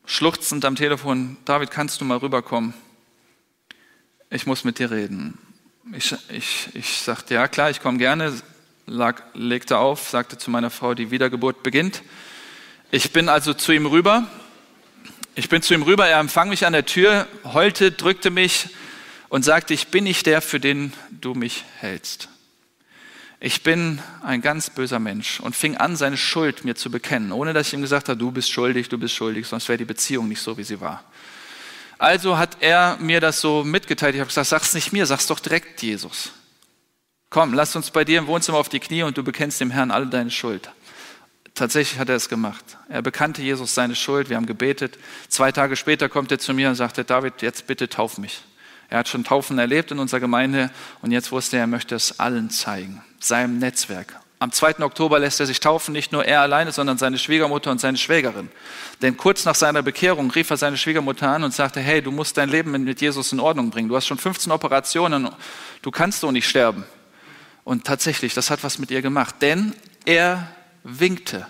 schluchzend 0.05 0.65
am 0.65 0.75
Telefon, 0.75 1.37
David, 1.45 1.71
kannst 1.71 2.01
du 2.01 2.05
mal 2.05 2.17
rüberkommen? 2.17 2.73
Ich 4.29 4.45
muss 4.45 4.65
mit 4.65 4.77
dir 4.77 4.91
reden. 4.91 5.37
Ich, 5.95 6.13
ich, 6.27 6.67
ich 6.73 6.97
sagte, 6.97 7.35
ja 7.35 7.47
klar, 7.47 7.69
ich 7.69 7.81
komme 7.81 7.97
gerne, 7.97 8.33
lag, 8.87 9.21
legte 9.33 9.77
auf, 9.77 10.09
sagte 10.09 10.37
zu 10.37 10.51
meiner 10.51 10.69
Frau, 10.69 10.93
die 10.93 11.11
Wiedergeburt 11.11 11.63
beginnt. 11.63 12.03
Ich 12.95 13.11
bin 13.11 13.27
also 13.27 13.55
zu 13.55 13.71
ihm 13.71 13.87
rüber. 13.87 14.27
Ich 15.33 15.49
bin 15.49 15.63
zu 15.63 15.73
ihm 15.73 15.81
rüber, 15.81 16.07
er 16.07 16.19
empfang 16.19 16.49
mich 16.49 16.67
an 16.67 16.73
der 16.73 16.85
Tür, 16.85 17.27
heulte, 17.43 17.91
drückte 17.91 18.29
mich 18.29 18.69
und 19.29 19.43
sagte, 19.43 19.73
ich 19.73 19.87
bin 19.87 20.03
nicht 20.03 20.27
der, 20.27 20.43
für 20.43 20.59
den 20.59 20.93
du 21.09 21.33
mich 21.33 21.65
hältst. 21.79 22.29
Ich 23.39 23.63
bin 23.63 23.99
ein 24.21 24.41
ganz 24.41 24.69
böser 24.69 24.99
Mensch 24.99 25.39
und 25.39 25.55
fing 25.55 25.75
an, 25.75 25.95
seine 25.95 26.17
Schuld 26.17 26.65
mir 26.65 26.75
zu 26.75 26.91
bekennen, 26.91 27.31
ohne 27.31 27.53
dass 27.53 27.69
ich 27.69 27.73
ihm 27.73 27.81
gesagt 27.81 28.09
habe, 28.09 28.19
du 28.19 28.29
bist 28.29 28.51
schuldig, 28.51 28.89
du 28.89 28.99
bist 28.99 29.15
schuldig, 29.15 29.47
sonst 29.47 29.67
wäre 29.69 29.79
die 29.79 29.85
Beziehung 29.85 30.27
nicht 30.27 30.41
so, 30.41 30.55
wie 30.59 30.63
sie 30.63 30.79
war. 30.79 31.03
Also 31.97 32.37
hat 32.37 32.57
er 32.59 32.97
mir 32.99 33.21
das 33.21 33.41
so 33.41 33.63
mitgeteilt. 33.63 34.13
Ich 34.13 34.21
habe 34.21 34.27
gesagt, 34.27 34.49
sag's 34.49 34.75
nicht 34.75 34.93
mir, 34.93 35.07
sag's 35.07 35.25
doch 35.25 35.39
direkt 35.39 35.81
Jesus. 35.81 36.31
Komm, 37.31 37.55
lass 37.55 37.75
uns 37.75 37.89
bei 37.89 38.05
dir 38.05 38.19
im 38.19 38.27
Wohnzimmer 38.27 38.59
auf 38.59 38.69
die 38.69 38.79
Knie 38.79 39.01
und 39.01 39.17
du 39.17 39.23
bekennst 39.23 39.59
dem 39.59 39.71
Herrn 39.71 39.89
alle 39.89 40.05
deine 40.05 40.29
Schuld. 40.29 40.69
Tatsächlich 41.55 41.99
hat 41.99 42.09
er 42.09 42.15
es 42.15 42.29
gemacht. 42.29 42.63
Er 42.89 43.03
bekannte 43.03 43.43
Jesus 43.43 43.75
seine 43.75 43.95
Schuld, 43.95 44.29
wir 44.29 44.37
haben 44.37 44.47
gebetet. 44.47 44.97
Zwei 45.27 45.51
Tage 45.51 45.75
später 45.75 46.09
kommt 46.09 46.31
er 46.31 46.39
zu 46.39 46.53
mir 46.53 46.69
und 46.69 46.75
sagte, 46.75 47.03
David, 47.03 47.41
jetzt 47.43 47.67
bitte 47.67 47.89
tauf 47.89 48.17
mich. 48.17 48.41
Er 48.89 48.99
hat 48.99 49.07
schon 49.07 49.23
Taufen 49.23 49.59
erlebt 49.59 49.91
in 49.91 49.99
unserer 49.99 50.19
Gemeinde 50.19 50.71
und 51.01 51.11
jetzt 51.11 51.31
wusste 51.31 51.57
er, 51.57 51.63
er 51.63 51.67
möchte 51.67 51.95
es 51.95 52.19
allen 52.19 52.49
zeigen, 52.49 53.03
seinem 53.19 53.59
Netzwerk. 53.59 54.19
Am 54.39 54.51
2. 54.51 54.79
Oktober 54.79 55.19
lässt 55.19 55.39
er 55.39 55.45
sich 55.45 55.59
taufen, 55.61 55.93
nicht 55.93 56.11
nur 56.11 56.25
er 56.25 56.41
alleine, 56.41 56.71
sondern 56.71 56.97
seine 56.97 57.17
Schwiegermutter 57.17 57.71
und 57.71 57.79
seine 57.79 57.97
Schwägerin. 57.97 58.49
Denn 59.01 59.15
kurz 59.15 59.45
nach 59.45 59.55
seiner 59.55 59.81
Bekehrung 59.81 60.31
rief 60.31 60.49
er 60.49 60.57
seine 60.57 60.75
Schwiegermutter 60.75 61.29
an 61.29 61.43
und 61.43 61.53
sagte, 61.53 61.79
hey, 61.79 62.01
du 62.01 62.11
musst 62.11 62.35
dein 62.35 62.49
Leben 62.49 62.71
mit 62.71 62.99
Jesus 62.99 63.31
in 63.31 63.39
Ordnung 63.39 63.69
bringen. 63.69 63.87
Du 63.87 63.95
hast 63.95 64.05
schon 64.05 64.17
15 64.17 64.51
Operationen, 64.51 65.29
du 65.81 65.91
kannst 65.91 66.23
doch 66.23 66.31
nicht 66.31 66.47
sterben. 66.47 66.83
Und 67.63 67.85
tatsächlich, 67.85 68.33
das 68.33 68.49
hat 68.49 68.65
was 68.65 68.79
mit 68.79 68.91
ihr 68.91 69.01
gemacht, 69.01 69.35
denn 69.39 69.73
er 70.03 70.49
winkte 70.83 71.47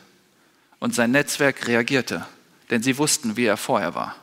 und 0.79 0.95
sein 0.95 1.11
Netzwerk 1.11 1.67
reagierte, 1.67 2.25
denn 2.69 2.83
sie 2.83 2.97
wussten, 2.97 3.37
wie 3.37 3.45
er 3.45 3.57
vorher 3.57 3.95
war. 3.95 4.15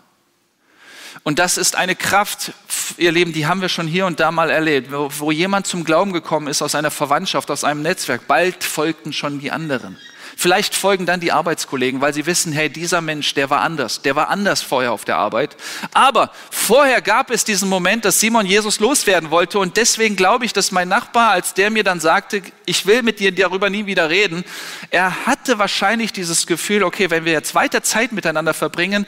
Und 1.22 1.38
das 1.38 1.58
ist 1.58 1.76
eine 1.76 1.96
Kraft, 1.96 2.52
ihr 2.96 3.12
Lieben, 3.12 3.32
die 3.32 3.46
haben 3.46 3.60
wir 3.60 3.68
schon 3.68 3.86
hier 3.86 4.06
und 4.06 4.20
da 4.20 4.30
mal 4.30 4.50
erlebt, 4.50 4.90
wo 4.92 5.30
jemand 5.30 5.66
zum 5.66 5.84
Glauben 5.84 6.12
gekommen 6.12 6.46
ist 6.46 6.62
aus 6.62 6.74
einer 6.74 6.90
Verwandtschaft, 6.90 7.50
aus 7.50 7.64
einem 7.64 7.82
Netzwerk. 7.82 8.26
Bald 8.26 8.62
folgten 8.64 9.12
schon 9.12 9.40
die 9.40 9.50
anderen. 9.50 9.98
Vielleicht 10.42 10.74
folgen 10.74 11.04
dann 11.04 11.20
die 11.20 11.32
Arbeitskollegen, 11.32 12.00
weil 12.00 12.14
sie 12.14 12.24
wissen, 12.24 12.50
hey, 12.50 12.70
dieser 12.70 13.02
Mensch, 13.02 13.34
der 13.34 13.50
war 13.50 13.60
anders, 13.60 14.00
der 14.00 14.16
war 14.16 14.30
anders 14.30 14.62
vorher 14.62 14.90
auf 14.90 15.04
der 15.04 15.18
Arbeit. 15.18 15.54
Aber 15.92 16.32
vorher 16.50 17.02
gab 17.02 17.30
es 17.30 17.44
diesen 17.44 17.68
Moment, 17.68 18.06
dass 18.06 18.20
Simon 18.20 18.46
Jesus 18.46 18.80
loswerden 18.80 19.30
wollte 19.30 19.58
und 19.58 19.76
deswegen 19.76 20.16
glaube 20.16 20.46
ich, 20.46 20.54
dass 20.54 20.72
mein 20.72 20.88
Nachbar, 20.88 21.32
als 21.32 21.52
der 21.52 21.68
mir 21.68 21.84
dann 21.84 22.00
sagte, 22.00 22.40
ich 22.64 22.86
will 22.86 23.02
mit 23.02 23.20
dir 23.20 23.34
darüber 23.34 23.68
nie 23.68 23.84
wieder 23.84 24.08
reden, 24.08 24.42
er 24.88 25.26
hatte 25.26 25.58
wahrscheinlich 25.58 26.10
dieses 26.14 26.46
Gefühl, 26.46 26.84
okay, 26.84 27.10
wenn 27.10 27.26
wir 27.26 27.32
jetzt 27.32 27.54
weiter 27.54 27.82
Zeit 27.82 28.12
miteinander 28.12 28.54
verbringen, 28.54 29.06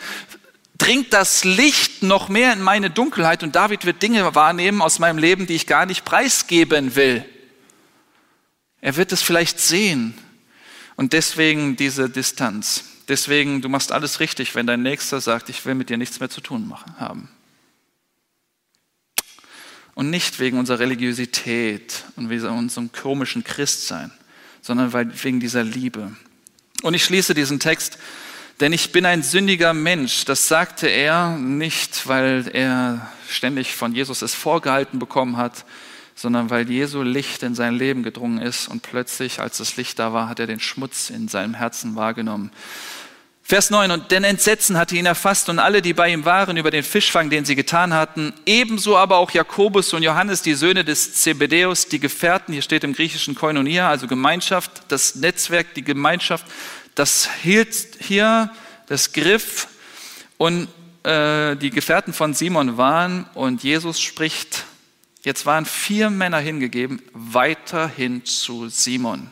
dringt 0.76 1.14
das 1.14 1.44
Licht 1.44 2.02
noch 2.02 2.28
mehr 2.28 2.52
in 2.52 2.60
meine 2.60 2.90
Dunkelheit 2.90 3.42
und 3.42 3.56
David 3.56 3.86
wird 3.86 4.02
Dinge 4.02 4.34
wahrnehmen 4.34 4.82
aus 4.82 4.98
meinem 4.98 5.16
Leben, 5.16 5.46
die 5.46 5.54
ich 5.54 5.66
gar 5.66 5.86
nicht 5.86 6.04
preisgeben 6.04 6.94
will. 6.94 7.24
Er 8.82 8.96
wird 8.96 9.12
es 9.12 9.22
vielleicht 9.22 9.60
sehen, 9.60 10.12
und 10.96 11.12
deswegen 11.12 11.76
diese 11.76 12.08
Distanz. 12.08 12.84
Deswegen, 13.08 13.62
du 13.62 13.68
machst 13.68 13.92
alles 13.92 14.20
richtig, 14.20 14.54
wenn 14.54 14.66
dein 14.66 14.82
Nächster 14.82 15.20
sagt, 15.20 15.48
ich 15.48 15.64
will 15.66 15.74
mit 15.74 15.90
dir 15.90 15.96
nichts 15.96 16.20
mehr 16.20 16.30
zu 16.30 16.40
tun 16.40 16.72
haben. 16.98 17.28
Und 19.94 20.08
nicht 20.10 20.38
wegen 20.40 20.58
unserer 20.58 20.78
Religiosität 20.78 22.04
und 22.16 22.30
wegen 22.30 22.46
unserem 22.46 22.92
komischen 22.92 23.44
Christsein, 23.44 24.10
sondern 24.62 24.92
wegen 25.22 25.40
dieser 25.40 25.64
Liebe. 25.64 26.16
Und 26.82 26.94
ich 26.94 27.04
schließe 27.04 27.34
diesen 27.34 27.60
Text, 27.60 27.98
denn 28.60 28.72
ich 28.72 28.92
bin 28.92 29.04
ein 29.04 29.22
sündiger 29.22 29.74
Mensch. 29.74 30.24
Das 30.24 30.48
sagte 30.48 30.86
er 30.86 31.36
nicht, 31.36 32.06
weil 32.06 32.48
er 32.52 33.10
ständig 33.28 33.74
von 33.74 33.94
Jesus 33.94 34.22
es 34.22 34.34
vorgehalten 34.34 34.98
bekommen 34.98 35.36
hat, 35.36 35.64
sondern 36.14 36.50
weil 36.50 36.68
Jesu 36.70 37.02
Licht 37.02 37.42
in 37.42 37.54
sein 37.54 37.74
Leben 37.74 38.02
gedrungen 38.02 38.38
ist 38.38 38.68
und 38.68 38.82
plötzlich, 38.82 39.40
als 39.40 39.58
das 39.58 39.76
Licht 39.76 39.98
da 39.98 40.12
war, 40.12 40.28
hat 40.28 40.40
er 40.40 40.46
den 40.46 40.60
Schmutz 40.60 41.10
in 41.10 41.28
seinem 41.28 41.54
Herzen 41.54 41.96
wahrgenommen. 41.96 42.50
Vers 43.44 43.70
9, 43.70 43.90
und 43.90 44.12
denn 44.12 44.24
Entsetzen 44.24 44.78
hatte 44.78 44.96
ihn 44.96 45.04
erfasst 45.04 45.48
und 45.48 45.58
alle, 45.58 45.82
die 45.82 45.92
bei 45.92 46.10
ihm 46.10 46.24
waren, 46.24 46.56
über 46.56 46.70
den 46.70 46.84
Fischfang, 46.84 47.28
den 47.28 47.44
sie 47.44 47.56
getan 47.56 47.92
hatten, 47.92 48.32
ebenso 48.46 48.96
aber 48.96 49.16
auch 49.18 49.30
Jakobus 49.32 49.92
und 49.92 50.02
Johannes, 50.02 50.42
die 50.42 50.54
Söhne 50.54 50.84
des 50.84 51.14
Zebedeus, 51.14 51.86
die 51.86 51.98
Gefährten, 51.98 52.52
hier 52.52 52.62
steht 52.62 52.84
im 52.84 52.94
griechischen 52.94 53.34
Koinonia, 53.34 53.88
also 53.90 54.06
Gemeinschaft, 54.06 54.82
das 54.88 55.16
Netzwerk, 55.16 55.74
die 55.74 55.82
Gemeinschaft, 55.82 56.46
das 56.94 57.28
hielt 57.42 57.74
hier 57.98 58.50
das 58.86 59.12
Griff 59.12 59.68
und 60.38 60.68
äh, 61.02 61.56
die 61.56 61.70
Gefährten 61.70 62.12
von 62.12 62.34
Simon 62.34 62.76
waren 62.76 63.26
und 63.34 63.62
Jesus 63.62 64.00
spricht 64.00 64.64
Jetzt 65.24 65.46
waren 65.46 65.66
vier 65.66 66.10
Männer 66.10 66.38
hingegeben, 66.38 67.00
weiterhin 67.12 68.24
zu 68.24 68.68
Simon. 68.68 69.30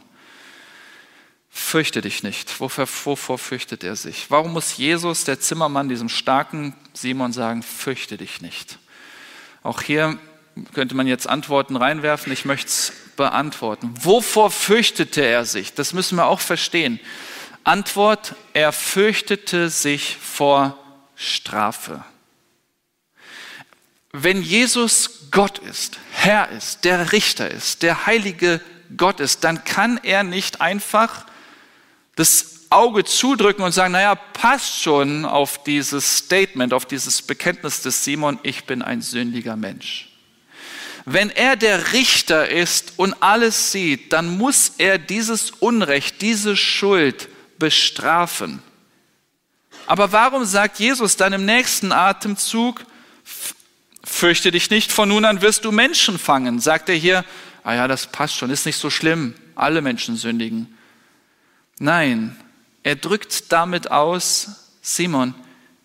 Fürchte 1.51 2.01
dich 2.01 2.23
nicht. 2.23 2.61
Wovor, 2.61 2.89
wovor 3.05 3.39
fürchtet 3.39 3.83
er 3.83 3.97
sich? 3.97 4.31
Warum 4.31 4.53
muss 4.53 4.77
Jesus, 4.77 5.25
der 5.25 5.41
Zimmermann, 5.41 5.89
diesem 5.89 6.09
starken 6.09 6.75
Simon 6.93 7.33
sagen, 7.33 7.65
fürchte 7.65 8.17
dich 8.17 8.41
nicht? 8.41 8.79
Auch 9.65 9.83
hier 9.83 10.17
könnte 10.75 10.95
man 10.95 11.09
jetzt 11.09 11.29
Antworten 11.29 11.75
reinwerfen. 11.75 12.33
Ich 12.33 12.45
möchte 12.45 12.69
es 12.69 12.93
beantworten. 13.17 13.93
Wovor 14.01 14.53
fürchtete 14.53 15.23
er 15.23 15.45
sich? 15.45 15.75
Das 15.75 15.93
müssen 15.93 16.17
wir 16.17 16.27
auch 16.27 16.41
verstehen. 16.41 17.01
Antwort, 17.65 18.37
er 18.53 18.73
fürchtete 18.73 19.71
sich 19.71 20.17
vor 20.17 20.79
Strafe. 21.17 22.05
Wenn 24.13 24.43
Jesus 24.43 25.20
Gott 25.31 25.59
ist, 25.59 25.99
Herr 26.13 26.49
ist, 26.51 26.85
der 26.85 27.13
Richter 27.13 27.51
ist, 27.51 27.83
der 27.83 28.07
heilige 28.07 28.61
Gott 28.97 29.21
ist, 29.21 29.45
dann 29.45 29.65
kann 29.65 30.01
er 30.03 30.23
nicht 30.23 30.61
einfach 30.61 31.27
das 32.17 32.61
Auge 32.71 33.05
zudrücken 33.05 33.65
und 33.65 33.73
sagen, 33.73 33.93
naja, 33.93 34.15
passt 34.15 34.83
schon 34.83 35.25
auf 35.25 35.63
dieses 35.65 36.19
Statement, 36.19 36.73
auf 36.73 36.87
dieses 36.87 37.23
Bekenntnis 37.23 37.83
des 37.83 38.05
Simon, 38.05 38.39
ich 38.43 38.65
bin 38.65 38.83
ein 38.83 39.03
sündiger 39.03 39.57
Mensch. 39.57 40.09
Wenn 41.05 41.31
er 41.31 41.57
der 41.57 41.93
Richter 41.93 42.49
ist 42.49 42.95
und 42.97 43.15
alles 43.23 43.73
sieht, 43.73 44.13
dann 44.13 44.39
muss 44.39 44.75
er 44.79 44.99
dieses 44.99 45.51
Unrecht, 45.51 46.21
diese 46.21 46.57
Schuld 46.57 47.29
bestrafen. 47.59 48.63
Aber 49.87 50.13
warum 50.13 50.45
sagt 50.45 50.79
Jesus 50.79 51.17
dann 51.17 51.33
im 51.33 51.45
nächsten 51.45 51.91
Atemzug, 51.91 52.85
Fürchte 54.03 54.51
dich 54.51 54.71
nicht, 54.71 54.93
von 54.93 55.09
nun 55.09 55.25
an 55.25 55.43
wirst 55.43 55.65
du 55.65 55.73
Menschen 55.73 56.19
fangen. 56.19 56.59
Sagt 56.59 56.89
er 56.89 56.95
hier, 56.95 57.25
ah 57.63 57.75
ja, 57.75 57.89
das 57.89 58.07
passt 58.07 58.37
schon, 58.37 58.51
ist 58.51 58.67
nicht 58.67 58.79
so 58.79 58.91
schlimm, 58.91 59.35
alle 59.55 59.83
Menschen 59.83 60.17
sündigen. 60.17 60.77
Nein, 61.79 62.37
er 62.83 62.97
drückt 62.97 63.53
damit 63.53 63.91
aus, 63.91 64.71
Simon, 64.83 65.35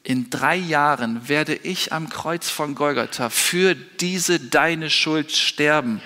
in 0.04 0.30
drei 0.30 0.56
Jahren 0.56 1.28
werde 1.28 1.56
ich 1.56 1.92
am 1.92 2.10
Kreuz 2.10 2.50
von 2.50 2.76
Golgatha 2.76 3.30
für 3.30 3.76
diese 3.76 4.40
deine 4.40 4.90
Schuld 4.90 5.32
sterben. 5.32 6.02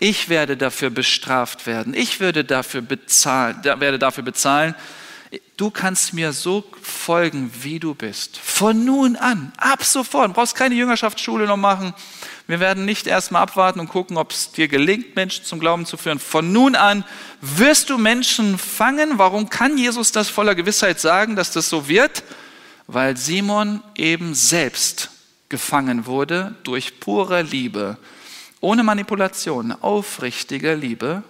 Ich 0.00 0.28
werde 0.28 0.56
dafür 0.56 0.90
bestraft 0.90 1.66
werden. 1.66 1.94
Ich 1.94 2.20
werde 2.20 2.44
dafür 2.44 2.80
bezahlen, 2.80 3.62
werde 3.62 3.98
dafür 3.98 4.24
bezahlen. 4.24 4.74
Du 5.56 5.70
kannst 5.70 6.12
mir 6.12 6.32
so 6.32 6.64
folgen, 6.82 7.50
wie 7.60 7.78
du 7.78 7.94
bist. 7.94 8.36
Von 8.36 8.84
nun 8.84 9.16
an, 9.16 9.52
ab 9.56 9.84
sofort. 9.84 10.28
Du 10.28 10.34
brauchst 10.34 10.54
keine 10.54 10.74
Jüngerschaftsschule 10.74 11.46
noch 11.46 11.56
machen. 11.56 11.94
Wir 12.46 12.60
werden 12.60 12.84
nicht 12.84 13.06
erstmal 13.06 13.42
abwarten 13.42 13.80
und 13.80 13.88
gucken, 13.88 14.16
ob 14.16 14.32
es 14.32 14.52
dir 14.52 14.68
gelingt, 14.68 15.16
Menschen 15.16 15.44
zum 15.44 15.60
Glauben 15.60 15.86
zu 15.86 15.96
führen. 15.96 16.18
Von 16.18 16.52
nun 16.52 16.74
an 16.74 17.04
wirst 17.40 17.90
du 17.90 17.98
Menschen 17.98 18.58
fangen. 18.58 19.18
Warum 19.18 19.48
kann 19.48 19.78
Jesus 19.78 20.12
das 20.12 20.28
voller 20.28 20.54
Gewissheit 20.54 21.00
sagen, 21.00 21.36
dass 21.36 21.52
das 21.52 21.68
so 21.68 21.88
wird? 21.88 22.22
Weil 22.86 23.16
Simon 23.16 23.82
eben 23.94 24.34
selbst 24.34 25.10
gefangen 25.48 26.06
wurde 26.06 26.54
durch 26.64 27.00
pure 27.00 27.42
Liebe, 27.42 27.96
ohne 28.60 28.82
Manipulation, 28.82 29.72
aufrichtige 29.72 30.74
Liebe 30.74 31.22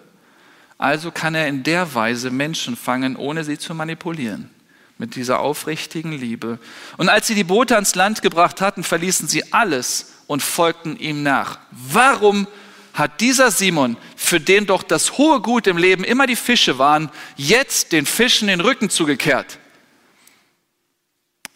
also 0.78 1.10
kann 1.10 1.34
er 1.34 1.48
in 1.48 1.62
der 1.62 1.94
Weise 1.94 2.30
Menschen 2.30 2.76
fangen, 2.76 3.16
ohne 3.16 3.44
sie 3.44 3.58
zu 3.58 3.74
manipulieren. 3.74 4.50
Mit 4.98 5.16
dieser 5.16 5.40
aufrichtigen 5.40 6.12
Liebe. 6.12 6.58
Und 6.96 7.08
als 7.08 7.26
sie 7.26 7.34
die 7.34 7.44
Boote 7.44 7.74
ans 7.74 7.94
Land 7.94 8.22
gebracht 8.22 8.60
hatten, 8.60 8.84
verließen 8.84 9.26
sie 9.26 9.52
alles 9.52 10.14
und 10.26 10.42
folgten 10.42 10.96
ihm 10.96 11.22
nach. 11.22 11.58
Warum 11.70 12.46
hat 12.92 13.20
dieser 13.20 13.50
Simon, 13.50 13.96
für 14.14 14.38
den 14.38 14.66
doch 14.66 14.84
das 14.84 15.18
hohe 15.18 15.40
Gut 15.40 15.66
im 15.66 15.76
Leben 15.76 16.04
immer 16.04 16.28
die 16.28 16.36
Fische 16.36 16.78
waren, 16.78 17.10
jetzt 17.36 17.90
den 17.90 18.06
Fischen 18.06 18.46
den 18.46 18.60
Rücken 18.60 18.88
zugekehrt? 18.88 19.58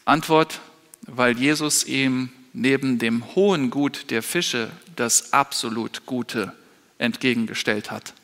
Antwort, 0.05 0.61
weil 1.03 1.39
Jesus 1.39 1.85
ihm 1.85 2.31
neben 2.53 2.99
dem 2.99 3.35
hohen 3.37 3.71
Gut 3.71 4.11
der 4.11 4.23
Fische 4.23 4.71
das 4.97 5.33
absolut 5.33 6.07
Gute 6.07 6.53
entgegengestellt 6.99 7.91
hat. 7.93 8.15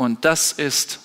Und 0.00 0.24
das 0.24 0.52
ist 0.52 0.98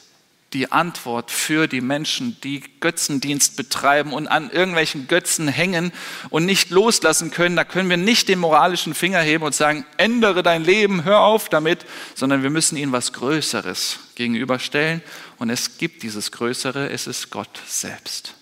die 0.53 0.71
Antwort 0.71 1.29
für 1.29 1.67
die 1.67 1.81
Menschen, 1.81 2.39
die 2.45 2.63
Götzendienst 2.79 3.57
betreiben 3.57 4.13
und 4.13 4.29
an 4.29 4.49
irgendwelchen 4.49 5.09
Götzen 5.09 5.49
hängen 5.49 5.91
und 6.29 6.45
nicht 6.45 6.69
loslassen 6.69 7.29
können. 7.29 7.57
Da 7.57 7.65
können 7.65 7.89
wir 7.89 7.97
nicht 7.97 8.29
den 8.29 8.39
moralischen 8.39 8.93
Finger 8.93 9.19
heben 9.19 9.43
und 9.43 9.53
sagen, 9.53 9.85
ändere 9.97 10.43
dein 10.43 10.63
Leben, 10.63 11.03
hör 11.03 11.19
auf 11.19 11.49
damit, 11.49 11.85
sondern 12.15 12.41
wir 12.41 12.49
müssen 12.49 12.77
ihnen 12.77 12.93
was 12.93 13.11
Größeres 13.11 13.99
gegenüberstellen. 14.15 15.01
Und 15.39 15.49
es 15.49 15.77
gibt 15.77 16.01
dieses 16.01 16.31
Größere, 16.31 16.89
es 16.89 17.05
ist 17.05 17.31
Gott 17.31 17.59
selbst. 17.67 18.33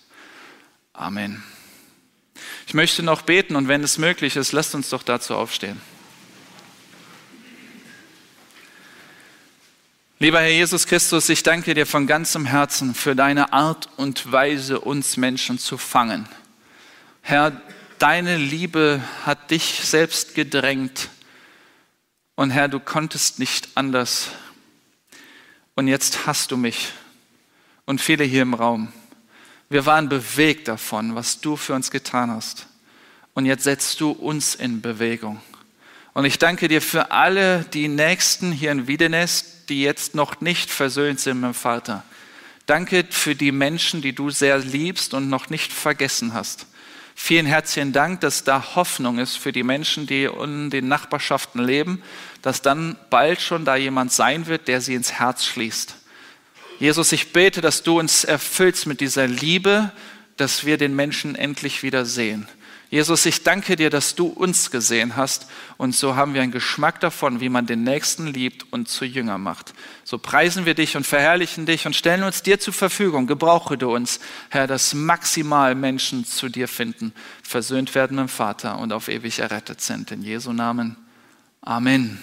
Amen. 0.92 1.42
Ich 2.68 2.74
möchte 2.74 3.02
noch 3.02 3.22
beten 3.22 3.56
und 3.56 3.66
wenn 3.66 3.82
es 3.82 3.98
möglich 3.98 4.36
ist, 4.36 4.52
lasst 4.52 4.76
uns 4.76 4.88
doch 4.88 5.02
dazu 5.02 5.34
aufstehen. 5.34 5.80
Lieber 10.24 10.40
Herr 10.40 10.48
Jesus 10.48 10.86
Christus, 10.86 11.28
ich 11.28 11.42
danke 11.42 11.74
dir 11.74 11.84
von 11.84 12.06
ganzem 12.06 12.46
Herzen 12.46 12.94
für 12.94 13.14
deine 13.14 13.52
Art 13.52 13.90
und 13.98 14.32
Weise, 14.32 14.80
uns 14.80 15.18
Menschen 15.18 15.58
zu 15.58 15.76
fangen. 15.76 16.26
Herr, 17.20 17.60
deine 17.98 18.38
Liebe 18.38 19.02
hat 19.26 19.50
dich 19.50 19.82
selbst 19.82 20.34
gedrängt. 20.34 21.10
Und 22.36 22.52
Herr, 22.52 22.68
du 22.68 22.80
konntest 22.80 23.38
nicht 23.38 23.68
anders. 23.74 24.30
Und 25.74 25.88
jetzt 25.88 26.26
hast 26.26 26.52
du 26.52 26.56
mich 26.56 26.92
und 27.84 28.00
viele 28.00 28.24
hier 28.24 28.40
im 28.40 28.54
Raum. 28.54 28.90
Wir 29.68 29.84
waren 29.84 30.08
bewegt 30.08 30.68
davon, 30.68 31.14
was 31.14 31.42
du 31.42 31.54
für 31.56 31.74
uns 31.74 31.90
getan 31.90 32.30
hast. 32.30 32.66
Und 33.34 33.44
jetzt 33.44 33.64
setzt 33.64 34.00
du 34.00 34.12
uns 34.12 34.54
in 34.54 34.80
Bewegung. 34.80 35.42
Und 36.14 36.24
ich 36.24 36.38
danke 36.38 36.68
dir 36.68 36.80
für 36.80 37.10
alle 37.10 37.66
die 37.74 37.88
Nächsten 37.88 38.52
hier 38.52 38.72
in 38.72 38.86
Wiedenest, 38.86 39.53
die 39.68 39.82
jetzt 39.82 40.14
noch 40.14 40.40
nicht 40.40 40.70
versöhnt 40.70 41.20
sind 41.20 41.40
mit 41.40 41.50
dem 41.50 41.54
Vater. 41.54 42.04
Danke 42.66 43.04
für 43.10 43.34
die 43.34 43.52
Menschen, 43.52 44.00
die 44.00 44.14
du 44.14 44.30
sehr 44.30 44.58
liebst 44.58 45.14
und 45.14 45.28
noch 45.28 45.50
nicht 45.50 45.72
vergessen 45.72 46.32
hast. 46.32 46.66
Vielen 47.14 47.46
herzlichen 47.46 47.92
Dank, 47.92 48.20
dass 48.20 48.42
da 48.42 48.74
Hoffnung 48.74 49.18
ist 49.18 49.36
für 49.36 49.52
die 49.52 49.62
Menschen, 49.62 50.06
die 50.06 50.24
in 50.24 50.70
den 50.70 50.88
Nachbarschaften 50.88 51.62
leben, 51.62 52.02
dass 52.42 52.60
dann 52.60 52.96
bald 53.10 53.40
schon 53.40 53.64
da 53.64 53.76
jemand 53.76 54.12
sein 54.12 54.46
wird, 54.46 54.66
der 54.66 54.80
sie 54.80 54.94
ins 54.94 55.12
Herz 55.12 55.44
schließt. 55.44 55.96
Jesus, 56.80 57.12
ich 57.12 57.32
bete, 57.32 57.60
dass 57.60 57.82
du 57.82 58.00
uns 58.00 58.24
erfüllst 58.24 58.86
mit 58.86 59.00
dieser 59.00 59.28
Liebe, 59.28 59.92
dass 60.36 60.64
wir 60.64 60.76
den 60.76 60.96
Menschen 60.96 61.36
endlich 61.36 61.82
wieder 61.82 62.04
sehen. 62.04 62.48
Jesus, 62.94 63.26
ich 63.26 63.42
danke 63.42 63.74
dir, 63.74 63.90
dass 63.90 64.14
du 64.14 64.28
uns 64.28 64.70
gesehen 64.70 65.16
hast 65.16 65.48
und 65.78 65.96
so 65.96 66.14
haben 66.14 66.32
wir 66.32 66.42
einen 66.42 66.52
Geschmack 66.52 67.00
davon, 67.00 67.40
wie 67.40 67.48
man 67.48 67.66
den 67.66 67.82
Nächsten 67.82 68.28
liebt 68.28 68.72
und 68.72 68.88
zu 68.88 69.04
Jünger 69.04 69.36
macht. 69.36 69.74
So 70.04 70.16
preisen 70.16 70.64
wir 70.64 70.74
dich 70.74 70.96
und 70.96 71.04
verherrlichen 71.04 71.66
dich 71.66 71.86
und 71.86 71.96
stellen 71.96 72.22
uns 72.22 72.44
dir 72.44 72.60
zur 72.60 72.72
Verfügung. 72.72 73.26
Gebrauche 73.26 73.76
du 73.76 73.92
uns, 73.92 74.20
Herr, 74.48 74.68
dass 74.68 74.94
maximal 74.94 75.74
Menschen 75.74 76.24
zu 76.24 76.48
dir 76.48 76.68
finden, 76.68 77.12
versöhnt 77.42 77.96
werden 77.96 78.16
mit 78.16 78.26
dem 78.26 78.28
Vater 78.28 78.78
und 78.78 78.92
auf 78.92 79.08
ewig 79.08 79.40
errettet 79.40 79.80
sind. 79.80 80.12
In 80.12 80.22
Jesu 80.22 80.52
Namen. 80.52 80.96
Amen. 81.62 82.22